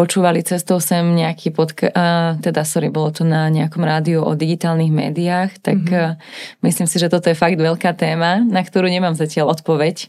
počúvali 0.00 0.40
cestou 0.40 0.80
sem 0.80 1.04
nejaký 1.04 1.52
uh, 1.52 2.40
teda 2.40 2.64
sorry, 2.64 2.88
bolo 2.88 3.12
to 3.12 3.20
na 3.28 3.52
nejakom 3.52 3.84
rádiu 3.84 4.24
o 4.24 4.32
digitálnych 4.32 4.88
médiách, 4.88 5.60
tak 5.60 5.84
mm-hmm. 5.84 6.16
myslím 6.64 6.88
si, 6.88 6.96
že 6.96 7.12
toto 7.12 7.28
je 7.28 7.36
fakt 7.36 7.60
veľká 7.60 7.92
téma, 7.92 8.40
na 8.40 8.64
ktorú 8.64 8.88
nemám 8.88 9.12
zatiaľ 9.12 9.52
odpoveď. 9.52 10.08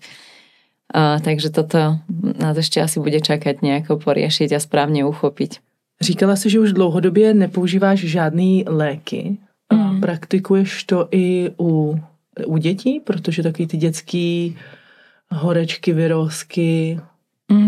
Uh, 0.91 1.19
takže 1.19 1.51
toto 1.51 1.99
nás 2.39 2.55
ešte 2.55 2.79
asi 2.79 3.03
bude 3.03 3.19
čakať 3.19 3.59
nejako 3.59 3.99
poriešiť 3.99 4.55
a 4.55 4.63
správne 4.63 5.03
uchopiť. 5.03 5.59
Říkala 6.01 6.35
si, 6.39 6.49
že 6.49 6.59
už 6.59 6.73
dlouhodobě 6.73 7.33
nepoužíváš 7.33 7.99
žádný 7.99 8.63
léky. 8.67 9.37
Mm. 9.73 10.01
Praktikuješ 10.01 10.83
to 10.83 11.07
i 11.11 11.51
u, 11.59 11.99
u 12.45 12.57
dětí, 12.57 12.99
protože 12.99 13.43
taky 13.43 13.67
ty 13.67 13.77
dětský 13.77 14.57
horečky, 15.31 15.93
vyrozky, 15.93 16.99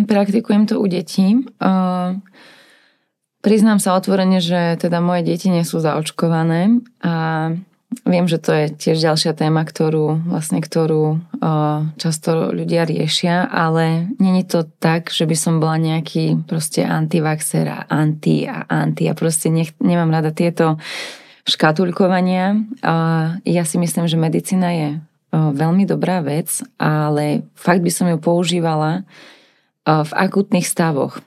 praktikujem 0.07 0.67
to 0.67 0.79
u 0.79 0.85
detí. 0.87 1.43
Priznám 3.43 3.83
sa 3.83 3.99
otvorene, 3.99 4.39
že 4.39 4.79
teda 4.79 5.03
moje 5.03 5.27
deti 5.27 5.51
nie 5.51 5.67
sú 5.67 5.83
zaočkované 5.83 6.79
a 7.03 7.15
viem, 8.07 8.25
že 8.25 8.39
to 8.39 8.55
je 8.55 8.65
tiež 8.71 9.03
ďalšia 9.03 9.35
téma, 9.35 9.67
ktorú, 9.67 10.23
vlastne, 10.31 10.63
ktorú 10.63 11.19
často 11.99 12.55
ľudia 12.55 12.87
riešia, 12.87 13.43
ale 13.43 14.07
není 14.17 14.47
to 14.47 14.63
tak, 14.63 15.11
že 15.11 15.27
by 15.27 15.35
som 15.35 15.59
bola 15.59 15.75
nejaký 15.75 16.47
proste 16.47 16.87
antivaxer 16.87 17.67
a 17.67 17.79
anti 17.91 18.47
a 18.47 18.63
anti 18.65 19.11
a 19.11 19.13
proste 19.13 19.51
nech, 19.51 19.75
nemám 19.83 20.09
rada 20.09 20.31
tieto 20.31 20.79
škatulkovania. 21.43 22.55
Ja 23.43 23.63
si 23.67 23.75
myslím, 23.75 24.07
že 24.07 24.15
medicína 24.15 24.69
je 24.71 24.89
veľmi 25.35 25.83
dobrá 25.83 26.23
vec, 26.23 26.63
ale 26.79 27.43
fakt 27.59 27.83
by 27.83 27.91
som 27.91 28.07
ju 28.07 28.15
používala 28.23 29.03
v 29.85 30.11
akutných 30.11 30.67
stavoch. 30.67 31.19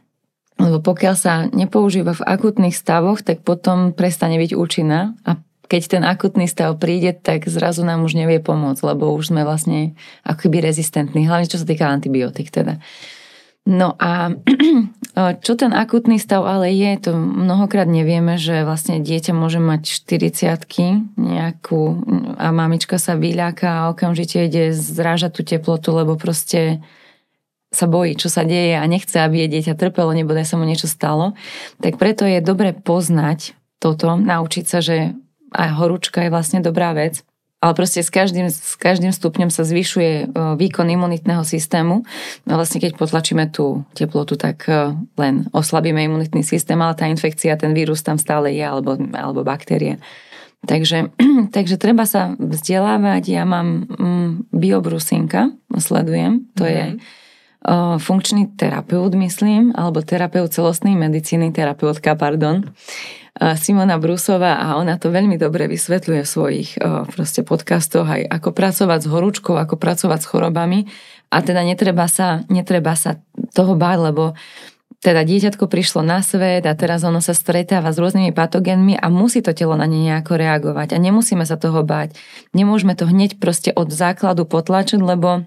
Lebo 0.57 0.81
pokiaľ 0.81 1.15
sa 1.15 1.45
nepoužíva 1.53 2.17
v 2.17 2.27
akutných 2.27 2.73
stavoch, 2.73 3.21
tak 3.21 3.45
potom 3.45 3.93
prestane 3.93 4.41
byť 4.41 4.57
účinná 4.57 5.13
a 5.29 5.37
keď 5.67 5.99
ten 5.99 6.03
akutný 6.07 6.47
stav 6.47 6.79
príde, 6.79 7.11
tak 7.13 7.51
zrazu 7.51 7.83
nám 7.83 8.07
už 8.07 8.15
nevie 8.15 8.39
pomôcť, 8.39 8.83
lebo 8.87 9.11
už 9.13 9.35
sme 9.35 9.43
vlastne 9.43 9.99
akoby 10.23 10.63
rezistentní, 10.63 11.27
hlavne 11.27 11.51
čo 11.51 11.59
sa 11.59 11.67
týka 11.67 11.91
antibiotik 11.91 12.55
teda. 12.55 12.79
No 13.67 13.99
a 13.99 14.31
čo 15.45 15.53
ten 15.59 15.75
akutný 15.75 16.23
stav 16.23 16.47
ale 16.47 16.71
je, 16.71 17.11
to 17.11 17.19
mnohokrát 17.19 17.91
nevieme, 17.91 18.39
že 18.39 18.63
vlastne 18.63 19.03
dieťa 19.03 19.35
môže 19.35 19.59
mať 19.59 19.91
40 19.91 21.19
nejakú 21.19 21.81
a 22.39 22.55
mamička 22.55 23.03
sa 23.03 23.19
vyľaká 23.19 23.67
a 23.67 23.87
okamžite 23.91 24.47
ide 24.47 24.71
zrážať 24.71 25.31
tú 25.35 25.43
teplotu, 25.43 25.91
lebo 25.91 26.15
proste 26.15 26.79
sa 27.75 27.87
bojí, 27.91 28.15
čo 28.15 28.31
sa 28.31 28.47
deje 28.47 28.79
a 28.79 28.85
nechce, 28.87 29.19
aby 29.19 29.45
jej 29.45 29.51
dieťa 29.51 29.75
trpelo, 29.75 30.15
nebude 30.15 30.47
sa 30.47 30.55
mu 30.55 30.65
niečo 30.65 30.87
stalo, 30.87 31.35
tak 31.83 31.99
preto 31.99 32.23
je 32.23 32.39
dobre 32.39 32.73
poznať 32.73 33.59
toto, 33.83 34.17
naučiť 34.17 34.65
sa, 34.65 34.79
že 34.81 35.13
aj 35.53 35.69
horúčka 35.77 36.25
je 36.27 36.33
vlastne 36.33 36.63
dobrá 36.63 36.95
vec, 36.97 37.27
ale 37.61 37.73
proste 37.73 38.05
s 38.05 38.13
každým, 38.13 38.53
s 38.53 38.77
každým 38.77 39.11
stupňom 39.11 39.49
sa 39.49 39.65
zvyšuje 39.65 40.13
e, 40.13 40.25
výkon 40.61 40.87
imunitného 40.87 41.41
systému. 41.43 42.05
No 42.45 42.53
vlastne 42.55 42.79
keď 42.79 43.01
potlačíme 43.01 43.49
tú 43.49 43.83
teplotu, 43.97 44.37
tak 44.37 44.69
e, 44.69 44.93
len 45.17 45.49
oslabíme 45.51 46.05
imunitný 46.05 46.45
systém, 46.45 46.77
ale 46.79 46.95
tá 46.95 47.09
infekcia, 47.09 47.57
ten 47.57 47.73
vírus 47.73 48.05
tam 48.05 48.21
stále 48.21 48.53
je, 48.53 48.63
alebo, 48.63 49.01
alebo 49.17 49.41
baktérie. 49.41 49.99
Takže, 50.69 51.17
takže 51.57 51.81
treba 51.81 52.05
sa 52.05 52.37
vzdelávať. 52.37 53.25
Ja 53.33 53.49
mám 53.49 53.89
mm, 53.89 54.53
biobrusinka, 54.53 55.57
sledujem, 55.81 56.53
to 56.55 56.65
mm-hmm. 56.65 56.77
je 56.77 56.85
mhm 56.93 57.25
funkčný 57.99 58.55
terapeut, 58.55 59.11
myslím, 59.19 59.75
alebo 59.75 59.99
terapeut 59.99 60.55
celostnej 60.55 60.95
medicíny, 60.95 61.51
terapeutka, 61.51 62.15
pardon, 62.15 62.63
Simona 63.37 64.01
Brusová 64.01 64.57
a 64.57 64.81
ona 64.81 64.97
to 64.97 65.13
veľmi 65.13 65.37
dobre 65.37 65.69
vysvetľuje 65.69 66.21
v 66.25 66.31
svojich 66.31 66.69
proste 67.13 67.45
podcastoch 67.45 68.09
aj 68.09 68.25
ako 68.33 68.49
pracovať 68.57 69.05
s 69.05 69.11
horúčkou, 69.13 69.61
ako 69.61 69.77
pracovať 69.77 70.25
s 70.25 70.31
chorobami 70.31 70.89
a 71.29 71.45
teda 71.45 71.61
netreba 71.61 72.09
sa, 72.09 72.49
netreba 72.49 72.97
sa 72.97 73.21
toho 73.53 73.77
báť, 73.77 73.99
lebo 74.09 74.25
teda 75.05 75.21
dieťatko 75.29 75.69
prišlo 75.69 76.01
na 76.01 76.25
svet 76.25 76.65
a 76.65 76.73
teraz 76.73 77.05
ono 77.05 77.21
sa 77.21 77.37
stretáva 77.37 77.93
s 77.93 78.01
rôznymi 78.01 78.33
patogénmi 78.33 78.97
a 78.97 79.13
musí 79.13 79.45
to 79.45 79.53
telo 79.53 79.77
na 79.77 79.85
ne 79.85 80.01
nejako 80.01 80.41
reagovať 80.41 80.97
a 80.97 81.03
nemusíme 81.03 81.45
sa 81.45 81.61
toho 81.61 81.85
báť. 81.85 82.17
Nemôžeme 82.57 82.97
to 82.97 83.05
hneď 83.05 83.37
proste 83.37 83.69
od 83.69 83.93
základu 83.93 84.49
potlačiť, 84.49 84.97
lebo 84.97 85.45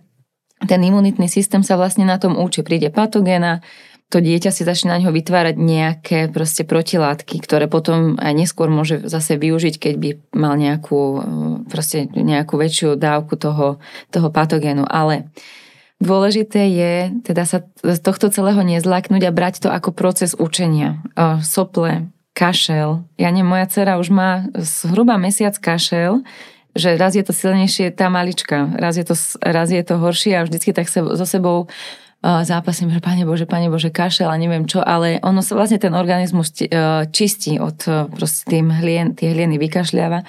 ten 0.68 0.82
imunitný 0.84 1.32
systém 1.32 1.64
sa 1.64 1.80
vlastne 1.80 2.04
na 2.04 2.20
tom 2.20 2.36
učí. 2.36 2.66
Príde 2.66 2.92
patogéna, 2.92 3.64
to 4.10 4.20
dieťa 4.20 4.50
si 4.50 4.66
začne 4.66 4.90
na 4.90 4.98
ňo 4.98 5.14
vytvárať 5.14 5.56
nejaké 5.56 6.20
proste 6.34 6.66
protilátky, 6.66 7.46
ktoré 7.46 7.70
potom 7.70 8.18
aj 8.18 8.34
neskôr 8.34 8.66
môže 8.66 9.06
zase 9.06 9.38
využiť, 9.38 9.78
keď 9.78 9.94
by 10.02 10.10
mal 10.34 10.58
nejakú, 10.58 11.02
proste 11.70 12.10
nejakú 12.10 12.58
väčšiu 12.58 12.98
dávku 12.98 13.38
toho, 13.38 13.78
toho 14.10 14.28
patogénu. 14.34 14.82
Ale 14.90 15.30
dôležité 16.02 16.74
je 16.74 16.94
teda 17.22 17.46
sa 17.46 17.62
z 17.86 18.00
tohto 18.02 18.34
celého 18.34 18.66
nezlaknúť 18.66 19.30
a 19.30 19.36
brať 19.36 19.62
to 19.62 19.70
ako 19.70 19.94
proces 19.94 20.34
učenia. 20.34 21.06
Sople, 21.46 22.10
kašel. 22.34 23.06
Ja 23.22 23.30
nie, 23.30 23.46
moja 23.46 23.70
dcera 23.70 24.02
už 24.02 24.10
má 24.10 24.50
zhruba 24.58 25.22
mesiac 25.22 25.54
kašel, 25.54 26.26
že 26.78 26.98
raz 26.98 27.18
je 27.18 27.26
to 27.26 27.34
silnejšie 27.34 27.92
tá 27.94 28.10
malička, 28.10 28.70
raz 28.78 28.98
je 28.98 29.06
to, 29.06 29.18
raz 29.42 29.70
je 29.74 29.82
to 29.82 29.98
horšie 29.98 30.38
a 30.38 30.46
vždycky 30.46 30.74
tak 30.74 30.90
se, 30.90 31.02
so 31.02 31.26
sebou 31.26 31.66
uh, 31.66 32.44
zápasím, 32.46 32.94
že 32.94 33.02
pane 33.02 33.26
Bože, 33.26 33.50
pane 33.50 33.72
Bože, 33.72 33.90
kašel 33.90 34.30
a 34.30 34.38
neviem 34.38 34.70
čo, 34.70 34.84
ale 34.84 35.18
ono 35.26 35.42
sa 35.42 35.58
vlastne 35.58 35.82
ten 35.82 35.96
organizmus 35.96 36.52
uh, 36.52 37.08
čistí 37.10 37.58
od 37.58 37.78
uh, 37.90 38.06
proste 38.12 38.46
tým 38.46 38.70
hlien, 38.70 39.18
tie 39.18 39.34
hlieny 39.34 39.58
vykašľava. 39.58 40.20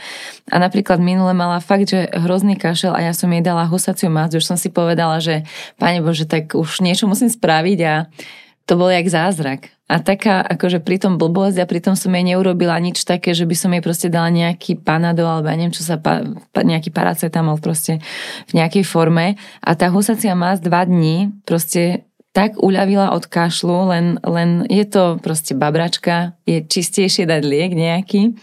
A 0.51 0.57
napríklad 0.57 1.03
minule 1.03 1.36
mala 1.36 1.61
fakt, 1.61 1.93
že 1.93 2.09
hrozný 2.11 2.57
kašel 2.57 2.97
a 2.97 3.05
ja 3.05 3.12
som 3.12 3.28
jej 3.28 3.45
dala 3.45 3.68
husaciu 3.68 4.09
masť, 4.09 4.41
už 4.41 4.45
som 4.47 4.57
si 4.57 4.72
povedala, 4.72 5.20
že 5.20 5.45
pane 5.76 6.01
Bože, 6.01 6.24
tak 6.24 6.57
už 6.57 6.80
niečo 6.80 7.05
musím 7.11 7.28
spraviť 7.28 7.78
a 7.84 7.95
to 8.70 8.78
bol 8.78 8.86
jak 8.86 9.10
zázrak. 9.10 9.74
A 9.90 9.98
taká, 9.98 10.38
akože 10.46 10.78
pri 10.78 11.02
tom 11.02 11.18
blbosť 11.18 11.58
a 11.58 11.66
pritom 11.66 11.98
som 11.98 12.14
jej 12.14 12.22
neurobila 12.22 12.78
nič 12.78 13.02
také, 13.02 13.34
že 13.34 13.42
by 13.42 13.58
som 13.58 13.74
jej 13.74 13.82
proste 13.82 14.06
dala 14.06 14.30
nejaký 14.30 14.78
panado 14.78 15.26
alebo 15.26 15.50
ja 15.50 15.58
neviem, 15.58 15.74
čo 15.74 15.82
sa, 15.82 15.98
pa, 15.98 16.22
nejaký 16.54 16.94
paracetamol 16.94 17.58
proste 17.58 17.98
v 18.46 18.52
nejakej 18.54 18.86
forme. 18.86 19.34
A 19.58 19.74
tá 19.74 19.90
husacia 19.90 20.38
más 20.38 20.62
dva 20.62 20.86
dní 20.86 21.34
proste 21.42 22.06
tak 22.30 22.54
uľavila 22.62 23.10
od 23.10 23.26
kašlu, 23.26 23.90
len, 23.90 24.06
len 24.22 24.62
je 24.70 24.86
to 24.86 25.18
proste 25.18 25.58
babračka, 25.58 26.38
je 26.46 26.62
čistejšie 26.62 27.26
dať 27.26 27.42
liek 27.42 27.74
nejaký, 27.74 28.38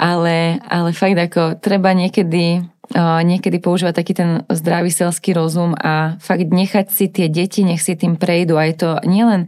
ale, 0.00 0.64
ale 0.64 0.96
fakt 0.96 1.20
ako 1.20 1.60
treba 1.60 1.92
niekedy 1.92 2.64
niekedy 2.90 3.62
používať 3.62 3.94
taký 3.94 4.12
ten 4.18 4.30
zdravý 4.50 4.90
selský 4.90 5.32
rozum 5.32 5.78
a 5.78 6.18
fakt 6.18 6.50
nechať 6.50 6.90
si 6.90 7.06
tie 7.06 7.30
deti, 7.30 7.62
nech 7.62 7.78
si 7.78 7.94
tým 7.94 8.18
prejdú. 8.18 8.58
A 8.58 8.66
je 8.66 8.74
to 8.74 8.90
nielen 9.06 9.46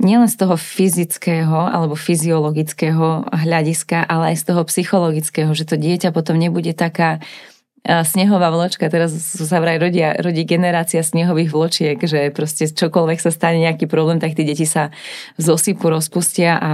nielen 0.00 0.32
z 0.32 0.40
toho 0.40 0.56
fyzického 0.56 1.68
alebo 1.68 1.92
fyziologického 1.92 3.36
hľadiska, 3.36 4.08
ale 4.08 4.32
aj 4.32 4.36
z 4.40 4.44
toho 4.48 4.62
psychologického, 4.64 5.52
že 5.52 5.68
to 5.68 5.76
dieťa 5.76 6.16
potom 6.16 6.40
nebude 6.40 6.72
taká 6.72 7.20
snehová 7.84 8.52
vločka, 8.52 8.92
teraz 8.92 9.12
sa 9.16 9.56
vraj 9.56 9.80
rodia, 9.80 10.12
rodí 10.20 10.44
generácia 10.44 11.00
snehových 11.00 11.52
vločiek, 11.52 11.96
že 12.00 12.28
proste 12.28 12.68
čokoľvek 12.68 13.18
sa 13.20 13.32
stane 13.32 13.60
nejaký 13.60 13.88
problém, 13.88 14.20
tak 14.20 14.36
tí 14.36 14.44
deti 14.44 14.68
sa 14.68 14.92
zosypu, 15.40 15.88
rozpustia 15.88 16.60
a 16.60 16.72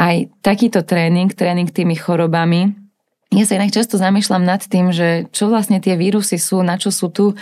aj 0.00 0.32
takýto 0.40 0.80
tréning, 0.80 1.28
tréning 1.32 1.68
tými 1.68 1.92
chorobami, 1.96 2.72
ja 3.32 3.44
sa 3.48 3.56
inak 3.56 3.72
často 3.72 3.96
zamýšľam 3.96 4.44
nad 4.44 4.60
tým, 4.60 4.92
že 4.92 5.30
čo 5.32 5.48
vlastne 5.48 5.80
tie 5.80 5.96
vírusy 5.96 6.36
sú, 6.36 6.60
na 6.60 6.76
čo 6.76 6.92
sú 6.92 7.08
tu 7.08 7.32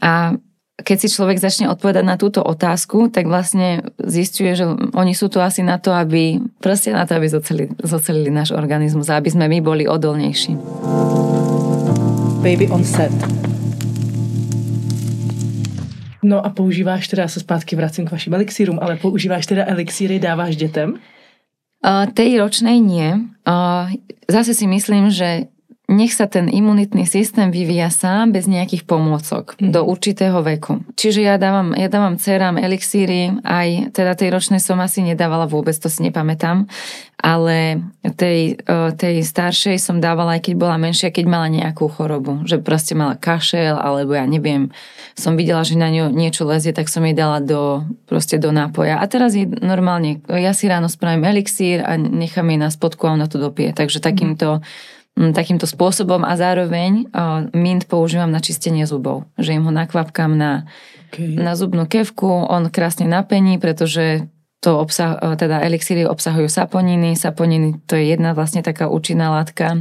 a 0.00 0.36
keď 0.76 0.96
si 1.00 1.08
človek 1.08 1.40
začne 1.40 1.72
odpovedať 1.72 2.04
na 2.04 2.20
túto 2.20 2.44
otázku, 2.44 3.08
tak 3.08 3.24
vlastne 3.24 3.80
zistuje, 3.96 4.52
že 4.52 4.68
oni 4.92 5.16
sú 5.16 5.32
tu 5.32 5.40
asi 5.40 5.64
na 5.64 5.80
to, 5.80 5.88
aby 5.88 6.36
proste 6.60 6.92
na 6.92 7.08
to, 7.08 7.16
aby 7.16 7.32
zocelili, 7.32 7.72
zocelili 7.80 8.28
náš 8.28 8.52
organizmus 8.52 9.08
a 9.08 9.16
aby 9.16 9.32
sme 9.32 9.48
my 9.48 9.64
boli 9.64 9.88
odolnejší. 9.88 10.52
Baby 12.44 12.68
on 12.68 12.84
set. 12.84 13.16
No 16.22 16.44
a 16.46 16.50
používáš 16.50 17.08
teda, 17.08 17.28
se 17.28 17.40
zpátky 17.40 17.76
vracím 17.76 18.06
k 18.06 18.10
vašim 18.10 18.34
elixírům, 18.34 18.78
ale 18.82 18.96
používáš 18.96 19.46
teda 19.46 19.64
elixíry, 19.66 20.18
dáváš 20.18 20.56
dětem? 20.56 20.94
Tej 22.14 22.30
ročnej 22.40 22.78
nie. 22.82 23.30
Zase 24.26 24.52
si 24.54 24.66
myslím, 24.66 25.10
že 25.10 25.48
nech 25.86 26.10
sa 26.18 26.26
ten 26.26 26.50
imunitný 26.50 27.06
systém 27.06 27.54
vyvíja 27.54 27.94
sám 27.94 28.34
bez 28.34 28.50
nejakých 28.50 28.90
pomôcok 28.90 29.54
mm. 29.54 29.70
do 29.70 29.86
určitého 29.86 30.42
veku. 30.42 30.82
Čiže 30.98 31.22
ja 31.22 31.38
dávam, 31.38 31.78
ja 31.78 31.86
dávam 31.86 32.18
cerám 32.18 32.58
elixíry, 32.58 33.38
aj 33.46 33.94
teda 33.94 34.18
tej 34.18 34.34
ročnej 34.34 34.58
som 34.58 34.82
asi 34.82 35.06
nedávala 35.06 35.46
vôbec, 35.46 35.78
to 35.78 35.86
si 35.86 36.02
nepamätám, 36.02 36.66
ale 37.22 37.86
tej, 38.18 38.58
tej 38.98 39.22
staršej 39.22 39.78
som 39.78 40.02
dávala 40.02 40.42
aj 40.42 40.50
keď 40.50 40.54
bola 40.58 40.74
menšia, 40.74 41.14
keď 41.14 41.24
mala 41.30 41.46
nejakú 41.54 41.86
chorobu, 41.86 42.42
že 42.50 42.58
proste 42.58 42.98
mala 42.98 43.14
kašel, 43.14 43.78
alebo 43.78 44.18
ja 44.18 44.26
neviem, 44.26 44.74
som 45.14 45.38
videla, 45.38 45.62
že 45.62 45.78
na 45.78 45.86
ňu 45.86 46.10
niečo 46.10 46.42
lezie, 46.42 46.74
tak 46.74 46.90
som 46.90 47.06
jej 47.06 47.14
dala 47.14 47.38
do, 47.38 47.86
proste 48.10 48.42
do 48.42 48.50
nápoja. 48.50 48.98
A 48.98 49.06
teraz 49.06 49.38
je 49.38 49.46
normálne, 49.46 50.18
ja 50.26 50.50
si 50.50 50.66
ráno 50.66 50.90
spravím 50.90 51.30
elixír 51.30 51.86
a 51.86 51.94
nechám 51.94 52.50
jej 52.50 52.58
na 52.58 52.74
spodku 52.74 53.06
a 53.06 53.14
ona 53.14 53.30
to 53.30 53.38
dopije. 53.38 53.70
Takže 53.70 54.02
takýmto 54.02 54.58
mm 54.58 54.60
Mm, 54.60 55.05
takýmto 55.16 55.64
spôsobom 55.64 56.20
a 56.28 56.36
zároveň 56.36 57.08
mint 57.56 57.88
používam 57.88 58.28
na 58.28 58.44
čistenie 58.44 58.84
zubov. 58.84 59.24
Že 59.40 59.56
im 59.56 59.64
ho 59.64 59.72
nakvapkám 59.72 60.36
na, 60.36 60.68
okay. 61.08 61.40
na 61.40 61.56
zubnú 61.56 61.88
kevku, 61.88 62.28
on 62.28 62.68
krásne 62.68 63.08
napení, 63.08 63.56
pretože 63.56 64.28
to 64.60 64.76
obsah, 64.76 65.16
teda 65.40 65.64
elixíry 65.64 66.04
obsahujú 66.04 66.52
saponiny. 66.52 67.16
Saponiny 67.16 67.80
to 67.88 67.96
je 67.96 68.12
jedna 68.12 68.36
vlastne 68.36 68.60
taká 68.60 68.92
účinná 68.92 69.32
látka 69.32 69.78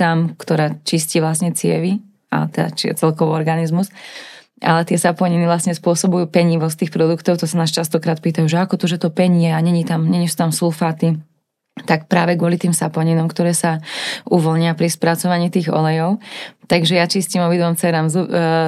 tam, 0.00 0.32
ktorá 0.36 0.80
čistí 0.88 1.20
vlastne 1.20 1.52
cievy 1.52 2.00
a 2.32 2.48
teda 2.48 2.68
či 2.72 2.92
celkový 2.96 3.34
organizmus. 3.34 3.92
Ale 4.58 4.82
tie 4.88 4.98
saponiny 4.98 5.46
vlastne 5.46 5.76
spôsobujú 5.76 6.32
penivosť 6.32 6.86
tých 6.86 6.92
produktov, 6.94 7.38
to 7.38 7.46
sa 7.46 7.62
nás 7.62 7.70
častokrát 7.70 8.18
pýtajú, 8.18 8.50
že 8.50 8.58
ako 8.58 8.74
to, 8.74 8.86
že 8.90 8.98
to 8.98 9.12
penie 9.12 9.54
a 9.54 9.60
není 9.62 9.84
tam, 9.84 10.08
není 10.08 10.26
sú 10.26 10.34
tam 10.34 10.50
sulfáty 10.50 11.18
tak 11.84 12.10
práve 12.10 12.34
kvôli 12.34 12.58
tým 12.58 12.74
saponinom, 12.74 13.28
ktoré 13.30 13.54
sa 13.54 13.78
uvoľnia 14.26 14.74
pri 14.74 14.88
spracovaní 14.90 15.50
tých 15.52 15.70
olejov. 15.70 16.18
Takže 16.68 17.00
ja 17.00 17.08
čistím 17.08 17.40
obidvom 17.48 17.80
cerám 17.80 18.12
e, 18.12 18.16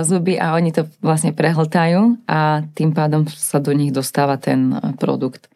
zuby 0.08 0.40
a 0.40 0.56
oni 0.56 0.72
to 0.72 0.88
vlastne 1.04 1.36
prehltajú 1.36 2.16
a 2.24 2.64
tým 2.72 2.96
pádom 2.96 3.28
sa 3.28 3.60
do 3.60 3.76
nich 3.76 3.92
dostáva 3.92 4.40
ten 4.40 4.72
e, 4.72 4.96
produkt. 4.96 5.52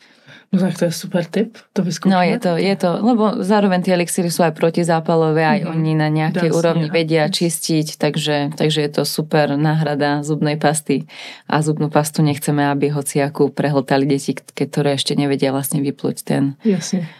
No 0.54 0.60
tak 0.62 0.78
to 0.78 0.86
je 0.86 0.94
super 0.94 1.26
tip, 1.26 1.58
to 1.74 1.82
vyskúšame. 1.82 2.14
No 2.14 2.22
je 2.22 2.38
to, 2.38 2.52
je 2.54 2.74
to, 2.78 2.90
lebo 3.02 3.42
zároveň 3.42 3.82
tie 3.82 3.98
elixíry 3.98 4.30
sú 4.30 4.46
aj 4.46 4.54
protizápalové, 4.54 5.42
aj 5.42 5.60
mm-hmm. 5.66 5.74
oni 5.74 5.92
na 5.98 6.08
nejakej 6.12 6.46
Dasne, 6.52 6.60
úrovni 6.62 6.86
vedia 6.94 7.26
čistiť, 7.26 7.98
takže, 7.98 8.54
takže 8.54 8.86
je 8.86 8.90
to 8.94 9.02
super 9.02 9.58
náhrada 9.58 10.22
zubnej 10.22 10.54
pasty 10.54 11.10
a 11.50 11.58
zubnú 11.58 11.90
pastu 11.90 12.22
nechceme, 12.22 12.70
aby 12.70 12.94
hociakú 12.94 13.50
prehltali 13.50 14.06
deti, 14.06 14.30
ktoré 14.38 14.94
ešte 14.94 15.18
nevedia 15.18 15.50
vlastne 15.50 15.82
vypluť 15.82 16.16
ten, 16.22 16.54
Jasne 16.62 17.10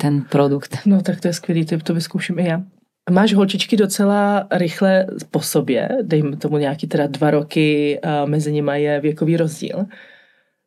ten 0.00 0.22
produkt. 0.22 0.78
No 0.86 1.02
tak 1.02 1.20
to 1.20 1.28
je 1.28 1.34
skvělý 1.34 1.64
tip, 1.64 1.82
to 1.82 1.94
vyzkouším 1.94 2.38
i 2.38 2.46
já. 2.46 2.62
Máš 3.10 3.34
holčičky 3.34 3.76
docela 3.76 4.46
rychle 4.50 5.06
po 5.30 5.40
sobě, 5.40 5.88
dejme 6.02 6.36
tomu 6.36 6.58
nějaký 6.58 6.86
teda 6.86 7.06
dva 7.06 7.30
roky, 7.30 8.00
a 8.00 8.24
mezi 8.24 8.52
nimi 8.52 8.82
je 8.82 9.00
věkový 9.00 9.36
rozdíl. 9.36 9.86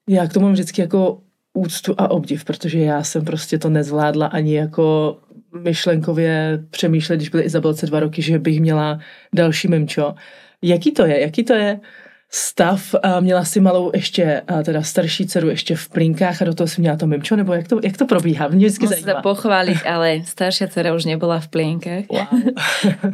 Já 0.09 0.27
k 0.27 0.33
tomu 0.33 0.45
mám 0.45 0.53
vždycky 0.53 0.81
jako 0.81 1.21
úctu 1.53 1.95
a 1.97 2.11
obdiv, 2.11 2.45
protože 2.45 2.79
já 2.79 3.03
jsem 3.03 3.25
prostě 3.25 3.57
to 3.57 3.69
nezvládla 3.69 4.27
ani 4.27 4.55
jako 4.55 5.17
myšlenkově 5.63 6.63
přemýšlet, 6.69 7.15
když 7.15 7.29
byly 7.29 7.43
Izabelce 7.43 7.85
dva 7.85 7.99
roky, 7.99 8.21
že 8.21 8.39
bych 8.39 8.61
měla 8.61 8.99
další 9.35 9.67
mimčo. 9.67 10.15
Jaký 10.61 10.91
to 10.91 11.05
je? 11.05 11.21
Jaký 11.21 11.43
to 11.43 11.53
je 11.53 11.79
stav. 12.31 12.95
A 13.03 13.19
měla 13.19 13.45
si 13.45 13.59
malou 13.59 13.91
ještě, 13.93 14.41
a 14.47 14.63
teda 14.63 14.83
starší 14.83 15.27
dceru 15.27 15.49
ještě 15.49 15.75
v 15.75 15.89
plinkách 15.89 16.41
a 16.41 16.45
do 16.45 16.53
toho 16.53 16.67
si 16.67 16.81
měla 16.81 16.97
to 16.97 17.07
mimčo, 17.07 17.35
nebo 17.35 17.53
jak 17.53 17.67
to, 17.67 17.79
jak 17.83 17.97
to 17.97 18.05
probíhá? 18.05 18.47
Mě 18.47 18.67
vždycky 18.67 18.85
Musím 18.85 19.03
sa 19.03 19.21
pochváliť, 19.21 19.79
ale 19.83 20.23
staršia 20.23 20.71
dcera 20.71 20.95
už 20.95 21.05
nebola 21.05 21.43
v 21.43 21.47
plienkach. 21.51 22.07
Wow. 22.07 22.27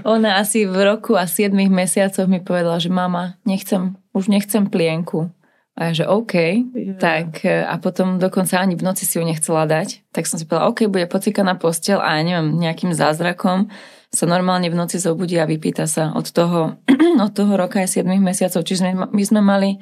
Ona 0.13 0.38
asi 0.38 0.65
v 0.70 0.78
roku 0.86 1.18
a 1.18 1.26
7 1.26 1.49
mesiacoch 1.70 2.30
mi 2.30 2.39
povedala, 2.39 2.78
že 2.80 2.93
mama, 2.93 3.34
nechcem, 3.45 3.97
už 4.13 4.28
nechcem 4.30 4.70
plienku. 4.70 5.34
A 5.78 5.93
ja, 5.93 5.93
že 5.93 6.05
OK, 6.09 6.34
yeah. 6.34 6.97
tak 6.97 7.45
e, 7.45 7.61
a 7.61 7.78
potom 7.78 8.18
dokonca 8.18 8.57
ani 8.57 8.74
v 8.74 8.82
noci 8.82 9.05
si 9.05 9.22
ju 9.22 9.24
nechcela 9.26 9.70
dať. 9.70 10.09
Tak 10.09 10.26
som 10.26 10.41
si 10.41 10.49
povedala, 10.49 10.74
OK, 10.74 10.89
bude 10.89 11.05
pocikaná 11.05 11.53
postel 11.53 12.01
a 12.01 12.18
ja 12.18 12.26
neviem, 12.26 12.57
nejakým 12.57 12.97
zázrakom 12.97 13.70
sa 14.08 14.26
normálne 14.26 14.72
v 14.72 14.80
noci 14.80 14.97
zobudí 14.97 15.36
a 15.38 15.49
vypýta 15.49 15.86
sa 15.86 16.16
od 16.16 16.28
toho, 16.32 16.80
od 17.26 17.32
toho 17.36 17.53
roka 17.60 17.84
aj 17.84 18.01
7 18.01 18.08
mesiacov. 18.20 18.64
Čiže 18.64 19.12
my 19.12 19.24
sme 19.24 19.41
mali 19.43 19.80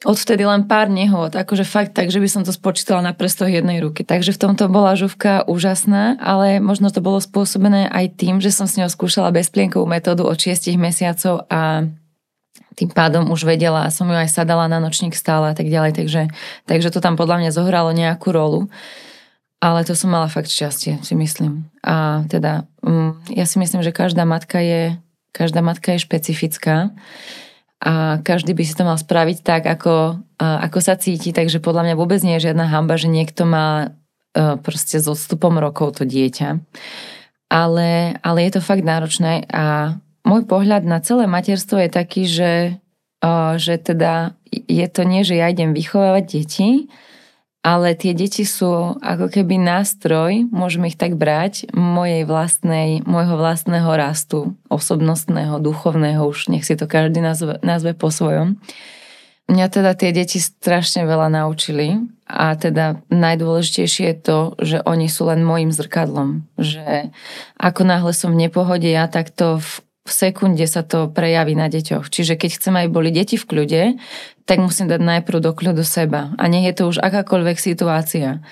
odvtedy 0.00 0.48
len 0.48 0.64
pár 0.64 0.88
nehod, 0.88 1.36
akože 1.36 1.68
fakt 1.68 1.92
tak, 1.92 2.08
že 2.08 2.24
by 2.24 2.28
som 2.28 2.42
to 2.44 2.56
spočítala 2.56 3.04
na 3.04 3.12
prstoch 3.12 3.52
jednej 3.52 3.84
ruky. 3.84 4.00
Takže 4.00 4.32
v 4.32 4.40
tomto 4.48 4.72
bola 4.72 4.96
žuvka 4.96 5.44
úžasná, 5.44 6.16
ale 6.16 6.56
možno 6.56 6.88
to 6.88 7.04
bolo 7.04 7.20
spôsobené 7.20 7.84
aj 7.92 8.16
tým, 8.16 8.40
že 8.40 8.48
som 8.48 8.64
s 8.64 8.80
ňou 8.80 8.88
skúšala 8.88 9.28
bezplienkovú 9.28 9.84
metódu 9.84 10.24
od 10.24 10.40
6 10.40 10.72
mesiacov 10.80 11.44
a 11.52 11.84
tým 12.80 12.88
pádom 12.96 13.28
už 13.28 13.44
vedela 13.44 13.92
som 13.92 14.08
ju 14.08 14.16
aj 14.16 14.32
sadala 14.32 14.64
na 14.64 14.80
nočník 14.80 15.12
stále 15.12 15.52
a 15.52 15.54
tak 15.56 15.68
ďalej, 15.68 16.00
takže, 16.00 16.32
takže 16.64 16.88
to 16.88 17.04
tam 17.04 17.20
podľa 17.20 17.44
mňa 17.44 17.50
zohralo 17.52 17.92
nejakú 17.92 18.32
rolu. 18.32 18.72
Ale 19.60 19.84
to 19.84 19.92
som 19.92 20.08
mala 20.08 20.32
fakt 20.32 20.48
šťastie, 20.48 21.04
si 21.04 21.12
myslím. 21.12 21.68
A 21.84 22.24
teda, 22.32 22.64
mm, 22.80 23.36
ja 23.36 23.44
si 23.44 23.60
myslím, 23.60 23.84
že 23.84 23.92
každá 23.92 24.24
matka 24.24 24.56
je, 24.56 24.96
každá 25.36 25.60
matka 25.60 25.92
je 25.92 26.00
špecifická 26.00 26.96
a 27.80 28.20
každý 28.20 28.52
by 28.52 28.64
si 28.64 28.76
to 28.76 28.84
mal 28.84 28.96
spraviť 29.00 29.40
tak, 29.40 29.64
ako, 29.64 30.20
ako 30.40 30.78
sa 30.84 31.00
cíti, 31.00 31.32
takže 31.32 31.64
podľa 31.64 31.88
mňa 31.88 31.94
vôbec 31.96 32.20
nie 32.20 32.36
je 32.36 32.52
žiadna 32.52 32.68
hamba, 32.68 33.00
že 33.00 33.08
niekto 33.08 33.48
má 33.48 33.96
e, 34.36 34.60
proste 34.60 35.00
s 35.00 35.08
odstupom 35.08 35.56
rokov 35.56 35.96
to 35.96 36.04
dieťa. 36.04 36.60
Ale, 37.48 38.20
ale 38.20 38.38
je 38.44 38.52
to 38.52 38.60
fakt 38.60 38.84
náročné 38.84 39.48
a 39.48 39.96
môj 40.28 40.44
pohľad 40.44 40.84
na 40.84 41.00
celé 41.00 41.24
materstvo 41.24 41.80
je 41.80 41.88
taký, 41.88 42.28
že, 42.28 42.52
e, 43.24 43.32
že 43.56 43.80
teda 43.80 44.36
je 44.52 44.86
to 44.92 45.02
nie, 45.08 45.24
že 45.24 45.40
ja 45.40 45.48
idem 45.48 45.72
vychovávať 45.72 46.24
deti, 46.36 46.92
ale 47.60 47.92
tie 47.92 48.16
deti 48.16 48.48
sú 48.48 48.96
ako 49.04 49.28
keby 49.28 49.60
nástroj, 49.60 50.48
môžeme 50.48 50.88
ich 50.88 50.96
tak 50.96 51.20
brať, 51.20 51.68
mojej 51.76 52.24
vlastnej, 52.24 53.04
môjho 53.04 53.36
vlastného 53.36 53.90
rastu, 53.92 54.56
osobnostného, 54.72 55.60
duchovného, 55.60 56.24
už 56.24 56.48
nech 56.48 56.64
si 56.64 56.72
to 56.72 56.88
každý 56.88 57.20
nazve, 57.20 57.60
nazve 57.60 57.92
po 57.92 58.08
svojom. 58.08 58.56
Mňa 59.50 59.66
teda 59.66 59.92
tie 59.98 60.14
deti 60.14 60.38
strašne 60.38 61.02
veľa 61.04 61.26
naučili 61.42 61.98
a 62.30 62.54
teda 62.54 63.02
najdôležitejšie 63.10 64.14
je 64.14 64.16
to, 64.22 64.38
že 64.62 64.78
oni 64.86 65.10
sú 65.10 65.26
len 65.26 65.42
môjim 65.42 65.74
zrkadlom. 65.74 66.46
Že 66.54 67.10
ako 67.58 67.82
náhle 67.82 68.14
som 68.14 68.30
v 68.30 68.46
nepohode 68.46 68.86
ja, 68.86 69.10
tak 69.10 69.34
to 69.34 69.58
v, 69.58 69.82
v 70.06 70.12
sekunde 70.14 70.62
sa 70.70 70.86
to 70.86 71.10
prejaví 71.10 71.58
na 71.58 71.66
deťoch. 71.66 72.06
Čiže 72.14 72.38
keď 72.38 72.50
chcem, 72.62 72.74
aby 72.78 72.88
boli 72.94 73.10
deti 73.10 73.34
v 73.34 73.48
kľude, 73.50 73.82
tak 74.50 74.58
musím 74.58 74.90
dať 74.90 74.98
najprv 74.98 75.38
do 75.38 75.54
kľudu 75.54 75.86
seba. 75.86 76.34
A 76.34 76.50
nie 76.50 76.66
je 76.66 76.74
to 76.74 76.90
už 76.90 76.98
akákoľvek 76.98 77.54
situácia. 77.54 78.42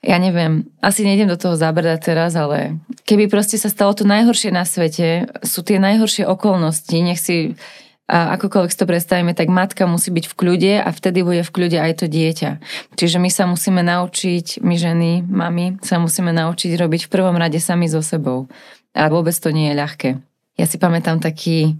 Ja 0.00 0.16
neviem, 0.16 0.72
asi 0.80 1.04
nejdem 1.04 1.28
do 1.28 1.36
toho 1.36 1.52
zabrdať 1.52 2.00
teraz, 2.00 2.32
ale 2.32 2.80
keby 3.04 3.28
proste 3.28 3.60
sa 3.60 3.68
stalo 3.68 3.92
to 3.92 4.08
najhoršie 4.08 4.48
na 4.48 4.64
svete, 4.64 5.28
sú 5.44 5.60
tie 5.60 5.76
najhoršie 5.76 6.24
okolnosti, 6.24 6.96
nech 6.96 7.20
si 7.20 7.60
a 8.08 8.40
akokoľvek 8.40 8.72
si 8.72 8.80
to 8.80 8.88
predstavíme, 8.88 9.36
tak 9.36 9.52
matka 9.52 9.84
musí 9.84 10.08
byť 10.08 10.32
v 10.32 10.34
kľude 10.40 10.72
a 10.80 10.88
vtedy 10.88 11.20
bude 11.20 11.44
v 11.44 11.52
kľude 11.52 11.76
aj 11.76 11.92
to 12.00 12.06
dieťa. 12.08 12.50
Čiže 12.96 13.20
my 13.20 13.28
sa 13.28 13.44
musíme 13.44 13.84
naučiť, 13.84 14.64
my 14.64 14.74
ženy, 14.80 15.28
mami, 15.28 15.76
sa 15.84 16.00
musíme 16.00 16.32
naučiť 16.32 16.72
robiť 16.72 17.04
v 17.04 17.12
prvom 17.12 17.36
rade 17.36 17.60
sami 17.60 17.84
so 17.84 18.00
sebou. 18.00 18.48
A 18.96 19.12
vôbec 19.12 19.36
to 19.36 19.52
nie 19.52 19.68
je 19.68 19.76
ľahké. 19.76 20.10
Ja 20.56 20.64
si 20.64 20.80
pamätám 20.80 21.20
taký 21.20 21.76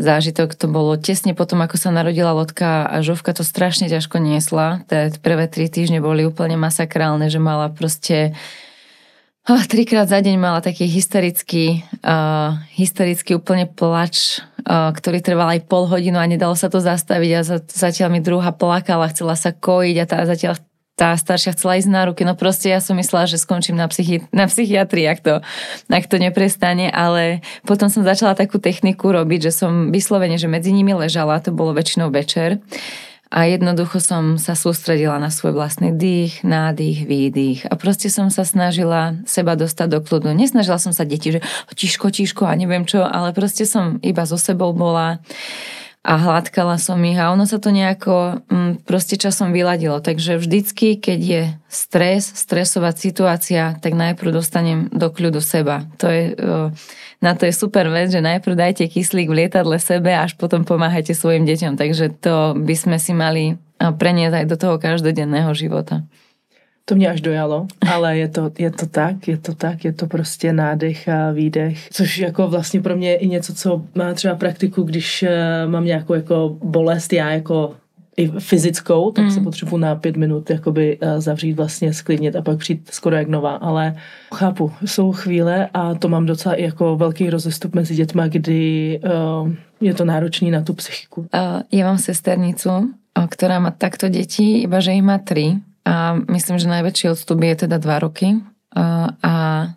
zážitok, 0.00 0.56
to 0.56 0.66
bolo 0.66 0.96
tesne 0.96 1.36
potom, 1.36 1.60
ako 1.60 1.76
sa 1.76 1.92
narodila 1.92 2.32
Lotka 2.32 2.88
a 2.88 3.04
Žovka 3.04 3.36
to 3.36 3.44
strašne 3.44 3.92
ťažko 3.92 4.16
niesla. 4.16 4.80
Tie 4.88 5.12
prvé 5.20 5.46
tri 5.46 5.68
týždne 5.68 6.00
boli 6.00 6.24
úplne 6.24 6.56
masakrálne, 6.56 7.28
že 7.28 7.38
mala 7.38 7.68
proste 7.68 8.32
Oh, 9.48 9.56
trikrát 9.64 10.04
za 10.04 10.20
deň 10.20 10.36
mala 10.36 10.60
taký 10.60 10.84
hysterický, 10.84 11.82
uh, 12.04 12.60
hysterický 12.76 13.40
úplne 13.40 13.64
plač, 13.64 14.44
uh, 14.62 14.92
ktorý 14.92 15.24
trval 15.24 15.56
aj 15.56 15.64
pol 15.64 15.88
hodinu 15.88 16.20
a 16.20 16.28
nedalo 16.28 16.52
sa 16.52 16.68
to 16.68 16.76
zastaviť 16.78 17.30
a 17.34 17.40
za, 17.40 17.56
zatiaľ 17.64 18.12
mi 18.12 18.20
druhá 18.20 18.52
plakala, 18.52 19.08
chcela 19.10 19.34
sa 19.34 19.50
kojiť 19.50 19.96
a 19.96 20.04
tá 20.04 20.16
zatiaľ 20.28 20.60
tá 21.00 21.16
staršia 21.16 21.56
chcela 21.56 21.80
ísť 21.80 21.88
na 21.88 22.04
ruky. 22.04 22.28
No 22.28 22.36
proste 22.36 22.68
ja 22.68 22.84
som 22.84 23.00
myslela, 23.00 23.24
že 23.24 23.40
skončím 23.40 23.80
na, 23.80 23.88
psychi- 23.88 24.28
na 24.36 24.44
psychiatrii, 24.44 25.08
ak 25.08 25.24
to, 25.24 25.34
ak 25.88 26.04
to 26.04 26.20
neprestane, 26.20 26.92
ale 26.92 27.40
potom 27.64 27.88
som 27.88 28.04
začala 28.04 28.36
takú 28.36 28.60
techniku 28.60 29.08
robiť, 29.08 29.48
že 29.48 29.52
som 29.64 29.88
vyslovene, 29.88 30.36
že 30.36 30.52
medzi 30.52 30.76
nimi 30.76 30.92
ležala, 30.92 31.40
to 31.40 31.56
bolo 31.56 31.72
väčšinou 31.72 32.12
večer 32.12 32.60
a 33.30 33.46
jednoducho 33.46 34.02
som 34.02 34.42
sa 34.42 34.58
sústredila 34.58 35.14
na 35.22 35.30
svoj 35.30 35.54
vlastný 35.54 35.94
dých, 35.94 36.42
nádych, 36.42 37.06
výdych 37.06 37.62
a 37.70 37.78
proste 37.78 38.10
som 38.10 38.26
sa 38.26 38.42
snažila 38.42 39.22
seba 39.22 39.54
dostať 39.54 39.86
do 39.86 39.98
kľudu. 40.02 40.34
Nesnažila 40.34 40.82
som 40.82 40.90
sa 40.90 41.06
deti, 41.06 41.38
že 41.38 41.40
tiško, 41.70 42.10
tiško 42.10 42.42
a 42.42 42.58
neviem 42.58 42.82
čo, 42.82 43.06
ale 43.06 43.30
proste 43.30 43.70
som 43.70 44.02
iba 44.02 44.26
so 44.26 44.34
sebou 44.34 44.74
bola 44.74 45.22
a 46.00 46.16
hladkala 46.16 46.80
som 46.80 46.96
ich 47.04 47.20
a 47.20 47.28
ono 47.28 47.44
sa 47.44 47.60
to 47.60 47.68
nejako 47.68 48.40
mm, 48.48 48.88
proste 48.88 49.20
časom 49.20 49.52
vyladilo. 49.52 50.00
Takže 50.00 50.40
vždycky, 50.40 50.96
keď 50.96 51.20
je 51.20 51.42
stres, 51.68 52.24
stresová 52.24 52.96
situácia, 52.96 53.76
tak 53.84 53.92
najprv 53.92 54.32
dostanem 54.32 54.88
do 54.88 55.12
kľudu 55.12 55.44
seba. 55.44 55.84
To 56.00 56.08
je, 56.08 56.32
na 57.20 57.36
to 57.36 57.44
je 57.44 57.52
super 57.52 57.84
vec, 57.92 58.08
že 58.08 58.24
najprv 58.24 58.56
dajte 58.56 58.88
kyslík 58.88 59.28
v 59.28 59.44
lietadle 59.44 59.76
sebe, 59.76 60.16
až 60.16 60.40
potom 60.40 60.64
pomáhajte 60.64 61.12
svojim 61.12 61.44
deťom. 61.44 61.76
Takže 61.76 62.16
to 62.16 62.56
by 62.56 62.74
sme 62.80 62.96
si 62.96 63.12
mali 63.12 63.60
preniesť 63.76 64.44
aj 64.44 64.46
do 64.48 64.56
toho 64.56 64.76
každodenného 64.80 65.52
života. 65.52 66.08
To 66.84 66.94
mě 66.94 67.10
až 67.10 67.20
dojalo, 67.20 67.66
ale 67.92 68.18
je 68.18 68.28
to, 68.28 68.50
je 68.58 68.70
to 68.70 68.86
tak, 68.86 69.28
je 69.28 69.38
to 69.38 69.54
tak, 69.54 69.84
je 69.84 69.92
to 69.92 70.06
prostě 70.06 70.52
nádech 70.52 71.08
a 71.08 71.30
výdech, 71.30 71.88
což 71.92 72.18
jako 72.18 72.48
vlastně 72.48 72.80
pro 72.82 72.96
mě 72.96 73.10
je 73.10 73.16
i 73.16 73.26
něco, 73.28 73.54
co 73.54 73.82
má 73.94 74.14
třeba 74.14 74.34
praktiku, 74.34 74.82
když 74.82 75.22
eh, 75.22 75.66
mám 75.66 75.84
nějakou 75.84 76.14
jako 76.14 76.58
bolest, 76.62 77.12
já 77.12 77.30
jako 77.30 77.74
i 78.16 78.28
fyzickou, 78.28 79.10
tak 79.10 79.24
mm. 79.24 79.30
se 79.30 79.40
potřebuji 79.40 79.76
na 79.76 79.94
pět 79.94 80.16
minut 80.16 80.50
jakoby 80.50 80.98
eh, 81.00 81.20
zavřít 81.20 81.52
vlastně, 81.52 81.94
sklidnit 81.94 82.36
a 82.36 82.42
pak 82.42 82.58
přijít 82.58 82.88
skoro 82.90 83.16
jak 83.16 83.28
nová, 83.28 83.54
ale 83.54 83.96
chápu, 84.34 84.72
jsou 84.84 85.12
chvíle 85.12 85.68
a 85.74 85.94
to 85.94 86.08
mám 86.08 86.26
docela 86.26 86.54
i 86.54 86.62
jako 86.62 86.96
velký 86.96 87.30
rozestup 87.30 87.74
mezi 87.74 87.94
dětma, 87.94 88.26
kdy 88.26 89.00
uh, 89.04 89.52
je 89.80 89.94
to 89.94 90.04
náročný 90.04 90.50
na 90.50 90.62
tu 90.62 90.74
psychiku. 90.74 91.20
Uh, 91.20 91.62
ja 91.72 91.86
mám 91.86 91.98
sesternicu, 91.98 92.92
ktorá 93.14 93.60
má 93.60 93.70
takto 93.70 94.08
deti, 94.12 94.64
iba 94.64 94.80
že 94.80 94.92
ich 94.92 95.04
má 95.04 95.18
tri 95.18 95.60
a 95.84 96.16
myslím, 96.28 96.56
že 96.60 96.68
najväčší 96.68 97.12
odstup 97.12 97.40
je 97.40 97.66
teda 97.66 97.80
2 97.80 98.04
roky. 98.04 98.40
A, 98.76 99.74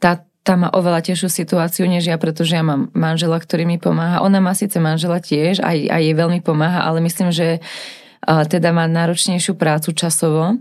tá, 0.00 0.12
tá 0.40 0.54
má 0.56 0.72
oveľa 0.72 1.04
težšiu 1.04 1.28
situáciu 1.28 1.84
než 1.84 2.08
ja, 2.08 2.16
pretože 2.16 2.56
ja 2.56 2.64
mám 2.64 2.88
manžela, 2.96 3.36
ktorý 3.36 3.68
mi 3.68 3.76
pomáha. 3.76 4.24
Ona 4.24 4.40
má 4.40 4.56
síce 4.56 4.80
manžela 4.80 5.20
tiež, 5.20 5.60
aj, 5.60 5.92
aj 5.92 6.00
jej 6.00 6.16
veľmi 6.16 6.40
pomáha, 6.40 6.88
ale 6.88 7.04
myslím, 7.04 7.28
že 7.30 7.60
teda 8.24 8.72
má 8.72 8.88
náročnejšiu 8.88 9.56
prácu 9.56 9.92
časovo 9.92 10.60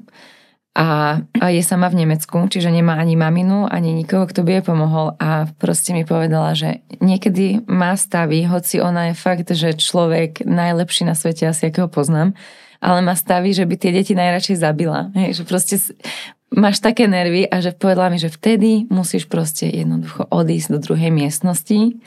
a, 0.79 1.19
a 1.19 1.45
je 1.51 1.59
sama 1.59 1.91
v 1.91 2.05
Nemecku, 2.05 2.39
čiže 2.47 2.71
nemá 2.71 2.95
ani 2.95 3.19
maminu, 3.19 3.67
ani 3.67 3.91
nikoho, 3.91 4.29
kto 4.29 4.47
by 4.47 4.59
jej 4.59 4.63
pomohol 4.63 5.17
a 5.19 5.49
proste 5.59 5.91
mi 5.91 6.07
povedala, 6.07 6.55
že 6.55 6.85
niekedy 7.03 7.67
má 7.67 7.97
stavy, 7.99 8.47
hoci 8.47 8.79
ona 8.79 9.11
je 9.11 9.15
fakt, 9.17 9.49
že 9.51 9.75
človek 9.75 10.47
najlepší 10.47 11.03
na 11.09 11.19
svete, 11.19 11.51
asi 11.51 11.67
akého 11.67 11.91
poznám, 11.91 12.37
ale 12.79 12.99
ma 13.03 13.15
staví, 13.15 13.51
že 13.51 13.67
by 13.67 13.75
tie 13.75 13.91
deti 13.91 14.15
najradšej 14.15 14.57
zabila. 14.59 15.11
Hej, 15.15 15.39
že 15.39 15.43
proste 15.43 15.75
máš 16.55 16.81
také 16.81 17.05
nervy 17.05 17.45
a 17.45 17.61
že 17.61 17.75
povedala 17.75 18.09
mi, 18.09 18.17
že 18.17 18.31
vtedy 18.31 18.89
musíš 18.89 19.29
proste 19.29 19.69
jednoducho 19.69 20.25
odísť 20.31 20.67
do 20.73 20.79
druhej 20.81 21.11
miestnosti. 21.13 21.99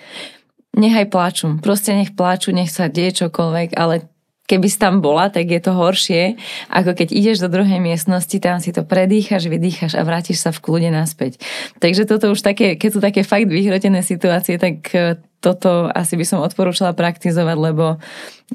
Nechaj 0.73 1.13
pláču. 1.13 1.61
Proste 1.61 1.93
nech 1.93 2.17
pláču, 2.17 2.51
nech 2.51 2.73
sa 2.73 2.89
deje 2.89 3.25
čokoľvek, 3.25 3.77
ale 3.77 4.09
keby 4.49 4.67
si 4.69 4.79
tam 4.81 5.01
bola, 5.01 5.33
tak 5.33 5.49
je 5.49 5.61
to 5.63 5.73
horšie, 5.73 6.37
ako 6.69 6.93
keď 6.93 7.09
ideš 7.15 7.41
do 7.41 7.49
druhej 7.49 7.81
miestnosti, 7.81 8.37
tam 8.37 8.59
si 8.59 8.75
to 8.75 8.85
predýchaš, 8.85 9.49
vydýchaš 9.49 9.97
a 9.97 10.03
vrátiš 10.03 10.45
sa 10.45 10.51
v 10.53 10.61
kľude 10.61 10.91
naspäť. 10.93 11.41
Takže 11.79 12.05
toto 12.05 12.29
už 12.29 12.43
také, 12.43 12.77
keď 12.77 12.91
sú 12.93 13.01
také 13.01 13.23
fakt 13.23 13.49
vyhrotené 13.49 14.05
situácie, 14.05 14.61
tak 14.61 14.93
e, 14.93 15.17
toto 15.41 15.89
asi 15.89 16.19
by 16.21 16.25
som 16.27 16.45
odporúčala 16.45 16.93
praktizovať, 16.93 17.57
lebo 17.57 17.97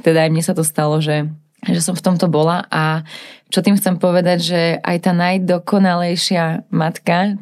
teda 0.05 0.28
aj 0.28 0.30
mne 0.30 0.43
sa 0.43 0.53
to 0.53 0.61
stalo, 0.61 1.01
že 1.01 1.32
že 1.70 1.82
som 1.84 1.95
v 1.95 2.03
tomto 2.03 2.28
bola 2.32 2.63
a 2.72 3.03
čo 3.47 3.63
tým 3.63 3.80
chcem 3.80 3.95
povedať, 3.95 4.39
že 4.43 4.61
aj 4.84 4.97
tá 5.07 5.15
najdokonalejšia 5.15 6.68
matka, 6.68 7.39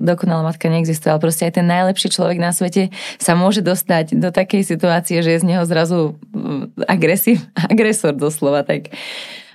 dokonalá 0.00 0.44
matka 0.44 0.68
neexistuje, 0.68 1.08
ale 1.08 1.24
proste 1.24 1.48
aj 1.48 1.56
ten 1.56 1.64
najlepší 1.64 2.12
človek 2.12 2.36
na 2.36 2.52
svete 2.52 2.92
sa 3.16 3.32
môže 3.32 3.64
dostať 3.64 4.20
do 4.20 4.28
takej 4.28 4.68
situácie, 4.68 5.24
že 5.24 5.32
je 5.32 5.40
z 5.40 5.48
neho 5.48 5.64
zrazu 5.64 6.20
mm, 6.36 6.84
agresív, 6.84 7.40
agresor 7.72 8.12
doslova, 8.12 8.68
tak 8.68 8.92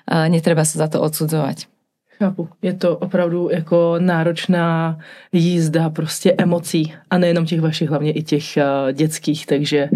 netreba 0.10 0.66
sa 0.66 0.86
za 0.86 0.88
to 0.89 1.01
odsudzovať. 1.01 1.70
Chápu. 2.18 2.49
Je 2.62 2.74
to 2.74 2.97
opravdu 2.97 3.49
jako 3.51 3.95
náročná 3.99 4.99
jízda 5.32 5.89
prostě 5.89 6.34
emocí 6.38 6.93
a 7.10 7.18
nejenom 7.18 7.45
těch 7.45 7.62
vašich, 7.62 7.89
hlavně 7.89 8.12
i 8.12 8.24
těch 8.24 8.58
dětských, 8.93 9.45
takže 9.45 9.89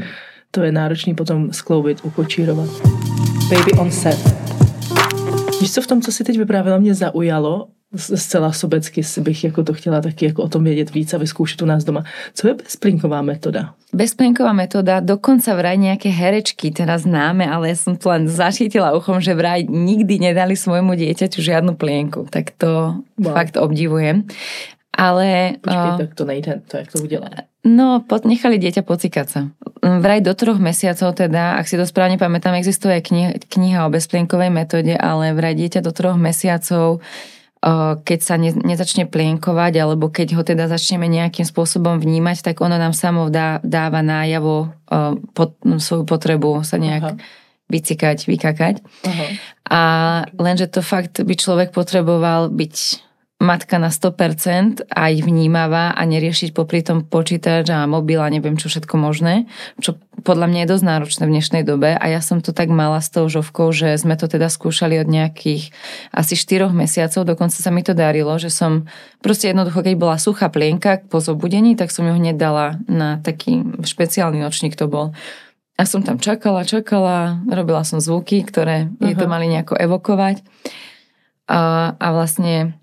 to 0.51 0.61
je 0.61 0.71
náročný 0.71 1.15
potom 1.15 1.53
skloubit, 1.53 1.99
ukočírovat. 2.03 2.69
Baby 3.49 3.71
on 3.81 3.91
set. 3.91 4.19
Víš, 5.61 5.73
co 5.73 5.81
v 5.81 5.87
tom, 5.87 6.01
co 6.01 6.11
si 6.11 6.23
teď 6.23 6.37
vyprávila, 6.37 6.77
mě 6.77 6.93
zaujalo, 6.93 7.67
zcela 7.95 8.51
sobecky 8.51 9.01
bych 9.19 9.43
jako 9.43 9.63
to 9.63 9.73
chtěla 9.73 10.01
taky 10.01 10.25
jako 10.25 10.43
o 10.43 10.49
tom 10.49 10.63
vědět 10.63 10.93
víc 10.93 11.13
a 11.13 11.17
vyzkoušet 11.17 11.61
u 11.61 11.65
nás 11.65 11.83
doma. 11.83 12.03
Co 12.33 12.47
je 12.47 12.53
bezplinková 12.53 13.21
metoda? 13.21 13.73
Bezplinková 13.93 14.53
metoda, 14.53 15.01
dokonca 15.01 15.57
vraj 15.57 15.73
nejaké 15.73 16.13
herečky 16.13 16.69
teraz 16.69 17.09
známe, 17.09 17.49
ale 17.49 17.73
ja 17.73 17.77
som 17.81 17.97
to 17.97 18.13
len 18.13 18.29
zašítila 18.29 18.93
uchom, 18.93 19.17
že 19.17 19.33
vraj 19.33 19.65
nikdy 19.65 20.29
nedali 20.29 20.53
svojmu 20.53 20.93
dieťaťu 20.93 21.41
žiadnu 21.41 21.73
plienku. 21.73 22.29
Tak 22.29 22.53
to 22.53 23.01
wow. 23.17 23.33
fakt 23.33 23.57
obdivujem. 23.57 24.29
Ale... 24.99 25.55
Počkej, 25.63 25.91
uh, 25.95 25.97
tak 25.97 26.11
to 26.15 26.23
nejde, 26.27 26.61
to 26.67 26.77
jak 26.77 26.91
to 26.91 26.99
udělá? 26.99 27.29
No, 27.63 28.03
nechali 28.23 28.55
dieťa 28.55 28.87
pocikať 28.87 29.27
sa. 29.27 29.41
Vraj 29.83 30.23
do 30.23 30.31
troch 30.31 30.59
mesiacov 30.59 31.11
teda, 31.15 31.59
ak 31.59 31.67
si 31.67 31.75
to 31.75 31.83
správne 31.83 32.15
pamätám, 32.15 32.55
existuje 32.55 32.99
kniha, 33.03 33.35
kniha 33.51 33.83
o 33.83 33.91
bezplienkovej 33.91 34.47
metóde, 34.47 34.95
ale 34.95 35.35
vraj 35.35 35.59
dieťa 35.59 35.83
do 35.83 35.91
troch 35.91 36.15
mesiacov 36.15 37.03
keď 38.07 38.19
sa 38.23 38.39
ne, 38.39 38.55
nezačne 38.55 39.03
plienkovať, 39.03 39.73
alebo 39.83 40.07
keď 40.07 40.39
ho 40.39 40.43
teda 40.47 40.71
začneme 40.71 41.11
nejakým 41.11 41.43
spôsobom 41.43 41.99
vnímať, 41.99 42.39
tak 42.39 42.63
ono 42.63 42.79
nám 42.79 42.95
samo 42.95 43.27
dá, 43.27 43.59
dáva 43.67 43.99
nájavo 43.99 44.71
pod, 45.35 45.59
svoju 45.59 46.07
potrebu 46.07 46.63
sa 46.63 46.79
nejak 46.79 47.03
Aha. 47.03 47.19
vycikať, 47.67 48.31
vykakať. 48.31 48.75
Aha. 49.03 49.25
A 49.67 49.81
lenže 50.39 50.71
to 50.71 50.79
fakt 50.79 51.19
by 51.19 51.35
človek 51.35 51.75
potreboval 51.75 52.47
byť 52.47 52.75
matka 53.39 53.79
na 53.79 53.87
100% 53.87 54.83
aj 54.91 55.13
vnímavá 55.23 55.95
a 55.95 56.01
neriešiť 56.03 56.51
popri 56.51 56.83
tom 56.83 57.07
počítač 57.07 57.71
a 57.71 57.87
mobil 57.87 58.19
a 58.19 58.27
neviem 58.27 58.59
čo 58.59 58.67
všetko 58.67 58.99
možné, 58.99 59.47
čo 59.79 59.95
podľa 60.27 60.51
mňa 60.51 60.59
je 60.67 60.71
dosť 60.75 60.85
náročné 60.85 61.23
v 61.23 61.33
dnešnej 61.39 61.63
dobe 61.63 61.95
a 61.95 62.05
ja 62.11 62.19
som 62.19 62.43
to 62.43 62.51
tak 62.51 62.67
mala 62.67 62.99
s 62.99 63.07
tou 63.07 63.31
žovkou, 63.31 63.71
že 63.71 63.95
sme 63.95 64.19
to 64.19 64.27
teda 64.27 64.51
skúšali 64.51 64.99
od 64.99 65.07
nejakých 65.07 65.71
asi 66.11 66.35
4 66.35 66.67
mesiacov, 66.75 67.23
dokonca 67.23 67.55
sa 67.55 67.71
mi 67.71 67.79
to 67.79 67.95
darilo, 67.95 68.35
že 68.35 68.51
som 68.51 68.91
proste 69.23 69.55
jednoducho, 69.55 69.87
keď 69.87 69.95
bola 69.95 70.19
suchá 70.19 70.51
plienka 70.51 70.99
po 71.07 71.23
zobudení, 71.23 71.79
tak 71.79 71.95
som 71.95 72.03
ju 72.03 72.19
hneď 72.19 72.35
dala 72.35 72.75
na 72.91 73.23
taký 73.23 73.63
špeciálny 73.87 74.43
nočník 74.43 74.75
to 74.75 74.91
bol. 74.91 75.15
A 75.79 75.87
som 75.87 76.03
tam 76.03 76.19
čakala, 76.19 76.67
čakala, 76.67 77.39
robila 77.47 77.87
som 77.87 78.03
zvuky, 78.03 78.43
ktoré 78.43 78.91
jej 78.99 79.15
to 79.15 79.31
mali 79.31 79.47
nejako 79.47 79.79
evokovať. 79.79 80.43
A, 81.47 81.95
a 81.95 82.07
vlastne 82.11 82.75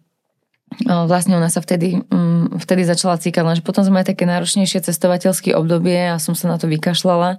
vlastne 0.84 1.38
nás 1.38 1.54
sa 1.54 1.62
vtedy, 1.62 2.02
mm, 2.02 2.58
vtedy 2.60 2.82
začala 2.84 3.16
cíkať, 3.16 3.42
lenže 3.46 3.62
potom 3.64 3.86
sme 3.86 4.02
mali 4.02 4.06
také 4.06 4.26
náročnejšie 4.26 4.82
cestovateľské 4.82 5.54
obdobie 5.54 6.12
a 6.12 6.20
som 6.20 6.34
sa 6.34 6.50
na 6.50 6.58
to 6.58 6.66
vykašľala. 6.66 7.38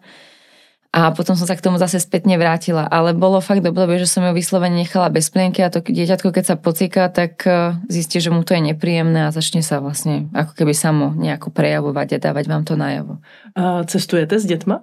A 0.95 1.11
potom 1.11 1.35
som 1.35 1.45
sa 1.45 1.53
k 1.53 1.61
tomu 1.61 1.75
zase 1.77 1.99
spätne 1.99 2.39
vrátila. 2.39 2.87
Ale 2.87 3.11
bolo 3.11 3.43
fakt 3.43 3.61
obdobie, 3.61 3.99
že 3.99 4.07
som 4.07 4.23
ju 4.23 4.31
vyslovene 4.31 4.81
nechala 4.81 5.11
bez 5.11 5.27
plienky 5.27 5.59
a 5.61 5.69
to 5.69 5.83
dieťatko, 5.83 6.31
keď 6.31 6.43
sa 6.47 6.55
pocíka, 6.55 7.11
tak 7.11 7.43
e, 7.43 7.75
zistí, 7.91 8.23
že 8.23 8.31
mu 8.31 8.41
to 8.47 8.55
je 8.55 8.71
nepríjemné 8.71 9.27
a 9.27 9.35
začne 9.35 9.59
sa 9.61 9.83
vlastne 9.83 10.31
ako 10.31 10.55
keby 10.55 10.71
samo 10.71 11.11
nejako 11.13 11.51
prejavovať 11.51 12.17
a 12.17 12.23
dávať 12.31 12.45
vám 12.47 12.63
to 12.63 12.79
najavo. 12.79 13.19
A 13.53 13.83
cestujete 13.83 14.39
s 14.39 14.47
deťma? 14.47 14.75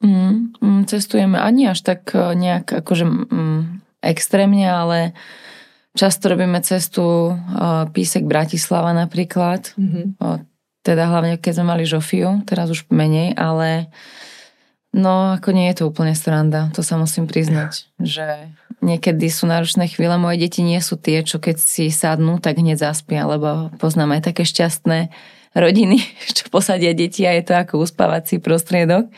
Mm, 0.00 0.56
mm, 0.64 0.82
cestujeme 0.88 1.36
ani 1.36 1.68
až 1.68 1.82
tak 1.82 2.14
e, 2.14 2.32
nejak 2.32 2.80
akože 2.80 3.04
mm, 3.04 3.60
extrémne, 4.00 4.64
ale 4.64 5.12
často 5.94 6.30
robíme 6.30 6.60
cestu 6.62 7.34
uh, 7.34 7.86
Písek 7.90 8.26
Bratislava 8.26 8.94
napríklad. 8.94 9.74
Mm-hmm. 9.74 10.04
Uh, 10.22 10.42
teda 10.80 11.10
hlavne 11.12 11.36
keď 11.36 11.60
sme 11.60 11.66
mali 11.76 11.84
Žofiu, 11.84 12.40
teraz 12.48 12.72
už 12.72 12.88
menej, 12.88 13.36
ale 13.36 13.92
no 14.96 15.36
ako 15.36 15.52
nie 15.52 15.68
je 15.70 15.82
to 15.82 15.84
úplne 15.86 16.16
stranda, 16.16 16.72
to 16.72 16.80
sa 16.80 16.96
musím 16.96 17.28
priznať, 17.28 17.86
že 18.00 18.48
niekedy 18.80 19.28
sú 19.28 19.44
náročné 19.44 19.86
chvíle, 19.92 20.16
moje 20.16 20.40
deti 20.40 20.64
nie 20.64 20.80
sú 20.80 20.96
tie, 20.96 21.20
čo 21.20 21.36
keď 21.36 21.60
si 21.60 21.92
sadnú, 21.92 22.40
tak 22.40 22.58
hneď 22.58 22.80
zaspia, 22.80 23.28
lebo 23.28 23.70
poznáme 23.76 24.18
aj 24.18 24.32
také 24.32 24.42
šťastné 24.48 25.12
rodiny, 25.54 25.98
čo 26.36 26.46
posadia 26.50 26.94
deti 26.94 27.26
a 27.26 27.34
je 27.34 27.42
to 27.42 27.54
ako 27.54 27.82
uspávací 27.82 28.38
prostriedok, 28.38 29.10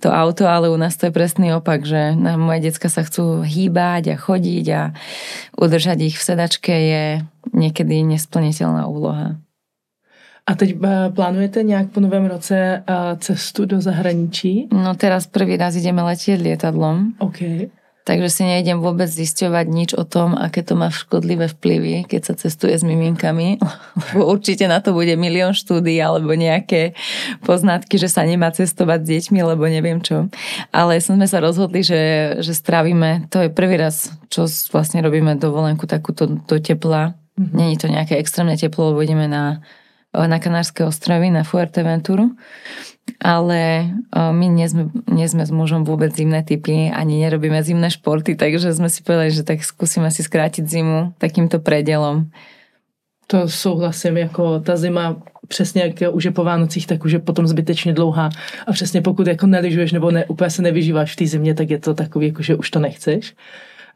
to 0.00 0.08
auto, 0.12 0.48
ale 0.48 0.68
u 0.68 0.76
nás 0.76 0.96
to 0.96 1.08
je 1.08 1.12
presný 1.12 1.56
opak, 1.56 1.84
že 1.84 2.16
na 2.16 2.36
moje 2.36 2.68
decka 2.68 2.88
sa 2.88 3.04
chcú 3.04 3.44
hýbať 3.44 4.12
a 4.12 4.16
chodiť 4.20 4.66
a 4.72 4.82
udržať 5.56 5.98
ich 6.12 6.16
v 6.16 6.26
sedačke 6.26 6.72
je 6.72 7.04
niekedy 7.52 8.04
nesplniteľná 8.04 8.88
úloha. 8.88 9.40
A 10.46 10.54
teď 10.54 10.70
eh, 10.84 11.10
plánujete 11.14 11.62
nějak 11.62 11.90
po 11.90 12.00
novém 12.00 12.26
roce 12.26 12.54
eh, 12.56 13.16
cestu 13.18 13.64
do 13.64 13.80
zahraničí? 13.80 14.68
No 14.72 14.94
teraz 14.94 15.26
prvý 15.26 15.56
raz 15.58 15.74
ideme 15.74 16.06
letieť 16.06 16.38
lietadlom. 16.38 17.18
Okay. 17.18 17.66
Takže 18.06 18.30
si 18.30 18.42
nejdem 18.46 18.78
vôbec 18.78 19.10
zisťovať 19.10 19.66
nič 19.66 19.90
o 19.98 20.06
tom, 20.06 20.38
aké 20.38 20.62
to 20.62 20.78
má 20.78 20.94
škodlivé 20.94 21.50
vplyvy, 21.50 22.06
keď 22.06 22.20
sa 22.22 22.34
cestuje 22.38 22.78
s 22.78 22.86
miminkami, 22.86 23.58
lebo 24.14 24.30
určite 24.30 24.70
na 24.70 24.78
to 24.78 24.94
bude 24.94 25.10
milión 25.18 25.50
štúdí 25.50 25.98
alebo 25.98 26.38
nejaké 26.38 26.94
poznatky, 27.42 27.98
že 27.98 28.06
sa 28.06 28.22
nemá 28.22 28.54
cestovať 28.54 29.02
s 29.02 29.08
deťmi, 29.10 29.42
lebo 29.42 29.66
neviem 29.66 29.98
čo. 29.98 30.30
Ale 30.70 31.02
sme 31.02 31.26
sa 31.26 31.42
rozhodli, 31.42 31.82
že, 31.82 32.38
že 32.46 32.54
strávime, 32.54 33.26
to 33.26 33.42
je 33.42 33.50
prvý 33.50 33.74
raz, 33.74 34.14
čo 34.30 34.46
vlastne 34.70 35.02
robíme 35.02 35.34
dovolenku 35.34 35.90
takúto 35.90 36.30
do 36.30 36.56
tepla. 36.62 37.18
Mm-hmm. 37.34 37.56
Není 37.58 37.74
to 37.74 37.90
nejaké 37.90 38.22
extrémne 38.22 38.54
teplo, 38.54 38.94
lebo 38.94 39.02
ideme 39.02 39.26
na, 39.26 39.66
na 40.14 40.38
Kanárske 40.38 40.86
ostrovy, 40.86 41.34
na 41.34 41.42
Fuerteventuru 41.42 42.38
ale 43.22 43.90
my 44.12 44.46
nie 44.48 44.68
sme, 44.68 44.90
nie 45.08 45.26
sme 45.28 45.46
s 45.46 45.50
mužom 45.50 45.86
vôbec 45.86 46.12
zimné 46.12 46.42
typy, 46.42 46.90
ani 46.90 47.22
nerobíme 47.22 47.62
zimné 47.62 47.90
športy, 47.90 48.34
takže 48.34 48.74
sme 48.74 48.90
si 48.90 49.02
povedali, 49.02 49.30
že 49.30 49.46
tak 49.46 49.62
skúsime 49.62 50.10
si 50.10 50.22
skrátiť 50.22 50.64
zimu 50.66 51.14
takýmto 51.18 51.58
predelom. 51.58 52.28
To 53.26 53.48
souhlasím, 53.48 54.16
jako 54.16 54.60
ta 54.60 54.76
zima 54.76 55.16
přesně 55.48 55.82
jak 55.82 56.14
už 56.14 56.24
je 56.24 56.30
po 56.30 56.44
Vánocích, 56.44 56.86
tak 56.86 57.04
už 57.04 57.12
je 57.12 57.18
potom 57.18 57.46
zbytečně 57.46 57.92
dlouhá. 57.92 58.30
A 58.66 58.72
přesně 58.72 59.02
pokud 59.02 59.26
jako 59.26 59.46
neližuješ 59.46 59.92
nebo 59.92 60.10
ne, 60.10 60.24
úplně 60.24 60.50
se 60.50 60.62
nevyžíváš 60.62 61.12
v 61.12 61.16
té 61.16 61.26
zimě, 61.26 61.54
tak 61.54 61.70
je 61.70 61.78
to 61.78 61.94
takový, 61.94 62.26
jako 62.26 62.42
že 62.42 62.56
už 62.56 62.70
to 62.70 62.80
nechceš. 62.80 63.34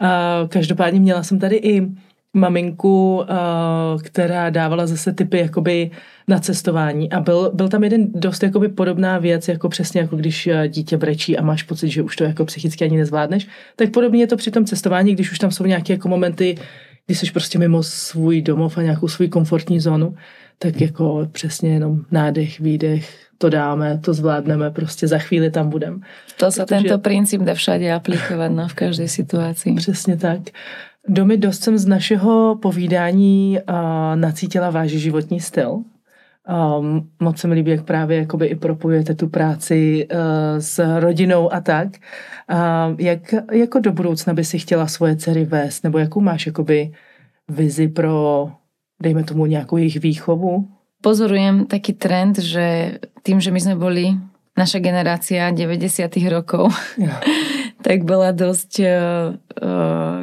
A 0.01 0.41
každopádně 0.49 1.01
měla 1.01 1.23
jsem 1.23 1.39
tady 1.39 1.57
i 1.57 1.87
maminku, 2.35 3.25
která 4.03 4.51
dávala 4.51 4.87
zase 4.87 5.13
typy 5.13 5.39
jakoby 5.39 5.91
na 6.29 6.39
cestování 6.39 7.13
a 7.13 7.21
byl, 7.21 7.51
byl 7.55 7.69
tam 7.69 7.85
jeden 7.85 8.13
dost 8.13 8.43
jakoby 8.43 8.69
podobná 8.69 9.19
věc, 9.19 9.49
jako 9.49 9.69
přesně 9.69 10.01
jako 10.01 10.17
když 10.17 10.49
dítě 10.69 10.97
brečí 10.97 11.39
a 11.39 11.43
máš 11.43 11.63
pocit, 11.63 11.89
že 11.89 12.03
už 12.03 12.17
to 12.17 12.25
jako 12.25 12.45
psychicky 12.45 12.85
ani 12.85 12.97
nezvládneš, 12.97 13.49
tak 13.77 13.91
podobně 13.91 14.21
je 14.23 14.27
to 14.27 14.37
při 14.37 14.51
tom 14.51 14.65
cestování, 14.65 15.15
když 15.15 15.33
už 15.33 15.39
tam 15.39 15.51
jsou 15.51 15.67
nějaké 15.67 15.93
jako 15.93 16.09
momenty, 16.09 16.55
kdy 17.07 17.15
jsi 17.15 17.31
prostě 17.33 17.59
mimo 17.59 17.83
svůj 17.83 18.43
domov 18.43 18.79
a 18.79 18.83
nějakou 18.83 19.09
svůj 19.09 19.29
komfortní 19.29 19.81
zónu, 19.81 20.15
tak 20.59 20.81
jako 20.81 21.29
přesně 21.33 21.71
jenom 21.71 22.01
nádech, 22.11 22.61
výdech, 22.61 23.27
to 23.39 23.51
dáme, 23.51 23.99
to 24.05 24.15
zvládneme, 24.15 24.71
prostě 24.71 25.09
za 25.09 25.19
chvíli 25.19 25.51
tam 25.51 25.71
budem. 25.71 26.01
To 26.37 26.53
sa 26.53 26.69
Protože... 26.69 26.77
tento 26.77 26.99
princíp 26.99 27.41
dá 27.41 27.55
všade 27.55 27.89
aplikovať, 27.93 28.51
no, 28.53 28.69
v 28.69 28.75
každej 28.75 29.09
situácii. 29.09 29.75
Přesně 29.75 30.17
tak. 30.17 30.41
Domy, 31.09 31.37
dost 31.37 31.63
jsem 31.63 31.79
z 31.79 31.87
našeho 31.87 32.59
povídání 32.63 33.59
uh, 33.69 33.75
nacítila 34.15 34.71
váš 34.71 34.91
životní 34.91 35.41
styl. 35.41 35.83
Um, 36.81 37.11
moc 37.21 37.39
se 37.39 37.49
mi 37.49 37.55
líbí, 37.55 37.71
jak 37.71 37.85
právě 37.85 38.19
jakoby 38.19 38.47
i 38.47 38.55
propojujete 38.55 39.15
tu 39.15 39.29
práci 39.29 40.09
uh, 40.13 40.19
s 40.59 40.99
rodinou 41.01 41.53
a 41.53 41.61
tak. 41.61 41.89
Uh, 42.53 42.97
jak 42.99 43.35
jako 43.53 43.81
do 43.81 43.93
budoucna 43.93 44.35
by 44.35 44.45
si 44.45 44.59
chtěla 44.59 44.87
svoje 44.87 45.17
dcery 45.17 45.45
vést? 45.45 45.85
Nebo 45.85 45.99
jakou 45.99 46.21
máš 46.21 46.47
jakoby 46.47 46.93
vizi 47.49 47.89
pro, 47.89 48.51
dejme 49.03 49.25
tomu, 49.25 49.47
nějakou 49.47 49.77
jejich 49.77 50.01
výchovu? 50.01 50.69
Pozorujem 51.03 51.67
taký 51.67 51.93
trend, 51.93 52.39
že 52.39 52.99
tým, 53.23 53.41
že 53.41 53.51
my 53.51 53.61
sme 53.61 53.75
boli 53.75 54.21
naša 54.53 54.85
generácia 54.85 55.49
90. 55.49 56.13
rokov, 56.29 56.69
ja. 57.01 57.21
tak 57.81 58.05
bola 58.05 58.37
dosť 58.37 58.73
uh, 58.81 58.91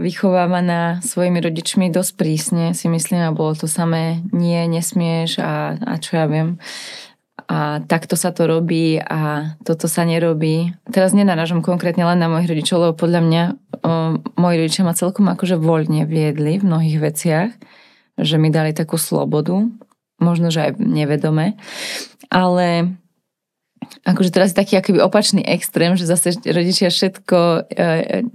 vychovávaná 0.01 1.01
svojimi 1.01 1.41
rodičmi 1.41 1.86
dosť 1.89 2.12
prísne, 2.14 2.66
si 2.78 2.86
myslím, 2.86 3.22
a 3.26 3.36
bolo 3.36 3.58
to 3.58 3.66
samé, 3.66 4.22
nie, 4.30 4.62
nesmieš 4.70 5.41
a, 5.41 5.78
a 5.78 5.93
čo 5.97 6.22
ja 6.22 6.26
viem. 6.30 6.62
A 7.47 7.80
takto 7.88 8.20
sa 8.20 8.36
to 8.36 8.43
robí 8.43 8.99
a 8.99 9.55
toto 9.64 9.88
sa 9.88 10.03
nerobí. 10.03 10.76
Teraz 10.91 11.16
nenaražam 11.16 11.64
konkrétne 11.64 12.03
len 12.03 12.20
na 12.20 12.28
mojich 12.28 12.51
rodičov, 12.51 12.78
lebo 12.84 12.93
podľa 12.93 13.22
mňa 13.24 13.43
uh, 13.49 14.20
moji 14.38 14.55
rodičia 14.62 14.84
ma 14.86 14.93
celkom 14.93 15.26
akože 15.32 15.58
voľne 15.58 16.05
viedli 16.05 16.60
v 16.60 16.68
mnohých 16.68 16.97
veciach, 17.01 17.49
že 18.18 18.36
mi 18.38 18.53
dali 18.53 18.74
takú 18.74 19.01
slobodu, 19.01 19.66
možno, 20.22 20.49
že 20.53 20.70
aj 20.70 20.72
nevedome. 20.82 21.58
Ale 22.28 22.97
akože 24.03 24.30
teraz 24.32 24.51
je 24.51 24.59
taký 24.59 24.80
akoby 24.80 24.99
opačný 25.03 25.41
extrém, 25.43 25.95
že 25.95 26.09
zase 26.09 26.36
rodičia 26.43 26.91
všetko 26.91 27.38
e, 27.38 27.59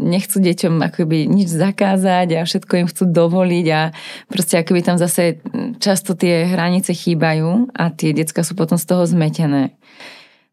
nechcú 0.00 0.36
deťom 0.40 0.74
akoby 0.80 1.28
nič 1.28 1.52
zakázať 1.52 2.28
a 2.38 2.48
všetko 2.48 2.72
im 2.84 2.86
chcú 2.88 3.04
dovoliť 3.08 3.66
a 3.72 3.80
proste 4.28 4.60
akoby 4.60 4.80
tam 4.84 4.96
zase 4.96 5.40
často 5.80 6.16
tie 6.16 6.48
hranice 6.48 6.92
chýbajú 6.92 7.72
a 7.72 7.92
tie 7.92 8.12
decka 8.16 8.44
sú 8.44 8.56
potom 8.56 8.76
z 8.76 8.86
toho 8.86 9.04
zmetené. 9.04 9.74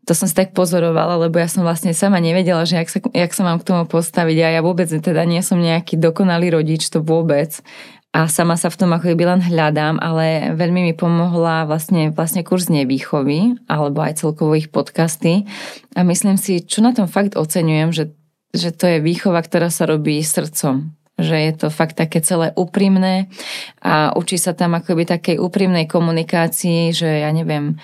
To 0.08 0.18
som 0.18 0.26
si 0.26 0.34
tak 0.34 0.58
pozorovala, 0.58 1.22
lebo 1.22 1.38
ja 1.38 1.46
som 1.46 1.62
vlastne 1.62 1.94
sama 1.94 2.18
nevedela, 2.18 2.66
že 2.66 2.82
jak 2.82 2.90
sa, 2.90 3.00
jak 3.14 3.30
sa 3.30 3.46
mám 3.46 3.62
k 3.62 3.68
tomu 3.70 3.86
postaviť 3.86 4.38
a 4.42 4.48
ja 4.58 4.62
vôbec 4.66 4.90
teda 4.90 5.22
nie 5.22 5.46
som 5.46 5.62
nejaký 5.62 6.02
dokonalý 6.02 6.50
rodič, 6.50 6.90
to 6.90 7.06
vôbec 7.06 7.62
a 8.10 8.26
sama 8.26 8.58
sa 8.58 8.74
v 8.74 8.80
tom 8.82 8.90
ako 8.90 9.14
keby 9.14 9.24
len 9.30 9.42
hľadám, 9.42 10.02
ale 10.02 10.58
veľmi 10.58 10.82
mi 10.90 10.94
pomohla 10.98 11.70
vlastne, 11.70 12.10
vlastne 12.10 12.42
kurz 12.42 12.66
nevýchovy 12.66 13.62
alebo 13.70 14.02
aj 14.02 14.26
celkovo 14.26 14.58
ich 14.58 14.74
podcasty. 14.74 15.46
A 15.94 16.02
myslím 16.02 16.42
si, 16.42 16.66
čo 16.66 16.82
na 16.82 16.90
tom 16.90 17.06
fakt 17.06 17.38
oceňujem, 17.38 17.94
že, 17.94 18.10
že 18.50 18.74
to 18.74 18.90
je 18.90 19.06
výchova, 19.06 19.46
ktorá 19.46 19.70
sa 19.70 19.86
robí 19.86 20.18
srdcom, 20.26 20.90
že 21.22 21.38
je 21.38 21.54
to 21.54 21.68
fakt 21.70 22.02
také 22.02 22.18
celé 22.26 22.50
úprimné 22.58 23.30
a 23.78 24.10
učí 24.18 24.42
sa 24.42 24.58
tam 24.58 24.74
akoby 24.74 25.06
takej 25.06 25.38
úprimnej 25.38 25.86
komunikácii, 25.86 26.90
že 26.90 27.22
ja 27.22 27.30
neviem, 27.30 27.78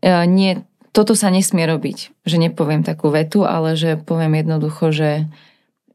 e, 0.00 0.08
nie, 0.32 0.64
toto 0.96 1.12
sa 1.12 1.28
nesmie 1.28 1.68
robiť, 1.68 2.24
že 2.24 2.40
nepoviem 2.40 2.80
takú 2.80 3.12
vetu, 3.12 3.44
ale 3.44 3.76
že 3.76 4.00
poviem 4.00 4.40
jednoducho, 4.40 4.96
že 4.96 5.28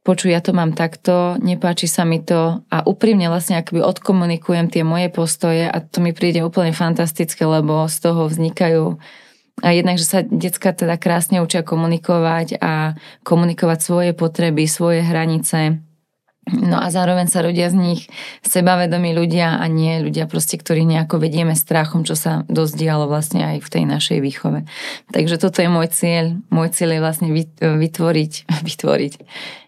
počuj, 0.08 0.32
ja 0.32 0.40
to 0.40 0.56
mám 0.56 0.72
takto, 0.72 1.36
nepáči 1.44 1.92
sa 1.92 2.08
mi 2.08 2.24
to. 2.24 2.64
A 2.72 2.88
úprimne 2.88 3.28
vlastne 3.28 3.60
akoby 3.60 3.84
odkomunikujem 3.84 4.72
tie 4.72 4.88
moje 4.88 5.12
postoje 5.12 5.68
a 5.68 5.84
to 5.84 6.00
mi 6.00 6.16
príde 6.16 6.40
úplne 6.48 6.72
fantastické, 6.72 7.44
lebo 7.44 7.92
z 7.92 7.98
toho 8.00 8.32
vznikajú. 8.32 8.96
A 9.68 9.68
jednak, 9.76 10.00
že 10.00 10.08
sa 10.08 10.20
decka 10.24 10.72
teda 10.72 10.96
krásne 10.96 11.44
učia 11.44 11.68
komunikovať 11.68 12.62
a 12.64 12.96
komunikovať 13.28 13.80
svoje 13.84 14.12
potreby, 14.16 14.70
svoje 14.70 15.04
hranice, 15.04 15.84
No 16.48 16.80
a 16.80 16.88
zároveň 16.88 17.28
sa 17.28 17.44
rodia 17.44 17.68
z 17.68 17.76
nich 17.76 18.02
sebavedomí 18.48 19.12
ľudia 19.12 19.60
a 19.60 19.66
nie 19.68 20.00
ľudia 20.00 20.32
proste, 20.32 20.56
ktorí 20.56 20.88
nejako 20.88 21.20
vedieme 21.20 21.52
strachom, 21.54 22.08
čo 22.08 22.16
sa 22.16 22.48
dosť 22.48 22.74
dialo 22.80 23.06
vlastne 23.12 23.44
aj 23.44 23.58
v 23.64 23.72
tej 23.72 23.84
našej 23.84 24.20
výchove. 24.24 24.64
Takže 25.12 25.36
toto 25.38 25.60
je 25.60 25.68
môj 25.68 25.92
cieľ. 25.92 26.40
Môj 26.48 26.72
cieľ 26.72 26.96
je 26.96 27.02
vlastne 27.04 27.28
vytvoriť, 27.60 28.34
vytvoriť 28.70 29.14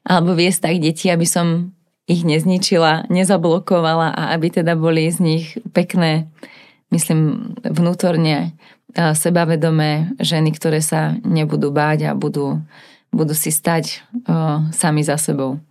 alebo 0.09 0.33
viesť 0.33 0.59
tak 0.65 0.75
deti, 0.81 1.05
aby 1.13 1.27
som 1.29 1.77
ich 2.09 2.25
nezničila, 2.25 3.05
nezablokovala 3.13 4.09
a 4.17 4.23
aby 4.33 4.49
teda 4.49 4.73
boli 4.73 5.05
z 5.13 5.21
nich 5.21 5.45
pekné, 5.77 6.25
myslím, 6.89 7.53
vnútorne 7.61 8.57
sebavedomé 8.97 10.17
ženy, 10.17 10.49
ktoré 10.57 10.81
sa 10.81 11.13
nebudú 11.21 11.69
báť 11.69 12.09
a 12.09 12.17
budú, 12.17 12.57
budú 13.13 13.37
si 13.37 13.53
stať 13.53 14.01
o, 14.25 14.65
sami 14.73 15.05
za 15.05 15.21
sebou. 15.21 15.61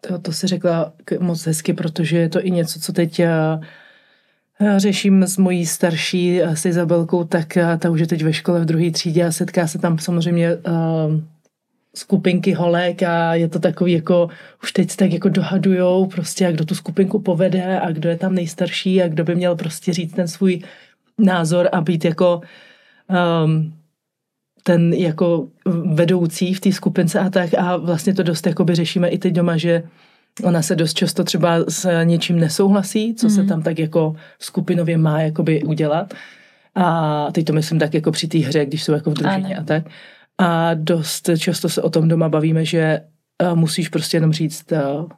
To, 0.00 0.18
to 0.18 0.32
si 0.32 0.46
řekla 0.46 0.92
moc 1.18 1.46
hezky, 1.46 1.72
protože 1.72 2.18
je 2.18 2.28
to 2.28 2.46
i 2.46 2.50
něco, 2.50 2.80
co 2.80 2.92
teď 2.92 3.20
eh, 3.20 3.60
Řeším 4.76 5.22
s 5.22 5.36
mojí 5.36 5.66
starší 5.66 6.40
s 6.40 6.66
Izabelkou, 6.66 7.24
tak 7.24 7.58
ta 7.78 7.90
už 7.90 8.00
je 8.00 8.06
teď 8.06 8.24
ve 8.24 8.32
škole 8.32 8.60
v 8.60 8.64
druhé 8.64 8.90
třídě 8.90 9.24
a 9.24 9.32
setká 9.32 9.66
se 9.66 9.78
tam 9.78 9.98
samozřejmě 9.98 10.58
skupinky 11.96 12.52
holek 12.52 13.02
a 13.02 13.34
je 13.34 13.48
to 13.48 13.58
takový 13.58 13.92
jako, 13.92 14.28
už 14.62 14.72
teď 14.72 14.96
tak 14.96 15.12
jako 15.12 15.28
dohadujou 15.28 16.06
prostě, 16.06 16.46
a 16.46 16.50
kdo 16.50 16.64
tu 16.64 16.74
skupinku 16.74 17.18
povede 17.18 17.80
a 17.80 17.92
kdo 17.92 18.08
je 18.08 18.16
tam 18.16 18.34
nejstarší 18.34 19.02
a 19.02 19.08
kdo 19.08 19.24
by 19.24 19.34
měl 19.34 19.56
prostě 19.56 19.92
říct 19.92 20.12
ten 20.12 20.28
svůj 20.28 20.62
názor 21.18 21.68
a 21.72 21.80
být 21.80 22.04
jako 22.04 22.40
um, 23.44 23.74
ten 24.62 24.92
jako 24.92 25.48
vedoucí 25.94 26.54
v 26.54 26.60
té 26.60 26.72
skupince 26.72 27.20
a 27.20 27.30
tak 27.30 27.54
a 27.54 27.76
vlastně 27.76 28.14
to 28.14 28.22
dost 28.22 28.46
jakoby 28.46 28.74
řešíme 28.74 29.08
i 29.08 29.18
teď 29.18 29.34
doma, 29.34 29.56
že 29.56 29.82
ona 30.44 30.62
se 30.62 30.76
dost 30.76 30.94
často 30.94 31.24
třeba 31.24 31.56
s 31.68 32.04
něčím 32.04 32.40
nesouhlasí, 32.40 33.14
co 33.14 33.26
mm. 33.26 33.30
se 33.30 33.40
mhm. 33.40 33.48
tam 33.48 33.62
tak 33.62 33.78
jako 33.78 34.16
skupinově 34.38 34.98
má 34.98 35.20
jakoby 35.20 35.62
udělat. 35.62 36.14
A 36.74 37.28
teď 37.32 37.46
to 37.46 37.52
myslím 37.52 37.78
tak 37.78 37.94
jako 37.94 38.12
při 38.12 38.28
té 38.28 38.38
hře, 38.38 38.66
když 38.66 38.84
jsou 38.84 38.92
jako 38.92 39.10
v 39.10 39.14
družině 39.14 39.56
a 39.56 39.62
tak. 39.62 39.84
A 40.38 40.74
dost 40.74 41.30
často 41.38 41.68
se 41.68 41.82
o 41.82 41.90
tom 41.90 42.08
doma 42.08 42.28
bavíme, 42.28 42.64
že 42.64 43.00
uh, 43.42 43.58
musíš 43.58 43.88
prostě 43.88 44.16
jenom 44.16 44.32
říct, 44.32 44.72
uh, 44.72 45.08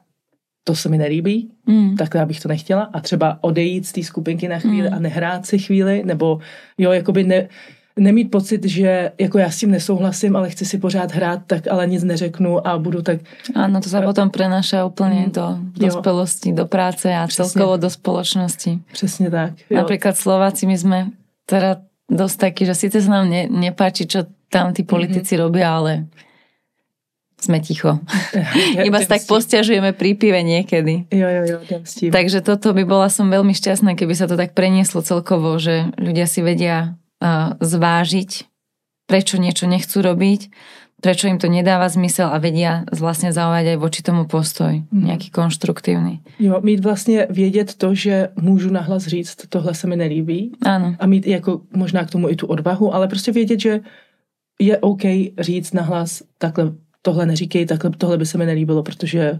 to 0.63 0.75
se 0.75 0.89
mi 0.89 0.97
nelíbí, 0.97 1.49
mm. 1.65 1.95
tak 1.95 2.13
já 2.15 2.25
bych 2.25 2.39
to 2.39 2.49
nechtěla. 2.49 2.89
A 2.93 2.99
třeba 2.99 3.37
odejít 3.41 3.87
z 3.87 3.91
té 3.91 4.03
skupinky 4.03 4.47
na 4.47 4.59
chvíli 4.59 4.89
mm. 4.89 4.95
a 4.95 4.99
nehrát 4.99 5.45
si 5.45 5.59
chvíli, 5.59 6.03
nebo 6.05 6.39
jo, 6.77 6.91
jakoby 6.91 7.23
ne, 7.23 7.47
nemít 7.99 8.31
pocit, 8.31 8.65
že 8.65 9.11
jako 9.19 9.37
já 9.37 9.49
s 9.51 9.57
tím 9.57 9.71
nesouhlasím, 9.71 10.35
ale 10.35 10.49
chci 10.49 10.65
si 10.65 10.77
pořád 10.77 11.11
hrát, 11.11 11.41
tak 11.47 11.67
ale 11.67 11.87
nic 11.87 12.03
neřeknu 12.03 12.67
a 12.67 12.77
budu 12.77 13.01
tak... 13.01 13.19
Áno, 13.55 13.81
to 13.83 13.89
sa 13.91 14.01
potom 14.01 14.31
prenáša 14.31 14.87
úplne 14.87 15.27
do 15.29 15.59
dospelosti, 15.75 16.55
do 16.55 16.65
práce 16.65 17.11
a 17.11 17.27
Přesně. 17.27 17.49
celkovo 17.49 17.77
do 17.77 17.89
spoločnosti. 17.89 18.79
Přesně 18.91 19.29
tak. 19.29 19.53
Jo. 19.69 19.77
Napríklad 19.77 20.17
Slováci, 20.17 20.65
my 20.65 20.77
sme 20.77 20.99
teda 21.45 21.81
dosť 22.09 22.37
takí, 22.39 22.65
že 22.65 22.75
síce 22.75 23.01
sa 23.01 23.21
nám 23.21 23.29
ne, 23.29 23.45
nepáči, 23.49 24.05
čo 24.09 24.25
tam 24.49 24.73
tí 24.73 24.81
politici 24.83 25.37
mm-hmm. 25.37 25.45
robia, 25.45 25.67
ale 25.77 26.09
sme 27.39 27.63
ticho. 27.63 27.99
Ja, 28.75 28.85
Iba 28.85 29.01
sa 29.01 29.17
tak 29.17 29.25
postiažujeme 29.25 29.95
pri 29.97 30.13
pive 30.13 30.39
niekedy. 30.45 31.09
Jo, 31.09 31.27
jo, 31.27 31.43
jo, 31.57 31.59
Takže 32.13 32.45
toto 32.45 32.69
by 32.75 32.83
bola 32.85 33.09
som 33.09 33.31
veľmi 33.31 33.55
šťastná, 33.55 33.97
keby 33.97 34.13
sa 34.13 34.29
to 34.29 34.37
tak 34.37 34.53
prenieslo 34.53 35.01
celkovo, 35.01 35.57
že 35.57 35.89
ľudia 35.97 36.29
si 36.29 36.45
vedia 36.45 36.98
zvážiť, 37.59 38.31
prečo 39.07 39.35
niečo 39.37 39.67
nechcú 39.67 40.01
robiť, 40.01 40.49
prečo 40.99 41.31
im 41.31 41.39
to 41.39 41.47
nedáva 41.47 41.87
zmysel 41.87 42.27
a 42.27 42.37
vedia 42.43 42.83
vlastne 42.91 43.31
zaujať 43.31 43.75
aj 43.75 43.77
voči 43.79 44.01
tomu 44.03 44.27
postoj, 44.27 44.83
mm. 44.91 45.03
nejaký 45.07 45.31
konštruktívny. 45.31 46.19
Jo, 46.39 46.59
mít 46.63 46.83
vlastně 46.83 47.27
vědět 47.29 47.75
to, 47.75 47.95
že 47.95 48.29
můžu 48.35 48.69
nahlas 48.69 49.07
říct, 49.07 49.47
tohle 49.49 49.73
se 49.73 49.87
mi 49.87 49.95
nelíbí. 49.95 50.51
Ano. 50.65 50.95
A 50.99 51.07
mít 51.07 51.27
jako 51.27 51.61
možná 51.75 52.05
k 52.05 52.11
tomu 52.11 52.29
i 52.29 52.35
tu 52.35 52.47
odvahu, 52.47 52.93
ale 52.93 53.07
prostě 53.07 53.31
vědět, 53.31 53.59
že 53.59 53.79
je 54.59 54.77
OK 54.77 55.01
říct 55.39 55.73
nahlas, 55.73 56.23
takhle 56.37 56.71
tohle 57.01 57.25
neříkej, 57.25 57.65
takhle 57.65 57.91
tohle 57.97 58.17
by 58.17 58.25
se 58.25 58.37
mi 58.37 58.45
nelíbilo, 58.45 58.83
protože 58.83 59.39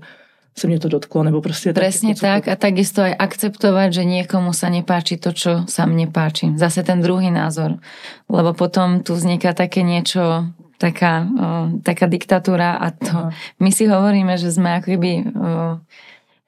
se 0.59 0.67
mě 0.67 0.79
to 0.79 0.87
dotklo, 0.87 1.23
nebo 1.23 1.41
prostě... 1.41 1.73
Presne 1.73 2.13
tak, 2.15 2.45
tak 2.45 2.47
a 2.47 2.55
takisto 2.55 3.01
aj 3.01 3.15
akceptovať, 3.15 3.89
že 3.93 4.03
niekomu 4.03 4.51
sa 4.51 4.67
nepáči 4.67 5.15
to, 5.17 5.31
čo 5.31 5.63
sa 5.65 5.87
mne 5.87 6.11
páči. 6.11 6.51
Zase 6.59 6.83
ten 6.83 6.99
druhý 6.99 7.31
názor. 7.31 7.79
Lebo 8.27 8.51
potom 8.53 8.99
tu 8.99 9.15
vzniká 9.15 9.55
také 9.55 9.81
niečo, 9.81 10.51
taká, 10.77 11.23
o, 11.23 11.47
taká 11.83 12.07
diktatúra 12.07 12.79
a 12.79 12.91
to 12.91 13.11
Aha. 13.11 13.31
my 13.59 13.71
si 13.71 13.87
hovoríme, 13.87 14.35
že 14.39 14.51
sme 14.51 14.79
ako 14.79 14.87
keby 14.95 15.11
o, 15.15 15.23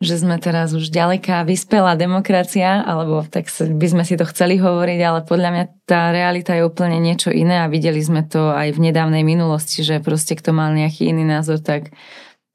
že 0.02 0.18
sme 0.18 0.42
teraz 0.42 0.74
už 0.74 0.90
ďaleká 0.90 1.46
vyspelá 1.46 1.94
demokracia, 1.94 2.82
alebo 2.82 3.22
tak 3.22 3.46
by 3.54 3.88
sme 3.88 4.04
si 4.04 4.18
to 4.18 4.26
chceli 4.26 4.58
hovoriť, 4.58 5.00
ale 5.06 5.20
podľa 5.22 5.50
mňa 5.54 5.66
tá 5.86 6.10
realita 6.10 6.58
je 6.58 6.66
úplne 6.66 6.98
niečo 6.98 7.30
iné 7.30 7.62
a 7.62 7.70
videli 7.70 8.02
sme 8.02 8.26
to 8.26 8.50
aj 8.50 8.74
v 8.74 8.90
nedávnej 8.90 9.22
minulosti, 9.22 9.86
že 9.86 10.02
proste 10.02 10.34
kto 10.34 10.58
mal 10.58 10.74
nejaký 10.74 11.14
iný 11.14 11.22
názor, 11.22 11.62
tak 11.62 11.94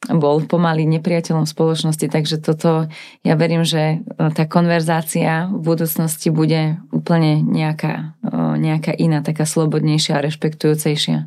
bol 0.07 0.45
pomaly 0.45 0.87
nepriateľom 0.87 1.49
spoločnosti, 1.49 2.07
takže 2.07 2.39
toto 2.39 2.87
ja 3.25 3.35
verím, 3.35 3.65
že 3.65 4.05
tá 4.37 4.45
konverzácia 4.47 5.49
v 5.51 5.61
budúcnosti 5.61 6.31
bude 6.31 6.79
úplne 6.93 7.43
nejaká, 7.43 8.15
nejaká 8.61 8.93
iná, 8.95 9.25
taká 9.25 9.49
slobodnejšia 9.49 10.21
a 10.21 10.25
rešpektujúcejšia. 10.25 11.27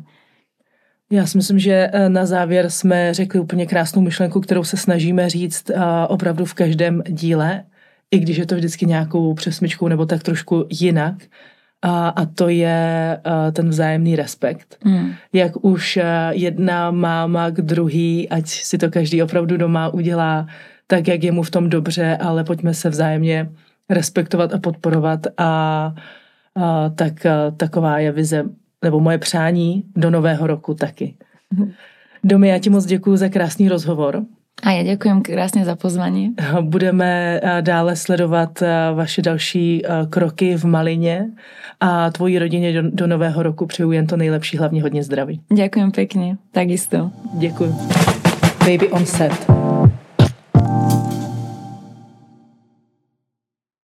Já 1.12 1.26
si 1.26 1.38
myslím, 1.38 1.58
že 1.58 1.90
eh, 1.92 2.08
na 2.08 2.26
závěr 2.26 2.70
jsme 2.70 3.14
řekli 3.14 3.40
úplně 3.40 3.66
krásnou 3.66 4.02
myšlenku, 4.02 4.40
kterou 4.40 4.64
se 4.64 4.76
snažíme 4.76 5.30
říct 5.30 5.70
opravdu 6.08 6.44
v 6.44 6.54
každém 6.54 7.02
díle, 7.08 7.64
i 8.10 8.18
když 8.18 8.36
je 8.36 8.46
to 8.46 8.54
vždycky 8.54 8.86
nějakou 8.86 9.34
přesmičkou 9.34 9.88
nebo 9.88 10.06
tak 10.06 10.22
trošku 10.22 10.66
jinak. 10.70 11.14
A, 11.82 12.08
a 12.08 12.26
to 12.26 12.48
je 12.48 13.18
uh, 13.26 13.52
ten 13.52 13.68
vzájemný 13.68 14.16
respekt. 14.16 14.78
Mm. 14.84 15.10
Jak 15.32 15.64
už 15.64 15.96
uh, 15.96 16.04
jedna 16.30 16.90
máma 16.90 17.50
k 17.50 17.60
druhý, 17.60 18.28
ať 18.28 18.46
si 18.46 18.78
to 18.78 18.90
každý 18.90 19.22
opravdu 19.22 19.56
doma 19.56 19.88
udělá 19.88 20.46
tak, 20.86 21.08
jak 21.08 21.24
je 21.24 21.32
mu 21.32 21.42
v 21.42 21.50
tom 21.50 21.68
dobře, 21.68 22.16
ale 22.16 22.44
pojďme 22.44 22.74
se 22.74 22.88
vzájemně 22.88 23.50
respektovat 23.90 24.54
a 24.54 24.58
podporovat 24.58 25.26
a, 25.36 25.46
a 26.56 26.88
tak 26.88 27.12
uh, 27.24 27.56
taková 27.56 27.98
je 27.98 28.12
vize 28.12 28.44
nebo 28.84 29.00
moje 29.00 29.18
přání 29.18 29.84
do 29.96 30.10
nového 30.10 30.46
roku 30.46 30.74
taky. 30.74 31.14
Domy, 32.24 32.48
já 32.48 32.58
ti 32.58 32.70
moc 32.70 32.86
děkuji 32.86 33.16
za 33.16 33.28
krásný 33.28 33.68
rozhovor. 33.68 34.22
A 34.62 34.70
já 34.70 34.82
děkuji 34.82 35.20
krásně 35.20 35.64
za 35.64 35.76
pozvání. 35.76 36.34
Budeme 36.60 37.40
eh, 37.42 37.62
dále 37.62 37.96
sledovat 37.96 38.62
eh, 38.62 38.68
vaše 38.94 39.22
další 39.22 39.86
eh, 39.86 39.88
kroky 40.10 40.56
v 40.56 40.64
Malině 40.64 41.26
a 41.80 42.10
tvojí 42.10 42.38
rodině 42.38 42.82
do, 42.82 42.90
do 42.90 43.06
nového 43.06 43.42
roku 43.42 43.66
přeju 43.66 43.92
jen 43.92 44.06
to 44.06 44.16
nejlepší, 44.16 44.56
hlavně 44.56 44.82
hodně 44.82 45.02
zdraví. 45.02 45.40
Děkuji 45.54 45.90
pěkně, 45.90 46.36
takisto. 46.52 47.10
Děkuji. 47.34 47.74
Baby 48.58 48.88
on 48.88 49.06
set. 49.06 49.46